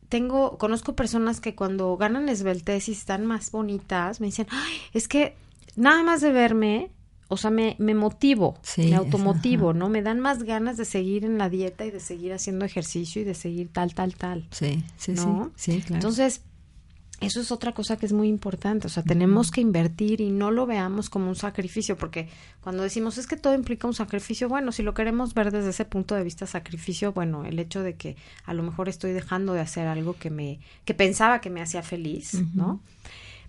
tengo, 0.10 0.58
conozco 0.58 0.96
personas 0.96 1.42
que 1.42 1.56
cuando 1.56 1.96
ganan 1.98 2.30
esbeltez 2.30 2.90
y 2.90 2.94
están 2.94 3.26
más 3.26 3.52
bonitas, 3.52 4.22
me 4.22 4.28
dicen, 4.28 4.48
Ay, 4.50 4.74
es 4.94 5.08
que 5.08 5.36
nada 5.76 6.04
más 6.04 6.22
de 6.22 6.32
verme, 6.32 6.92
o 7.28 7.38
sea, 7.38 7.52
me, 7.52 7.76
me 7.80 7.94
motivo, 7.94 8.58
me 8.78 8.96
automotivo, 8.96 9.74
¿no? 9.74 9.90
Me 9.90 10.02
dan 10.02 10.20
más 10.20 10.44
ganas 10.44 10.78
de 10.78 10.86
seguir 10.86 11.26
en 11.26 11.38
la 11.38 11.50
dieta 11.50 11.86
y 11.86 11.92
de 11.92 12.00
seguir 12.00 12.34
haciendo 12.34 12.66
ejercicio 12.66 13.22
y 13.22 13.26
de 13.26 13.34
seguir 13.34 13.70
tal, 13.72 13.94
tal, 13.94 14.16
tal. 14.16 14.48
Sí, 14.52 14.84
sí, 14.98 15.12
¿no? 15.12 15.52
sí, 15.56 15.74
sí, 15.74 15.82
claro. 15.82 15.96
Entonces, 15.96 16.42
eso 17.20 17.42
es 17.42 17.52
otra 17.52 17.74
cosa 17.74 17.98
que 17.98 18.06
es 18.06 18.14
muy 18.14 18.28
importante, 18.28 18.86
o 18.86 18.90
sea, 18.90 19.02
tenemos 19.02 19.50
que 19.50 19.60
invertir 19.60 20.22
y 20.22 20.30
no 20.30 20.52
lo 20.52 20.68
veamos 20.68 21.10
como 21.10 21.30
un 21.30 21.36
sacrificio, 21.36 21.98
porque 21.98 22.30
cuando 22.62 22.84
decimos 22.84 23.18
es 23.18 23.26
que 23.26 23.38
todo 23.38 23.56
implica 23.56 23.88
un 23.88 23.96
sacrificio, 23.96 24.48
bueno, 24.48 24.72
si 24.72 24.84
lo 24.84 24.94
queremos 24.94 25.34
ver 25.34 25.52
desde 25.52 25.72
ese 25.72 25.86
punto 25.86 26.14
de 26.14 26.24
vista 26.24 26.46
sacrificio, 26.46 27.14
bueno, 27.14 27.44
el 27.44 27.58
hecho 27.58 27.82
de 27.82 27.96
que 27.96 28.18
a 28.46 28.54
lo 28.54 28.62
mejor 28.62 28.88
estoy 28.88 29.14
dejando 29.14 29.54
de 29.54 29.62
hacer 29.62 29.88
algo 29.88 30.16
que 30.16 30.30
me 30.30 30.60
que 30.86 30.94
pensaba 30.94 31.42
que 31.42 31.50
me 31.50 31.62
hacía 31.62 31.82
feliz, 31.82 32.34
¿no? 32.54 32.82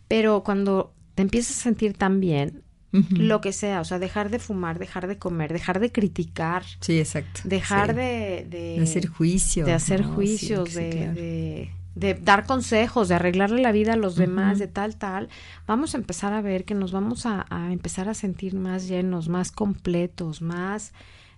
Pero 0.08 0.42
cuando 0.42 0.94
te 1.14 1.22
empiezas 1.22 1.58
a 1.58 1.60
sentir 1.60 1.92
tan 1.92 2.20
bien, 2.20 2.62
lo 2.90 3.42
que 3.42 3.52
sea, 3.52 3.82
o 3.82 3.84
sea, 3.84 3.98
dejar 3.98 4.30
de 4.30 4.38
fumar, 4.38 4.78
dejar 4.78 5.08
de 5.08 5.18
comer, 5.18 5.52
dejar 5.52 5.78
de 5.78 5.92
criticar. 5.92 6.64
Sí, 6.80 6.98
exacto. 6.98 7.42
Dejar 7.44 7.94
de, 7.94 8.46
de, 8.48 8.80
hacer 8.80 9.08
juicios. 9.08 9.66
De 9.66 9.74
hacer 9.74 10.02
juicios, 10.02 10.72
de 10.72 11.12
de 11.12 11.70
dar 11.98 12.46
consejos, 12.46 13.08
de 13.08 13.14
arreglarle 13.14 13.62
la 13.62 13.72
vida 13.72 13.94
a 13.94 13.96
los 13.96 14.16
demás, 14.16 14.58
de 14.58 14.68
tal, 14.68 14.96
tal, 14.96 15.28
vamos 15.66 15.94
a 15.94 15.98
empezar 15.98 16.32
a 16.32 16.40
ver 16.40 16.64
que 16.64 16.74
nos 16.74 16.92
vamos 16.92 17.26
a, 17.26 17.46
empezar 17.70 18.08
a 18.08 18.14
sentir 18.14 18.54
más 18.54 18.88
llenos, 18.88 19.28
más 19.28 19.52
completos, 19.52 20.42
más 20.42 20.92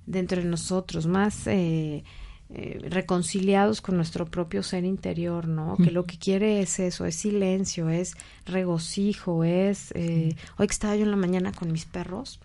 dentro 0.06 0.42
de 0.42 0.48
nosotros, 0.48 1.06
más, 1.06 1.46
eh, 1.46 2.04
eh, 2.52 2.80
reconciliados 2.90 3.80
con 3.80 3.96
nuestro 3.96 4.26
propio 4.26 4.64
ser 4.64 4.84
interior, 4.84 5.46
¿no? 5.46 5.76
Que 5.76 5.92
lo 5.92 6.04
que 6.04 6.18
quiere 6.18 6.60
es 6.60 6.80
eso, 6.80 7.06
es 7.06 7.14
silencio, 7.14 7.88
es 7.88 8.16
regocijo, 8.44 9.44
es... 9.44 9.92
Eh, 9.94 10.34
hoy 10.58 10.66
que 10.66 10.72
estaba 10.72 10.96
yo 10.96 11.04
en 11.04 11.12
la 11.12 11.16
mañana 11.16 11.52
con 11.52 11.70
mis 11.70 11.84
perros, 11.84 12.40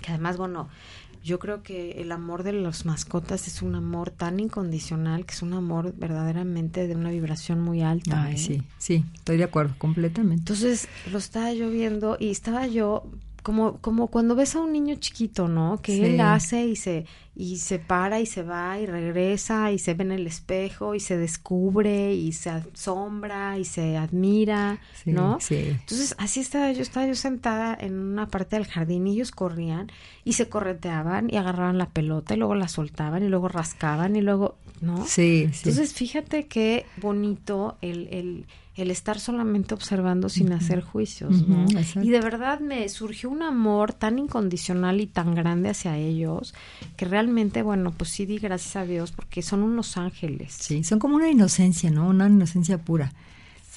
que 0.00 0.12
además, 0.12 0.36
bueno, 0.36 0.68
yo 1.28 1.38
creo 1.38 1.62
que 1.62 2.00
el 2.00 2.10
amor 2.10 2.42
de 2.42 2.54
las 2.54 2.86
mascotas 2.86 3.46
es 3.48 3.60
un 3.60 3.74
amor 3.74 4.10
tan 4.10 4.40
incondicional, 4.40 5.26
que 5.26 5.34
es 5.34 5.42
un 5.42 5.52
amor 5.52 5.92
verdaderamente 5.94 6.86
de 6.86 6.96
una 6.96 7.10
vibración 7.10 7.60
muy 7.60 7.82
alta. 7.82 8.24
Ay, 8.24 8.34
¿eh? 8.34 8.38
sí, 8.38 8.62
sí, 8.78 9.04
estoy 9.14 9.36
de 9.36 9.44
acuerdo, 9.44 9.74
completamente. 9.76 10.40
Entonces 10.40 10.88
lo 11.12 11.18
estaba 11.18 11.52
yo 11.52 11.68
viendo 11.68 12.16
y 12.18 12.30
estaba 12.30 12.66
yo 12.66 13.04
como, 13.48 13.78
como 13.78 14.08
cuando 14.08 14.34
ves 14.34 14.54
a 14.56 14.60
un 14.60 14.72
niño 14.74 14.96
chiquito, 14.96 15.48
¿no? 15.48 15.80
Que 15.80 15.92
Sí. 15.96 16.04
él 16.04 16.20
hace 16.20 16.66
y 16.66 16.76
se, 16.76 17.06
y 17.34 17.56
se 17.56 17.78
para 17.78 18.20
y 18.20 18.26
se 18.26 18.42
va 18.42 18.78
y 18.78 18.84
regresa 18.84 19.72
y 19.72 19.78
se 19.78 19.94
ve 19.94 20.04
en 20.04 20.12
el 20.12 20.26
espejo 20.26 20.94
y 20.94 21.00
se 21.00 21.16
descubre 21.16 22.12
y 22.12 22.32
se 22.32 22.50
asombra 22.50 23.56
y 23.58 23.64
se 23.64 23.96
admira, 23.96 24.80
Sí, 25.02 25.12
¿no? 25.12 25.38
sí. 25.40 25.68
Entonces 25.80 26.14
así 26.18 26.40
estaba 26.40 26.70
yo, 26.72 26.82
estaba 26.82 27.06
yo 27.06 27.14
sentada 27.14 27.74
en 27.80 27.94
una 27.98 28.28
parte 28.28 28.56
del 28.56 28.66
jardín 28.66 29.06
y 29.06 29.12
ellos 29.14 29.30
corrían 29.30 29.90
y 30.24 30.34
se 30.34 30.50
correteaban 30.50 31.28
y 31.32 31.36
agarraban 31.38 31.78
la 31.78 31.88
pelota 31.88 32.34
y 32.34 32.36
luego 32.36 32.54
la 32.54 32.68
soltaban 32.68 33.22
y 33.22 33.28
luego 33.28 33.48
rascaban 33.48 34.14
y 34.14 34.20
luego, 34.20 34.56
¿no? 34.82 35.06
Sí, 35.06 35.48
sí. 35.54 35.70
Entonces, 35.70 35.94
fíjate 35.94 36.48
qué 36.48 36.84
bonito 37.00 37.78
el, 37.80 38.08
el, 38.10 38.46
el 38.78 38.92
estar 38.92 39.18
solamente 39.18 39.74
observando 39.74 40.28
sin 40.28 40.52
hacer 40.52 40.82
juicios, 40.82 41.46
¿no? 41.48 41.66
Y 42.00 42.10
de 42.10 42.20
verdad 42.20 42.60
me 42.60 42.88
surgió 42.88 43.28
un 43.28 43.42
amor 43.42 43.92
tan 43.92 44.20
incondicional 44.20 45.00
y 45.00 45.06
tan 45.06 45.34
grande 45.34 45.70
hacia 45.70 45.96
ellos 45.96 46.54
que 46.96 47.04
realmente, 47.04 47.62
bueno, 47.62 47.90
pues 47.90 48.10
sí 48.10 48.24
di 48.24 48.38
gracias 48.38 48.76
a 48.76 48.84
Dios 48.84 49.10
porque 49.10 49.42
son 49.42 49.64
unos 49.64 49.96
ángeles. 49.96 50.52
Sí, 50.52 50.84
son 50.84 51.00
como 51.00 51.16
una 51.16 51.28
inocencia, 51.28 51.90
¿no? 51.90 52.08
Una 52.08 52.28
inocencia 52.28 52.78
pura. 52.78 53.12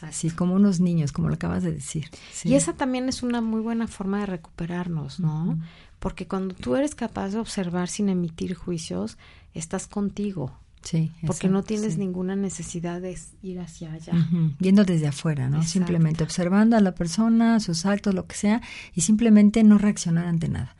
Así 0.01 0.29
como 0.31 0.55
unos 0.55 0.79
niños, 0.79 1.11
como 1.11 1.27
lo 1.27 1.35
acabas 1.35 1.63
de 1.63 1.73
decir. 1.73 2.09
Sí. 2.31 2.49
Y 2.49 2.55
esa 2.55 2.73
también 2.73 3.07
es 3.07 3.21
una 3.21 3.41
muy 3.41 3.61
buena 3.61 3.87
forma 3.87 4.19
de 4.19 4.25
recuperarnos, 4.27 5.19
¿no? 5.19 5.59
Porque 5.99 6.27
cuando 6.27 6.55
tú 6.55 6.75
eres 6.75 6.95
capaz 6.95 7.29
de 7.29 7.39
observar 7.39 7.87
sin 7.87 8.09
emitir 8.09 8.55
juicios, 8.55 9.17
estás 9.53 9.87
contigo. 9.87 10.57
Sí, 10.83 11.11
Porque 11.27 11.47
no 11.47 11.61
tienes 11.63 11.93
sí. 11.93 11.99
ninguna 11.99 12.35
necesidad 12.35 13.01
de 13.01 13.17
ir 13.43 13.59
hacia 13.59 13.93
allá. 13.93 14.13
Viendo 14.59 14.83
desde 14.83 15.07
afuera, 15.07 15.47
¿no? 15.49 15.57
Exacto. 15.57 15.71
Simplemente 15.73 16.23
observando 16.23 16.75
a 16.75 16.79
la 16.81 16.93
persona, 16.95 17.59
sus 17.59 17.85
actos, 17.85 18.15
lo 18.15 18.25
que 18.25 18.35
sea, 18.35 18.61
y 18.95 19.01
simplemente 19.01 19.63
no 19.63 19.77
reaccionar 19.77 20.25
ante 20.25 20.47
nada. 20.49 20.75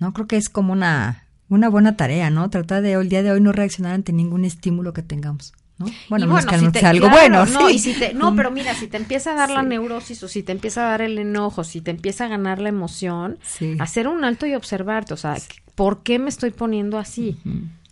¿No? 0.00 0.12
Creo 0.12 0.26
que 0.28 0.36
es 0.36 0.48
como 0.48 0.72
una, 0.74 1.24
una 1.48 1.68
buena 1.70 1.96
tarea, 1.96 2.30
¿no? 2.30 2.50
Tratar 2.50 2.82
de 2.82 2.92
el 2.92 3.08
día 3.08 3.22
de 3.22 3.30
hoy 3.32 3.40
no 3.40 3.52
reaccionar 3.52 3.94
ante 3.94 4.12
ningún 4.12 4.44
estímulo 4.44 4.92
que 4.92 5.02
tengamos. 5.02 5.52
¿no? 5.78 5.86
Bueno, 6.10 6.26
Y 6.40 6.44
que 6.44 6.58
si 6.58 6.64
no 6.64 6.72
te- 6.72 6.80
sea 6.80 6.90
algo 6.90 7.06
claro, 7.08 7.18
bueno. 7.20 7.46
No, 7.46 7.68
sí. 7.68 7.76
y 7.76 7.78
si 7.78 7.94
te- 7.94 8.12
no, 8.12 8.34
pero 8.36 8.50
mira, 8.50 8.74
si 8.74 8.86
te 8.88 8.96
empieza 8.96 9.30
a 9.32 9.34
dar 9.34 9.50
la 9.50 9.62
neurosis 9.62 10.22
o 10.24 10.28
si 10.28 10.42
te 10.42 10.52
empieza 10.52 10.86
a 10.86 10.90
dar 10.90 11.02
el 11.02 11.16
enojo, 11.18 11.62
si 11.64 11.80
te 11.80 11.90
empieza 11.92 12.24
a 12.26 12.28
ganar 12.28 12.58
la 12.60 12.68
emoción, 12.68 13.38
hacer 13.78 14.08
un 14.08 14.24
alto 14.24 14.44
y 14.46 14.54
observarte, 14.54 15.14
o 15.14 15.16
sea, 15.16 15.36
¿por 15.76 16.02
qué 16.02 16.18
me 16.18 16.28
estoy 16.30 16.50
poniendo 16.50 16.98
así? 16.98 17.38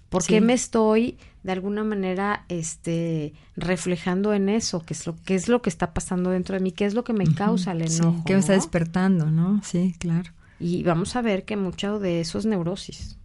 ¿Por 0.09 0.23
Sí. 0.23 0.29
qué 0.35 0.41
me 0.41 0.53
estoy 0.53 1.19
de 1.43 1.53
alguna 1.53 1.85
manera 1.85 2.45
este 2.49 3.33
reflejando 3.57 4.33
en 4.35 4.49
eso? 4.49 4.83
¿Qué 4.85 4.95
es 4.95 5.07
lo 5.07 5.17
qué 5.25 5.35
es 5.35 5.49
lo 5.49 5.63
que 5.63 5.69
está 5.71 5.93
pasando 5.95 6.31
dentro 6.31 6.55
de 6.55 6.61
mí? 6.61 6.73
¿Qué 6.73 6.85
es 6.85 6.95
lo 6.95 7.05
que 7.05 7.13
me 7.13 7.27
causa 7.35 7.73
el 7.73 7.89
Sí, 7.89 7.99
enojo? 7.99 8.25
¿Qué 8.25 8.33
me 8.35 8.41
está 8.41 8.53
no? 8.53 8.59
despertando, 8.61 9.31
no? 9.31 9.61
Sí, 9.65 9.95
claro. 9.99 10.31
Y 10.61 10.83
vamos 10.85 11.17
a 11.17 11.23
ver 11.23 11.45
que 11.45 11.57
mucho 11.57 11.99
de 11.99 12.21
eso 12.21 12.39
es 12.39 12.47
neurosis, 12.47 13.19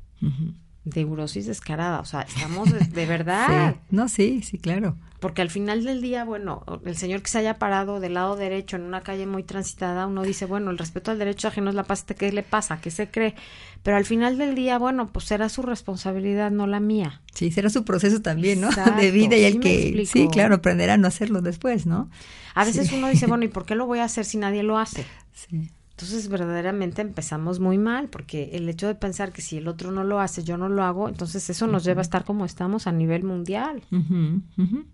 neurosis 0.83 1.45
descarada, 1.45 1.99
o 1.99 2.05
sea, 2.05 2.21
estamos 2.21 2.71
de, 2.71 2.79
de 2.79 3.05
verdad 3.05 3.73
Sí. 3.75 3.79
No, 3.91 4.07
sí, 4.09 4.41
sí, 4.41 4.57
claro. 4.57 4.97
Porque 5.21 5.43
al 5.43 5.51
final 5.51 5.83
del 5.83 6.01
día, 6.01 6.25
bueno, 6.25 6.65
el 6.83 6.97
señor 6.97 7.21
que 7.21 7.29
se 7.29 7.37
haya 7.37 7.59
parado 7.59 7.99
del 7.99 8.15
lado 8.15 8.35
derecho 8.35 8.75
en 8.75 8.81
una 8.81 9.01
calle 9.01 9.27
muy 9.27 9.43
transitada, 9.43 10.07
uno 10.07 10.23
dice, 10.23 10.47
bueno, 10.47 10.71
el 10.71 10.79
respeto 10.79 11.11
al 11.11 11.19
derecho 11.19 11.47
ajeno 11.47 11.69
es 11.69 11.75
la 11.75 11.83
paz, 11.83 12.03
¿qué 12.03 12.31
le 12.31 12.41
pasa? 12.41 12.81
¿Qué 12.81 12.89
se 12.89 13.07
cree? 13.07 13.35
Pero 13.83 13.97
al 13.97 14.05
final 14.05 14.39
del 14.39 14.55
día, 14.55 14.79
bueno, 14.79 15.05
pues 15.13 15.25
será 15.25 15.47
su 15.47 15.61
responsabilidad, 15.61 16.49
no 16.49 16.65
la 16.65 16.79
mía. 16.79 17.21
Sí, 17.35 17.51
será 17.51 17.69
su 17.69 17.85
proceso 17.85 18.23
también, 18.23 18.61
¿no? 18.61 18.67
Exacto, 18.71 18.99
De 18.99 19.11
vida 19.11 19.37
y 19.37 19.43
el 19.43 19.59
que, 19.59 20.07
sí, 20.07 20.27
claro, 20.31 20.55
aprenderá 20.55 20.95
a 20.95 20.97
no 20.97 21.07
hacerlo 21.07 21.41
después, 21.43 21.85
¿no? 21.85 22.09
A 22.55 22.65
veces 22.65 22.87
Sí. 22.87 22.95
uno 22.95 23.07
dice, 23.07 23.27
bueno, 23.27 23.45
¿y 23.45 23.47
por 23.55 23.65
qué 23.65 23.75
lo 23.75 23.85
voy 23.85 23.99
a 23.99 24.05
hacer 24.05 24.25
si 24.25 24.39
nadie 24.39 24.63
lo 24.63 24.79
hace? 24.79 25.05
Sí. 25.33 25.69
Entonces, 25.91 26.29
verdaderamente 26.29 27.03
empezamos 27.03 27.59
muy 27.59 27.77
mal, 27.77 28.07
porque 28.07 28.49
el 28.53 28.67
hecho 28.67 28.87
de 28.87 28.95
pensar 28.95 29.31
que 29.31 29.43
si 29.43 29.57
el 29.57 29.67
otro 29.67 29.91
no 29.91 30.03
lo 30.03 30.19
hace, 30.19 30.43
yo 30.43 30.57
no 30.57 30.67
lo 30.67 30.83
hago, 30.83 31.07
entonces 31.07 31.47
eso 31.51 31.67
nos 31.67 31.83
lleva 31.83 32.01
a 32.01 32.01
estar 32.01 32.23
como 32.23 32.43
estamos 32.43 32.87
a 32.87 32.91
nivel 32.91 33.23
mundial. 33.23 33.83
Ujú, 33.91 34.41
ujú. 34.57 34.85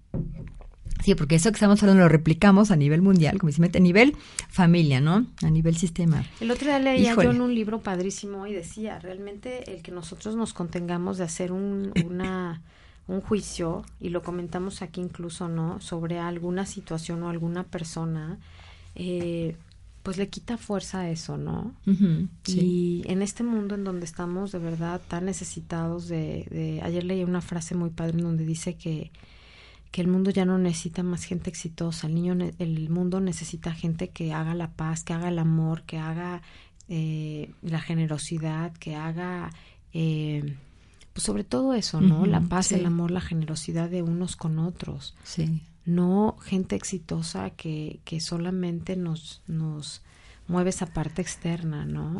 Sí, 1.04 1.16
porque 1.16 1.36
eso 1.36 1.52
que 1.52 1.56
estamos 1.56 1.82
hablando 1.84 2.04
lo 2.04 2.10
replicamos 2.10 2.72
a 2.72 2.76
nivel 2.76 3.02
mundial, 3.02 3.38
como 3.40 3.52
mete 3.60 3.78
a 3.78 3.82
nivel 3.82 4.16
familia, 4.50 5.00
¿no? 5.00 5.26
A 5.44 5.50
nivel 5.50 5.78
sistema. 5.78 6.26
El 6.40 6.52
otro 6.52 6.68
día 6.68 6.80
leía 6.80 7.12
Híjole. 7.12 7.28
yo 7.28 7.32
en 7.32 7.42
un 7.42 7.54
libro 7.54 7.82
padrísimo 7.82 8.48
y 8.48 8.54
decía, 8.54 9.00
realmente 9.00 9.74
el 9.74 9.82
que 9.82 9.92
nosotros 9.92 10.36
nos 10.36 10.54
contengamos 10.54 11.18
de 11.18 11.24
hacer 11.24 11.52
un, 11.52 11.94
una, 12.06 12.62
un 13.08 13.22
juicio, 13.22 13.86
y 14.00 14.10
lo 14.10 14.22
comentamos 14.24 14.82
aquí 14.82 15.00
incluso, 15.00 15.48
¿no? 15.48 15.80
Sobre 15.82 16.20
alguna 16.20 16.66
situación 16.66 17.24
o 17.24 17.30
alguna 17.30 17.64
persona, 17.64 18.40
eh, 18.96 19.56
pues 20.04 20.18
le 20.18 20.30
quita 20.30 20.58
fuerza 20.58 21.02
a 21.02 21.10
eso, 21.10 21.38
¿no? 21.38 21.74
Sí. 22.44 22.60
Y 22.60 23.04
en 23.12 23.22
este 23.22 23.44
mundo 23.44 23.76
en 23.76 23.84
donde 23.84 24.06
estamos 24.06 24.52
de 24.52 24.60
verdad 24.60 25.00
tan 25.08 25.26
necesitados 25.26 26.08
de, 26.08 26.48
de... 26.50 26.82
Ayer 26.82 27.04
leí 27.04 27.24
una 27.24 27.42
frase 27.42 27.76
muy 27.76 27.92
padre 27.92 28.18
en 28.18 28.24
donde 28.24 28.46
dice 28.46 28.76
que, 28.76 29.12
que 29.98 30.02
el 30.02 30.08
mundo 30.10 30.30
ya 30.30 30.46
no 30.46 30.60
necesita 30.60 31.02
más 31.02 31.24
gente 31.24 31.50
exitosa, 31.50 32.06
el, 32.06 32.14
niño, 32.14 32.38
el 32.60 32.90
mundo 32.92 33.20
necesita 33.20 33.72
gente 33.74 34.10
que 34.10 34.32
haga 34.32 34.54
la 34.54 34.70
paz, 34.70 35.04
que 35.04 35.14
haga 35.14 35.30
el 35.30 35.40
amor, 35.40 35.82
que 35.88 35.98
haga 35.98 36.44
eh, 36.88 37.50
la 37.64 37.82
generosidad, 37.82 38.74
que 38.74 38.96
haga... 38.96 39.50
eh, 39.94 40.56
pues 41.14 41.24
sobre 41.24 41.44
todo 41.44 41.74
eso, 41.74 42.00
¿no? 42.00 42.28
La 42.28 42.42
paz, 42.42 42.68
sí. 42.68 42.76
el 42.76 42.86
amor, 42.86 43.10
la 43.10 43.22
generosidad 43.22 43.90
de 43.90 44.04
unos 44.04 44.36
con 44.36 44.60
otros 44.60 45.16
Sí. 45.24 45.64
no 45.84 46.38
gente 46.44 46.76
exitosa 46.76 47.50
que, 47.50 48.00
que 48.06 48.20
solamente 48.20 48.98
nos, 48.98 49.42
nos 49.48 50.04
mueve 50.48 50.70
esa 50.70 50.86
parte 50.86 51.24
externa, 51.24 51.86
¿no? 51.88 52.20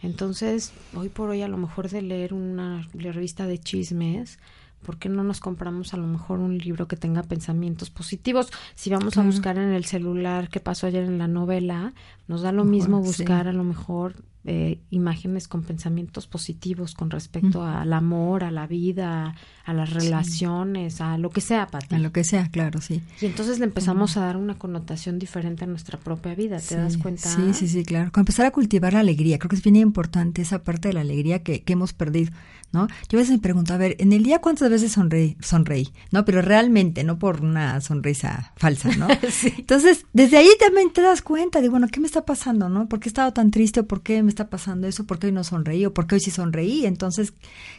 Entonces, 0.00 0.72
hoy 0.94 1.08
por 1.08 1.30
hoy, 1.30 1.42
a 1.42 1.48
lo 1.48 1.56
mejor 1.56 1.90
de 1.90 2.02
leer 2.02 2.32
una 2.34 2.88
revista 2.94 3.48
de 3.48 3.58
chismes, 3.58 4.38
¿por 4.82 4.98
qué 4.98 5.08
no 5.08 5.24
nos 5.24 5.40
compramos 5.40 5.94
a 5.94 5.96
lo 5.96 6.06
mejor 6.06 6.38
un 6.38 6.58
libro 6.58 6.86
que 6.88 6.96
tenga 6.96 7.22
pensamientos 7.22 7.90
positivos? 7.90 8.50
Si 8.74 8.90
vamos 8.90 9.14
Claro. 9.14 9.28
a 9.28 9.32
buscar 9.32 9.58
en 9.58 9.70
el 9.70 9.84
celular 9.84 10.48
qué 10.48 10.60
pasó 10.60 10.86
ayer 10.86 11.04
en 11.04 11.18
la 11.18 11.28
novela, 11.28 11.92
nos 12.28 12.42
da 12.42 12.52
lo 12.52 12.64
Mejor, 12.64 12.70
mismo 12.76 13.00
sí. 13.02 13.06
buscar 13.08 13.48
a 13.48 13.52
lo 13.52 13.64
mejor 13.64 14.14
eh, 14.48 14.78
imágenes 14.90 15.48
con 15.48 15.64
pensamientos 15.64 16.28
positivos 16.28 16.94
con 16.94 17.10
respecto 17.10 17.64
al 17.64 17.92
amor, 17.92 18.44
a 18.44 18.52
la 18.52 18.68
vida, 18.68 19.34
a 19.64 19.74
las 19.74 19.90
relaciones, 19.92 21.00
a 21.00 21.18
lo 21.18 21.30
que 21.30 21.40
sea, 21.40 21.66
Pati. 21.66 21.96
A 21.96 21.98
lo 21.98 22.12
que 22.12 22.22
sea, 22.22 22.48
claro, 22.50 22.80
sí. 22.80 23.02
Y 23.20 23.26
entonces 23.26 23.58
le 23.58 23.64
empezamos 23.64 24.16
a 24.16 24.20
dar 24.20 24.36
una 24.36 24.56
connotación 24.56 25.18
diferente 25.18 25.64
a 25.64 25.66
nuestra 25.66 25.98
propia 25.98 26.36
vida, 26.36 26.58
¿te 26.58 26.62
Sí, 26.62 26.74
das 26.76 26.96
cuenta? 26.96 27.28
Sí, 27.28 27.54
sí, 27.54 27.66
sí, 27.66 27.84
claro. 27.84 28.12
Con 28.12 28.20
empezar 28.22 28.46
a 28.46 28.52
cultivar 28.52 28.92
la 28.92 29.00
alegría. 29.00 29.38
Creo 29.38 29.48
que 29.48 29.56
es 29.56 29.62
bien 29.64 29.74
importante 29.76 30.42
esa 30.42 30.62
parte 30.62 30.88
de 30.88 30.94
la 30.94 31.00
alegría 31.00 31.42
que, 31.42 31.62
que 31.64 31.72
hemos 31.72 31.92
perdido, 31.92 32.32
¿no? 32.72 32.88
Yo 33.08 33.18
a 33.18 33.20
veces 33.20 33.36
me 33.36 33.38
pregunto, 33.38 33.72
a 33.72 33.76
ver, 33.76 33.96
en 33.98 34.12
el 34.12 34.22
día 34.22 34.40
cuántas 34.40 34.70
veces 34.70 34.92
sonreí, 34.92 35.36
sonreí, 35.40 35.92
¿no? 36.10 36.24
Pero 36.24 36.42
realmente, 36.42 37.04
no 37.04 37.18
por 37.18 37.42
una 37.42 37.80
sonrisa 37.80 38.52
falsa, 38.56 38.90
¿no? 38.96 39.08
Entonces, 39.58 40.04
desde 40.12 40.36
ahí 40.38 40.48
también 40.58 40.92
te 40.92 41.00
das 41.00 41.22
cuenta 41.22 41.60
de, 41.60 41.68
bueno, 41.68 41.88
¿qué 41.88 42.00
me 42.00 42.06
está 42.06 42.24
pasando, 42.24 42.68
no? 42.68 42.88
¿Por 42.88 43.00
qué 43.00 43.08
he 43.08 43.10
estado 43.10 43.32
tan 43.32 43.50
triste 43.50 43.80
o 43.80 43.86
por 43.86 44.02
qué 44.02 44.22
me 44.22 44.28
está 44.28 44.48
pasando 44.48 44.86
eso? 44.86 45.06
¿Por 45.06 45.18
qué 45.18 45.28
hoy 45.28 45.32
no 45.32 45.44
sonreí 45.44 45.86
o 45.86 45.94
por 45.94 46.06
qué 46.06 46.16
hoy 46.16 46.20
sí 46.20 46.30
sonreí? 46.30 46.86
Entonces, 46.86 47.32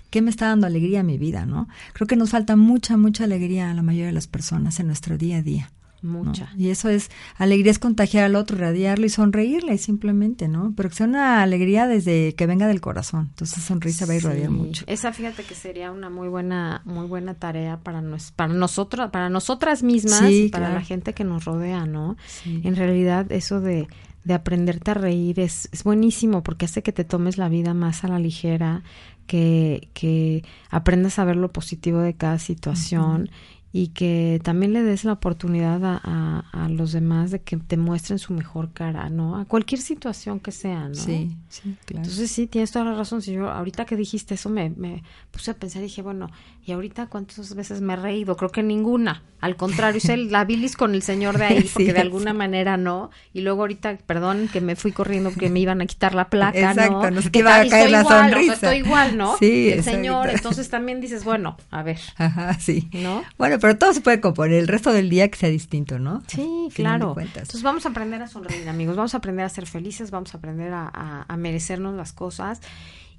¿qué 0.10 0.22
me 0.22 0.30
está 0.30 0.48
dando 0.48 0.68
alegría 0.68 1.02
a 1.02 1.04
mi 1.04 1.18
vida, 1.18 1.46
no? 1.46 1.68
Creo 1.94 2.08
que 2.08 2.16
nos 2.16 2.32
falta 2.32 2.56
mucha, 2.56 2.98
mucha 2.98 3.26
alegría 3.26 3.70
a 3.70 3.74
la 3.74 3.84
mayoría 3.84 4.08
de 4.08 4.14
las 4.14 4.28
personas 4.28 4.80
en 4.80 4.88
nuestro 4.88 5.18
día 5.18 5.38
a 5.38 5.42
día. 5.42 5.72
¿No? 6.02 6.24
Mucha. 6.24 6.52
Y 6.58 6.70
eso 6.70 6.90
es, 6.90 7.10
alegría 7.38 7.72
es 7.72 7.80
contagiar 7.80 8.24
al 8.26 8.36
otro, 8.36 8.58
irradiarlo 8.58 9.06
y 9.06 9.10
sonreírle 9.10 9.78
simplemente, 9.78 10.48
¿no? 10.48 10.74
Pero 10.76 10.90
que 10.90 10.96
sea 10.96 11.08
una 11.08 11.42
alegría 11.42 11.88
desde 11.88 12.34
que 12.36 12.46
venga 12.46 12.68
del 12.68 12.82
corazón. 12.82 13.28
Entonces 13.30 13.64
sonrisa 13.64 14.06
va 14.06 14.14
a 14.14 14.18
irradiar 14.18 14.50
Sí, 14.50 14.54
mucho. 14.54 14.84
Esa 14.88 15.12
fíjate 15.14 15.44
que 15.44 15.56
sería 15.56 15.92
una 15.92 16.10
muy 16.10 16.28
buena, 16.28 16.82
muy 16.86 17.08
buena 17.08 17.34
tarea 17.34 17.78
para 17.80 18.02
nos, 18.02 18.32
para 18.32 18.54
nosotros, 18.54 19.10
para 19.12 19.30
nosotras 19.30 19.84
mismas 19.84 20.20
Sí, 20.20 20.44
y 20.46 20.50
para 20.50 20.68
claro. 20.68 20.80
la 20.80 20.86
gente 20.86 21.14
que 21.14 21.24
nos 21.24 21.46
rodea, 21.46 21.86
¿no? 21.86 22.18
Sí. 22.28 22.62
En 22.64 22.76
realidad, 22.76 23.32
eso 23.32 23.62
de, 23.62 23.88
de 24.24 24.34
aprenderte 24.34 24.92
a 24.92 24.94
reír 24.94 25.40
es, 25.40 25.70
es 25.72 25.84
buenísimo 25.84 26.44
porque 26.44 26.66
hace 26.66 26.84
que 26.84 26.92
te 26.92 27.04
tomes 27.04 27.38
la 27.38 27.50
vida 27.50 27.74
más 27.74 28.04
a 28.04 28.08
la 28.08 28.20
ligera, 28.20 28.84
que, 29.26 29.90
que 29.94 30.44
aprendas 30.70 31.20
a 31.20 31.26
ver 31.26 31.36
lo 31.36 31.52
positivo 31.52 32.00
de 32.00 32.16
cada 32.16 32.40
situación 32.40 33.30
y 33.74 33.90
que 33.90 34.40
también 34.44 34.74
le 34.74 34.82
des 34.82 35.04
la 35.04 35.14
oportunidad 35.14 35.84
a, 35.84 36.40
a, 36.52 36.70
los 36.70 36.94
demás 36.94 37.32
de 37.32 37.42
que 37.42 37.58
te 37.58 37.76
muestren 37.78 38.18
su 38.18 38.34
mejor 38.34 38.72
cara, 38.72 39.10
¿no? 39.10 39.38
A 39.38 39.46
cualquier 39.46 39.82
situación 39.82 40.40
que 40.40 40.52
sea, 40.52 40.88
¿no? 40.88 40.96
Sí, 40.96 41.36
sí, 41.50 41.76
claro. 41.86 42.04
Entonces 42.04 42.32
sí, 42.32 42.48
tienes 42.48 42.72
toda 42.72 42.86
la 42.86 42.96
razón. 42.96 43.22
Si 43.22 43.34
yo 43.34 43.50
ahorita 43.50 43.86
que 43.86 43.96
dijiste 43.96 44.36
eso 44.36 44.50
me, 44.50 44.70
me 44.72 45.04
puse 45.32 45.52
a 45.52 45.54
pensar 45.54 45.82
y 45.82 45.86
dije, 45.86 46.02
bueno, 46.02 46.30
¿y 46.66 46.72
ahorita 46.72 47.08
cuántas 47.08 47.54
veces 47.56 47.82
me 47.82 47.94
he 47.94 47.98
reído? 47.98 48.38
Creo 48.38 48.52
que 48.52 48.64
ninguna. 48.64 49.24
Al 49.40 49.56
contrario, 49.56 49.98
hice 49.98 50.18
la 50.18 50.46
bilis 50.46 50.76
con 50.76 50.96
el 50.96 51.04
señor 51.04 51.38
de 51.38 51.46
ahí, 51.46 51.70
porque 51.72 51.94
de 51.94 52.00
alguna 52.00 52.34
manera 52.34 52.78
no. 52.78 53.12
Y 53.34 53.42
luego 53.42 53.62
ahorita, 53.62 53.98
perdón, 54.06 54.50
que 54.52 54.62
me 54.62 54.76
fui 54.76 54.92
corriendo 54.92 55.30
porque 55.30 55.50
me 55.50 55.60
iban 55.60 55.82
a 55.82 55.86
quitar 55.86 56.16
la 56.16 56.30
placa, 56.30 56.58
Exacto, 56.72 57.12
¿no? 57.12 57.22
sé 57.22 57.32
que 57.32 57.40
iba 57.40 57.56
a 57.56 57.68
caer 57.68 57.92
la 57.92 58.02
igual, 58.02 58.32
sonrisa. 58.32 58.54
estoy 58.54 58.78
igual, 58.78 59.18
¿no? 59.18 59.38
Sí, 59.38 59.70
El 59.70 59.84
señor, 59.84 60.30
entonces 60.30 60.70
también 60.70 61.02
dices, 61.02 61.24
bueno, 61.24 61.58
a 61.70 61.84
ver. 61.84 62.00
Ajá, 62.16 62.54
sí. 62.60 62.90
¿No? 62.94 63.24
Bueno, 63.38 63.57
pero 63.60 63.78
todo 63.78 63.94
se 63.94 64.02
puede 64.02 64.22
componer, 64.22 64.60
el 64.60 64.68
resto 64.68 64.92
del 64.92 65.10
día 65.10 65.30
que 65.30 65.38
sea 65.38 65.50
distinto, 65.50 66.00
¿no? 66.00 66.24
Sí, 66.28 66.70
claro. 66.74 67.16
Entonces 67.18 67.64
vamos 67.64 67.86
a 67.86 67.90
aprender 67.90 68.22
a 68.22 68.28
sonreír, 68.28 68.68
amigos, 68.70 68.96
vamos 68.96 69.14
a 69.14 69.18
aprender 69.18 69.46
a 69.46 69.50
ser 69.50 69.66
felices, 69.68 70.12
vamos 70.12 70.34
a 70.34 70.38
aprender 70.38 70.74
a, 70.74 70.90
a, 70.94 71.26
a 71.28 71.38
merecernos 71.38 71.96
las 71.96 72.14
cosas. 72.14 72.62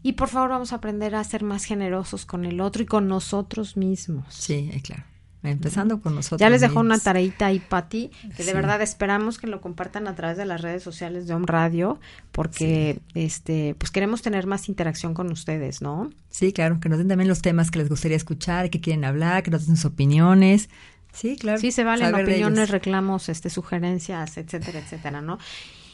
Y 0.02 0.12
por 0.12 0.28
favor 0.28 0.50
vamos 0.50 0.72
a 0.72 0.76
aprender 0.76 1.14
a 1.14 1.24
ser 1.24 1.42
más 1.42 1.64
generosos 1.64 2.24
con 2.24 2.44
el 2.44 2.60
otro 2.60 2.82
y 2.82 2.86
con 2.86 3.08
nosotros 3.08 3.76
mismos. 3.76 4.32
Sí, 4.32 4.70
claro. 4.84 5.04
Empezando 5.42 6.00
con 6.00 6.16
nosotros. 6.16 6.40
Ya 6.40 6.50
les 6.50 6.60
dejo 6.60 6.80
una 6.80 6.98
tareita 6.98 7.46
ahí, 7.46 7.60
Pati, 7.60 8.10
que 8.36 8.42
de 8.42 8.52
verdad 8.52 8.82
esperamos 8.82 9.38
que 9.38 9.46
lo 9.46 9.60
compartan 9.60 10.08
a 10.08 10.16
través 10.16 10.36
de 10.36 10.44
las 10.44 10.62
redes 10.62 10.82
sociales 10.82 11.28
de 11.28 11.34
Home 11.34 11.46
Radio, 11.46 12.00
porque 12.32 13.00
sí. 13.14 13.20
este, 13.20 13.76
pues 13.78 13.92
queremos 13.92 14.20
tener 14.20 14.46
más 14.46 14.68
interacción 14.68 15.14
con 15.14 15.30
ustedes, 15.30 15.80
¿no? 15.80 16.10
Sí, 16.28 16.52
claro, 16.52 16.80
que 16.80 16.88
nos 16.88 16.98
den 16.98 17.06
también 17.06 17.28
los 17.28 17.40
temas 17.40 17.70
que 17.70 17.78
les 17.78 17.88
gustaría 17.88 18.16
escuchar, 18.16 18.68
que 18.68 18.80
quieren 18.80 19.04
hablar, 19.04 19.44
que 19.44 19.52
nos 19.52 19.66
den 19.66 19.76
sus 19.76 19.84
opiniones. 19.84 20.70
Sí, 21.12 21.36
claro. 21.36 21.58
Sí, 21.58 21.70
se 21.70 21.84
valen 21.84 22.14
opiniones, 22.14 22.70
reclamos, 22.70 23.28
este, 23.28 23.48
sugerencias, 23.48 24.36
etcétera, 24.38 24.80
etcétera, 24.80 25.20
¿no? 25.20 25.38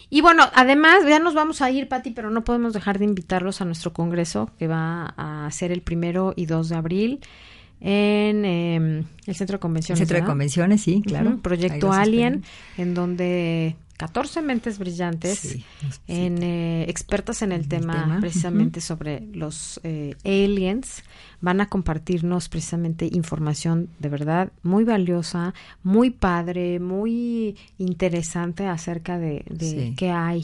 Y 0.08 0.22
bueno, 0.22 0.44
además, 0.54 1.04
ya 1.06 1.18
nos 1.18 1.34
vamos 1.34 1.60
a 1.60 1.70
ir, 1.70 1.88
Pati, 1.88 2.12
pero 2.12 2.30
no 2.30 2.44
podemos 2.44 2.72
dejar 2.72 2.98
de 2.98 3.04
invitarlos 3.04 3.60
a 3.60 3.66
nuestro 3.66 3.92
congreso 3.92 4.50
que 4.58 4.68
va 4.68 5.14
a 5.16 5.50
ser 5.50 5.70
el 5.70 5.82
primero 5.82 6.32
y 6.34 6.46
2 6.46 6.70
de 6.70 6.76
abril 6.76 7.20
en 7.86 8.44
eh, 8.46 9.04
el 9.26 9.36
Centro 9.36 9.58
de 9.58 9.60
Convenciones. 9.60 10.00
El 10.00 10.06
Centro 10.06 10.14
¿verdad? 10.14 10.26
de 10.26 10.30
Convenciones, 10.32 10.80
sí, 10.80 11.02
claro. 11.02 11.30
Uh 11.30 11.32
-huh. 11.34 11.42
Proyecto 11.42 11.92
Alien, 11.92 12.42
en 12.78 12.94
donde 12.94 13.76
14 13.98 14.40
mentes 14.40 14.78
brillantes, 14.78 15.38
sí, 15.38 15.64
en, 16.08 16.42
eh, 16.42 16.86
expertas 16.88 17.42
en 17.42 17.52
el, 17.52 17.60
el 17.60 17.68
tema, 17.68 17.92
tema, 17.92 18.20
precisamente 18.20 18.78
uh 18.78 18.82
-huh. 18.82 18.86
sobre 18.86 19.20
los 19.34 19.80
eh, 19.84 20.14
aliens, 20.24 21.02
van 21.42 21.60
a 21.60 21.68
compartirnos 21.68 22.48
precisamente 22.48 23.06
información 23.12 23.90
de 23.98 24.08
verdad 24.08 24.50
muy 24.62 24.84
valiosa, 24.84 25.52
muy 25.82 26.08
padre, 26.08 26.80
muy 26.80 27.54
interesante 27.76 28.66
acerca 28.66 29.18
de, 29.18 29.44
de 29.50 29.70
sí. 29.70 29.94
qué 29.94 30.10
hay 30.10 30.42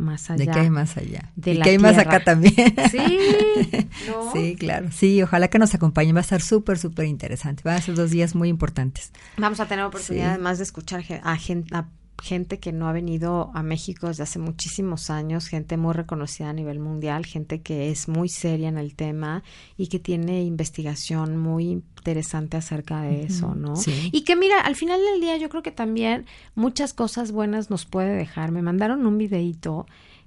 más 0.00 0.30
allá. 0.30 0.44
De 0.44 0.50
qué 0.50 0.58
hay 0.60 0.70
más 0.70 0.96
allá. 0.96 1.30
De 1.36 1.52
y 1.52 1.54
la 1.54 1.64
hay 1.66 1.76
tierra. 1.76 1.92
más 1.92 1.98
acá 1.98 2.24
también. 2.24 2.74
Sí, 2.90 3.88
¿no? 4.08 4.32
sí, 4.32 4.56
claro. 4.58 4.88
Sí, 4.90 5.22
ojalá 5.22 5.48
que 5.48 5.58
nos 5.58 5.74
acompañen. 5.74 6.14
Va 6.14 6.20
a 6.20 6.22
estar 6.22 6.40
súper, 6.40 6.78
súper 6.78 7.06
interesante. 7.06 7.62
Van 7.64 7.76
a 7.76 7.80
ser 7.80 7.94
dos 7.94 8.10
días 8.10 8.34
muy 8.34 8.48
importantes. 8.48 9.12
Vamos 9.36 9.60
a 9.60 9.66
tener 9.66 9.84
oportunidad 9.84 10.24
sí. 10.24 10.30
además 10.30 10.58
de 10.58 10.64
escuchar 10.64 11.04
a 11.22 11.36
gente, 11.36 11.74
a 11.74 11.86
gente 12.22 12.58
que 12.58 12.72
no 12.72 12.88
ha 12.88 12.92
venido 12.92 13.50
a 13.54 13.62
México 13.62 14.08
desde 14.08 14.22
hace 14.22 14.38
muchísimos 14.38 15.10
años, 15.10 15.46
gente 15.46 15.76
muy 15.76 15.94
reconocida 15.94 16.50
a 16.50 16.52
nivel 16.52 16.78
mundial, 16.78 17.26
gente 17.26 17.62
que 17.62 17.90
es 17.90 18.08
muy 18.08 18.28
seria 18.28 18.68
en 18.68 18.78
el 18.78 18.94
tema 18.94 19.42
y 19.76 19.88
que 19.88 19.98
tiene 19.98 20.42
investigación 20.42 21.36
muy 21.36 21.70
interesante 21.70 22.56
acerca 22.56 23.02
de 23.02 23.24
eso, 23.24 23.54
¿no? 23.54 23.76
Sí. 23.76 24.10
Y 24.12 24.22
que 24.22 24.36
mira, 24.36 24.60
al 24.60 24.76
final 24.76 25.00
del 25.00 25.20
día 25.20 25.36
yo 25.36 25.48
creo 25.48 25.62
que 25.62 25.72
también 25.72 26.26
muchas 26.54 26.94
cosas 26.94 27.32
buenas 27.32 27.70
nos 27.70 27.86
puede 27.86 28.14
dejar. 28.14 28.52
Me 28.52 28.62
mandaron 28.62 29.06
un 29.06 29.18
videíto 29.18 29.86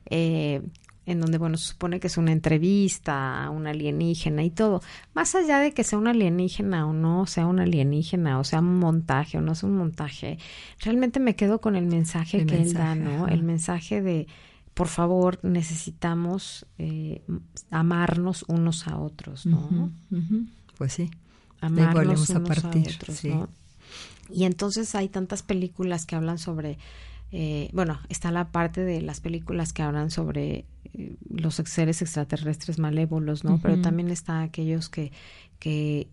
eh, 0.10 0.62
en 1.06 1.20
donde, 1.20 1.38
bueno, 1.38 1.58
se 1.58 1.68
supone 1.68 2.00
que 2.00 2.08
es 2.08 2.18
una 2.18 2.32
entrevista 2.32 3.44
a 3.44 3.50
un 3.50 3.68
alienígena 3.68 4.44
y 4.44 4.50
todo. 4.50 4.82
Más 5.14 5.36
allá 5.36 5.60
de 5.60 5.74
que 5.74 5.84
sea 5.84 6.00
un 6.00 6.08
alienígena 6.08 6.88
o 6.88 6.94
no 6.94 7.26
sea 7.26 7.46
un 7.46 7.60
alienígena, 7.60 8.40
o 8.40 8.44
sea 8.44 8.60
un 8.60 8.80
montaje 8.80 9.38
o 9.38 9.42
no 9.42 9.56
sea 9.56 9.70
un 9.70 9.78
montaje, 9.78 10.38
realmente 10.80 11.20
me 11.20 11.36
quedo 11.36 11.60
con 11.60 11.76
el 11.76 11.88
mensaje 11.88 12.38
el 12.38 12.46
que 12.48 12.58
mensaje, 12.58 12.94
él 12.94 13.04
da, 13.04 13.12
¿no? 13.12 13.26
ajá. 13.26 13.34
El 13.34 13.44
mensaje 13.44 14.02
de, 14.02 14.28
por 14.74 14.88
favor, 14.88 15.40
necesitamos 15.44 16.66
eh, 16.78 17.22
amarnos 17.70 18.46
unos 18.48 18.88
a 18.88 18.98
otros, 18.98 19.46
¿no? 19.46 19.60
Uh 19.60 19.72
-huh, 19.72 19.92
uh 20.12 20.18
-huh. 20.18 20.48
Pues 20.78 20.94
sí. 20.94 21.12
Amarnos 21.60 22.30
a 22.30 22.40
unos 22.40 22.50
partir, 22.50 22.88
a 22.88 22.96
otros, 22.96 23.18
sí. 23.18 23.30
¿no? 23.30 23.50
Y 24.34 24.46
entonces 24.46 24.96
hay 24.96 25.10
tantas 25.10 25.44
películas 25.44 26.06
que 26.06 26.16
hablan 26.16 26.38
sobre 26.38 26.78
eh, 27.36 27.72
bueno, 27.74 28.00
está 28.10 28.30
la 28.32 28.52
parte 28.52 28.82
de 28.82 29.02
las 29.02 29.20
películas 29.20 29.74
que 29.74 29.82
hablan 29.82 30.12
sobre 30.12 30.66
los 31.30 31.56
seres 31.56 32.02
extraterrestres 32.02 32.80
malévolos, 32.80 33.44
¿no? 33.44 33.54
Uh 33.54 33.58
-huh. 33.58 33.62
Pero 33.62 33.82
también 33.82 34.10
está 34.10 34.42
aquellos 34.42 34.90
que, 34.90 35.12
que 35.60 36.08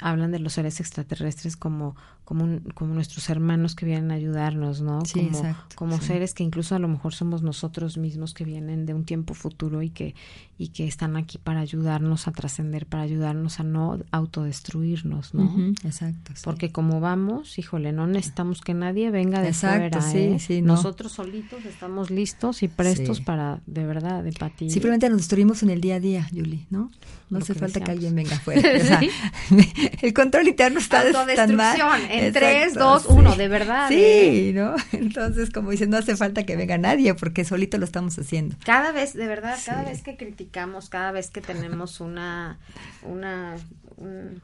hablan 0.00 0.30
de 0.30 0.38
los 0.38 0.54
seres 0.54 0.80
extraterrestres 0.80 1.56
como 1.56 1.96
como, 2.24 2.44
un, 2.44 2.60
como 2.74 2.94
nuestros 2.94 3.28
hermanos 3.30 3.74
que 3.74 3.84
vienen 3.86 4.10
a 4.10 4.14
ayudarnos, 4.14 4.80
¿no? 4.80 5.04
Sí, 5.04 5.20
como 5.20 5.38
exacto, 5.38 5.76
como 5.76 5.98
sí. 5.98 6.06
seres 6.06 6.34
que 6.34 6.44
incluso 6.44 6.74
a 6.74 6.78
lo 6.78 6.88
mejor 6.88 7.14
somos 7.14 7.42
nosotros 7.42 7.98
mismos 7.98 8.34
que 8.34 8.44
vienen 8.44 8.86
de 8.86 8.94
un 8.94 9.04
tiempo 9.04 9.34
futuro 9.34 9.82
y 9.82 9.90
que 9.90 10.14
y 10.62 10.68
que 10.68 10.86
están 10.86 11.16
aquí 11.16 11.38
para 11.38 11.58
ayudarnos 11.58 12.28
a 12.28 12.32
trascender, 12.32 12.86
para 12.86 13.02
ayudarnos 13.02 13.58
a 13.58 13.64
no 13.64 13.98
autodestruirnos, 14.12 15.34
¿no? 15.34 15.44
Uh 15.44 15.56
-huh, 15.56 15.84
exacto. 15.84 16.32
Sí. 16.36 16.42
Porque 16.44 16.70
como 16.70 17.00
vamos, 17.00 17.58
híjole, 17.58 17.90
no 17.92 18.06
necesitamos 18.06 18.60
que 18.60 18.72
nadie 18.72 19.10
venga 19.10 19.40
de 19.42 19.48
exacto, 19.48 20.00
fuera, 20.00 20.12
sí, 20.12 20.18
¿eh? 20.18 20.38
sí, 20.38 20.62
no. 20.62 20.74
Nosotros 20.74 21.10
solitos 21.10 21.64
estamos 21.64 22.10
listos 22.10 22.62
y 22.62 22.68
prestos 22.68 23.20
para, 23.20 23.60
de 23.66 23.84
verdad, 23.84 24.22
de 24.22 24.32
patir. 24.32 24.70
Simplemente 24.70 25.08
nos 25.08 25.18
destruimos 25.18 25.64
en 25.64 25.70
el 25.70 25.80
día 25.80 25.96
a 25.96 26.00
día, 26.00 26.28
Julie, 26.30 26.66
¿no? 26.70 26.92
No 27.28 27.38
Lo 27.38 27.44
hace 27.44 27.54
que 27.54 27.58
falta 27.58 27.80
que 27.80 27.90
alguien 27.90 28.14
venga 28.14 28.36
afuera. 28.36 28.60
O 28.60 28.86
sea, 28.86 29.00
el 30.02 30.12
control 30.12 30.46
interno 30.46 30.78
está 30.78 31.02
tan 31.34 31.56
mal. 31.56 31.76
En 32.12 32.26
Exacto, 32.26 32.40
3, 32.40 32.74
2, 32.74 33.02
sí. 33.02 33.08
1, 33.10 33.36
de 33.36 33.48
verdad. 33.48 33.90
¿eh? 33.90 34.30
Sí, 34.30 34.52
¿no? 34.52 34.74
Entonces, 34.92 35.48
como 35.50 35.70
dicen, 35.70 35.88
no 35.88 35.96
hace 35.96 36.14
falta 36.14 36.44
que 36.44 36.56
venga 36.56 36.76
nadie 36.76 37.14
porque 37.14 37.42
solito 37.44 37.78
lo 37.78 37.86
estamos 37.86 38.18
haciendo. 38.18 38.54
Cada 38.66 38.92
vez, 38.92 39.14
de 39.14 39.26
verdad, 39.26 39.58
cada 39.64 39.82
vez 39.84 40.02
que 40.02 40.18
criticamos, 40.18 40.90
cada 40.90 41.10
vez 41.10 41.30
que 41.30 41.40
tenemos 41.40 42.00
una, 42.00 42.58
una, 43.02 43.56
un, 43.96 44.42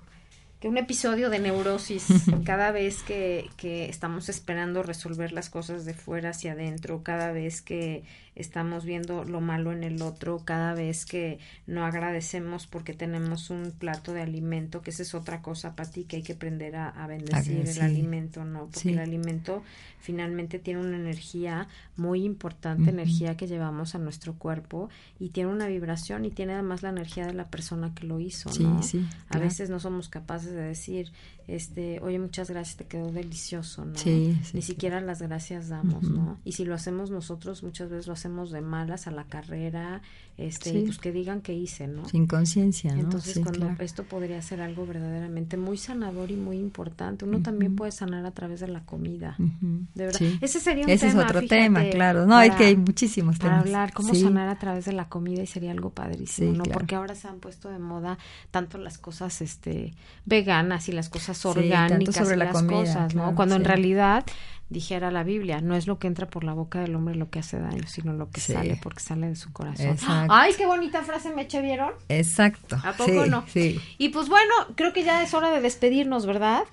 que 0.61 0.69
un 0.69 0.79
episodio 0.79 1.29
de 1.29 1.41
neurosis, 1.41 2.07
cada 2.47 2.73
vez 2.73 3.03
que, 3.03 3.51
que 3.59 3.91
estamos 3.91 4.31
esperando 4.31 4.83
resolver 4.83 5.33
las 5.33 5.51
cosas 5.51 5.85
de 5.85 5.93
fuera 5.93 6.31
hacia 6.31 6.53
adentro, 6.53 7.03
cada 7.03 7.33
vez 7.33 7.61
que 7.61 8.03
estamos 8.39 8.85
viendo 8.85 9.25
lo 9.25 9.41
malo 9.41 9.73
en 9.73 9.85
el 9.85 10.01
otro, 10.01 10.43
cada 10.45 10.73
vez 10.73 11.05
que 11.05 11.39
no 11.67 11.85
agradecemos 11.85 12.67
porque 12.67 12.95
tenemos 12.95 13.51
un 13.51 13.73
plato 13.73 14.13
de 14.15 14.23
alimento, 14.23 14.81
que 14.81 14.91
esa 14.91 15.03
es 15.03 15.15
otra 15.15 15.43
cosa 15.43 15.75
para 15.77 15.91
ti, 15.91 16.05
que 16.05 16.17
hay 16.17 16.23
que 16.23 16.35
aprender 16.35 16.77
a, 16.77 16.89
a 16.89 17.07
bendecir 17.07 17.67
sí. 17.67 17.79
el 17.79 17.85
alimento, 17.85 18.45
¿no? 18.45 18.67
Porque 18.67 18.79
Sí. 18.81 18.89
el 18.91 19.01
alimento 19.01 19.63
finalmente 20.01 20.59
tiene 20.59 20.81
una 20.81 20.97
energía 20.97 21.69
muy 21.97 22.25
importante, 22.25 22.91
energía 22.91 23.37
que 23.37 23.47
llevamos 23.49 23.95
a 23.95 23.99
nuestro 23.99 24.35
cuerpo 24.35 24.89
y 25.19 25.31
tiene 25.31 25.51
una 25.51 25.67
vibración 25.67 26.25
y 26.25 26.31
tiene 26.31 26.53
además 26.55 26.83
la 26.83 26.91
energía 26.91 27.27
de 27.27 27.35
la 27.35 27.49
persona 27.49 27.93
que 27.95 28.07
lo 28.07 28.21
hizo, 28.21 28.51
Sí, 28.53 28.63
¿no? 28.63 28.83
sí, 28.83 29.05
A 29.27 29.33
claro. 29.33 29.47
veces 29.47 29.69
no 29.69 29.81
somos 29.81 30.09
capaces 30.09 30.53
de 30.53 30.63
decir, 30.63 31.11
este, 31.49 31.99
oye, 32.01 32.19
muchas 32.19 32.51
gracias, 32.51 32.77
te 32.77 32.85
quedó 32.87 33.11
delicioso, 33.11 33.85
¿no? 33.85 33.97
Sí, 33.99 34.39
sí, 34.45 34.51
Ni 34.55 34.63
siquiera 34.63 35.01
las 35.01 35.21
gracias 35.21 35.69
damos. 35.69 36.05
¿no? 36.05 36.39
Y 36.45 36.53
si 36.53 36.65
lo 36.65 36.75
hacemos 36.75 37.11
nosotros, 37.11 37.63
muchas 37.63 37.91
veces 37.91 38.07
lo 38.07 38.13
hacemos 38.13 38.28
de 38.29 38.61
malas 38.61 39.07
a 39.07 39.11
la 39.11 39.25
carrera, 39.25 40.03
este, 40.37 40.71
Sí. 40.71 40.79
y 40.79 40.83
pues 40.85 40.99
que 40.99 41.11
digan 41.11 41.41
que 41.41 41.53
hice, 41.53 41.89
¿no? 41.89 42.09
Sin 42.09 42.27
conciencia, 42.29 42.93
¿no? 42.95 43.01
Entonces, 43.01 43.35
Sí, 43.35 43.43
cuando 43.43 43.67
claro. 43.67 43.83
esto 43.83 44.05
podría 44.05 44.41
ser 44.41 44.61
algo 44.61 44.87
verdaderamente 44.87 45.57
muy 45.57 45.77
sanador 45.77 46.31
y 46.31 46.37
muy 46.37 46.59
importante, 46.59 47.25
uno 47.25 47.41
también 47.43 47.75
puede 47.75 47.91
sanar 47.91 48.25
a 48.25 48.31
través 48.31 48.61
de 48.61 48.69
la 48.69 48.81
comida. 48.85 49.35
Ujú. 49.39 49.87
De 49.95 50.05
verdad. 50.07 50.19
Sí. 50.21 50.39
Ese 50.41 50.61
sería 50.61 50.85
un 50.85 50.91
Ese 50.91 51.09
tema, 51.09 51.23
es 51.23 51.29
otro 51.29 51.41
fíjate, 51.41 51.61
tema, 51.63 51.85
claro. 51.91 52.25
No, 52.27 52.37
hay 52.37 52.51
para- 52.51 52.59
que 52.59 52.65
hay 52.67 52.77
muchísimos 52.77 53.39
para 53.39 53.51
temas. 53.55 53.65
hablar 53.67 53.93
cómo 53.93 54.15
sanar 54.15 54.49
a 54.49 54.59
través 54.61 54.85
de 54.85 54.93
la 54.93 55.09
comida 55.09 55.43
y 55.43 55.47
sería 55.49 55.73
algo 55.73 55.91
padrísimo, 55.91 56.53
¿no? 56.53 56.63
claro. 56.65 56.79
Porque 56.79 56.95
ahora 56.95 57.15
se 57.17 57.27
han 57.27 57.41
puesto 57.41 57.69
de 57.71 57.81
moda 57.81 58.17
tanto 58.53 58.79
las 58.79 58.97
cosas 58.99 59.41
este 59.43 59.93
veganas 60.25 60.89
y 60.89 60.93
las 60.93 61.09
cosas 61.09 61.45
orgánicas 61.47 62.15
sobre 62.15 62.37
y 62.37 62.39
la 62.39 62.45
las 62.45 62.53
comida, 62.55 62.79
cosas, 62.81 63.15
¿no? 63.15 63.23
claro, 63.23 63.35
Cuando 63.37 63.57
en 63.57 63.65
realidad 63.65 64.25
dijera 64.71 65.11
la 65.11 65.23
Biblia, 65.25 65.61
no 65.61 65.75
es 65.75 65.87
lo 65.87 65.99
que 65.99 66.07
entra 66.09 66.27
por 66.29 66.45
la 66.45 66.53
boca 66.53 66.81
del 66.81 66.95
hombre 66.95 67.15
lo 67.15 67.31
que 67.31 67.39
hace 67.39 67.59
daño, 67.59 67.87
sino 67.87 68.13
lo 68.13 68.31
que 68.31 68.41
Sí. 68.41 68.53
sale 68.53 68.79
porque 68.83 69.01
sale 69.01 69.29
de 69.29 69.37
su 69.37 69.53
corazón. 69.53 69.87
Exacto. 69.87 70.33
Ay, 70.35 70.53
qué 70.59 70.67
bonita 70.67 71.03
frase 71.03 71.33
me 71.35 71.43
eché, 71.43 71.63
¿vieron? 71.63 71.93
Exacto. 72.09 72.77
¿A 72.85 72.93
poco 72.93 73.25
sí, 73.25 73.31
no? 73.31 73.45
Sí. 73.49 73.81
Y 73.97 74.11
pues 74.11 74.29
bueno, 74.29 74.53
creo 74.75 74.93
que 74.93 75.05
ya 75.05 75.23
es 75.23 75.33
hora 75.35 75.51
de 75.51 75.61
despedirnos, 75.61 76.27
¿verdad? 76.27 76.65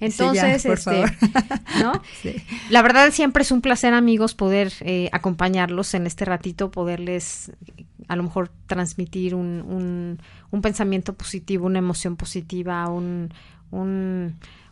Entonces, 0.00 0.62
Sí, 0.62 0.68
ya, 0.68 0.70
por 0.74 0.78
este, 0.78 1.06
favor. 1.06 1.12
¿no? 1.82 2.02
Sí. 2.22 2.36
La 2.70 2.82
verdad 2.82 3.10
siempre 3.10 3.42
es 3.42 3.50
un 3.50 3.60
placer, 3.62 3.94
amigos, 3.94 4.34
poder 4.34 4.72
eh, 4.80 5.08
acompañarlos 5.12 5.94
en 5.94 6.06
este 6.06 6.24
ratito, 6.24 6.70
poderles 6.70 7.52
a 8.06 8.16
lo 8.16 8.22
mejor 8.22 8.50
transmitir 8.66 9.34
un, 9.34 9.62
un, 9.62 10.20
un 10.50 10.60
pensamiento 10.62 11.14
positivo, 11.14 11.66
una 11.66 11.78
emoción 11.78 12.16
positiva, 12.16 12.86
un, 12.88 13.32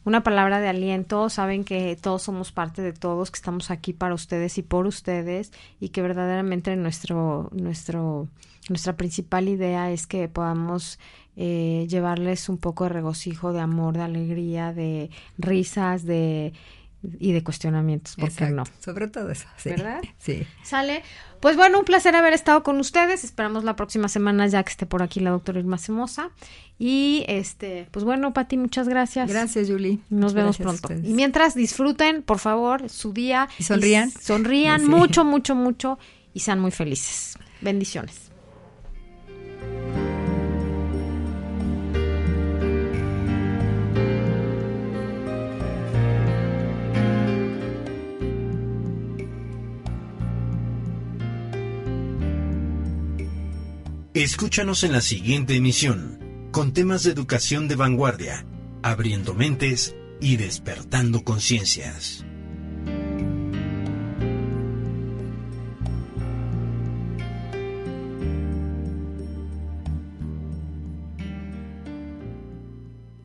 una 0.05 0.23
palabra 0.23 0.61
de 0.61 0.69
aliento, 0.69 1.29
saben 1.29 1.65
que 1.65 1.97
todos 2.01 2.23
somos 2.23 2.53
parte 2.53 2.83
de 2.83 2.93
todos, 2.93 3.31
que 3.31 3.37
estamos 3.37 3.71
aquí 3.71 3.93
para 3.93 4.15
ustedes 4.15 4.59
y 4.59 4.63
por 4.63 4.87
ustedes 4.87 5.53
y 5.81 5.91
que 5.91 6.03
verdaderamente 6.03 6.75
nuestro, 6.77 7.49
nuestro, 7.53 8.29
nuestra 8.69 8.97
principal 8.97 9.49
idea 9.49 9.91
es 9.91 10.07
que 10.07 10.29
podamos 10.29 10.99
eh, 11.37 11.87
llevarles 11.89 12.49
un 12.49 12.59
poco 12.59 12.85
de 12.85 12.91
regocijo, 12.91 13.53
de 13.53 13.61
amor, 13.61 13.97
de 13.97 14.03
alegría, 14.03 14.73
de 14.73 15.11
risas, 15.39 16.05
de 16.05 16.53
y 17.19 17.33
de 17.33 17.43
cuestionamientos, 17.43 18.15
¿por 18.15 18.31
qué 18.31 18.49
no? 18.51 18.65
Sobre 18.79 19.09
todo 19.09 19.31
eso, 19.31 19.49
¿verdad? 19.65 20.01
Sí. 20.19 20.47
Sale. 20.63 21.03
Pues 21.43 21.57
bueno, 21.57 21.81
un 21.81 21.85
placer 21.85 22.15
haber 22.15 22.35
estado 22.35 22.63
con 22.63 22.79
ustedes. 22.79 23.25
Esperamos 23.25 23.65
la 23.65 23.75
próxima 23.75 24.07
semana 24.07 24.47
ya 24.47 24.63
que 24.63 24.71
esté 24.71 24.87
por 24.87 25.03
aquí 25.03 25.19
la 25.19 25.31
doctora 25.31 25.59
Irma 25.59 25.77
Semosa. 25.77 26.31
Y 26.79 27.25
este, 27.27 27.89
pues 27.91 28.05
bueno, 28.05 28.33
Pati, 28.33 28.57
muchas 28.57 28.89
gracias. 28.89 29.29
Gracias, 29.29 29.69
Julie. 29.69 29.99
Nos 30.09 30.35
vemos 30.35 30.57
pronto. 30.59 30.89
Y 30.93 31.15
mientras 31.15 31.57
disfruten, 31.57 32.23
por 32.23 32.39
favor, 32.39 32.89
su 32.89 33.13
día. 33.13 33.49
Y 33.59 33.65
sonrían. 33.65 34.13
sonrían 34.13 34.87
mucho, 34.89 35.25
mucho, 35.25 35.57
mucho 35.57 35.99
y 36.33 36.39
sean 36.39 36.61
muy 36.61 36.71
felices. 36.71 37.37
Bendiciones. 37.61 38.31
Escúchanos 54.15 54.85
en 54.85 54.93
la 54.93 55.01
siguiente 55.01 55.55
emisión, 55.55 56.51
con 56.53 56.75
temas 56.75 57.03
de 57.03 57.13
educación 57.13 57.67
de 57.67 57.77
vanguardia, 57.77 58.45
abriendo 58.83 59.33
mentes 59.33 59.97
y 60.21 60.37
despertando 60.37 61.25
conciencias. 61.25 62.23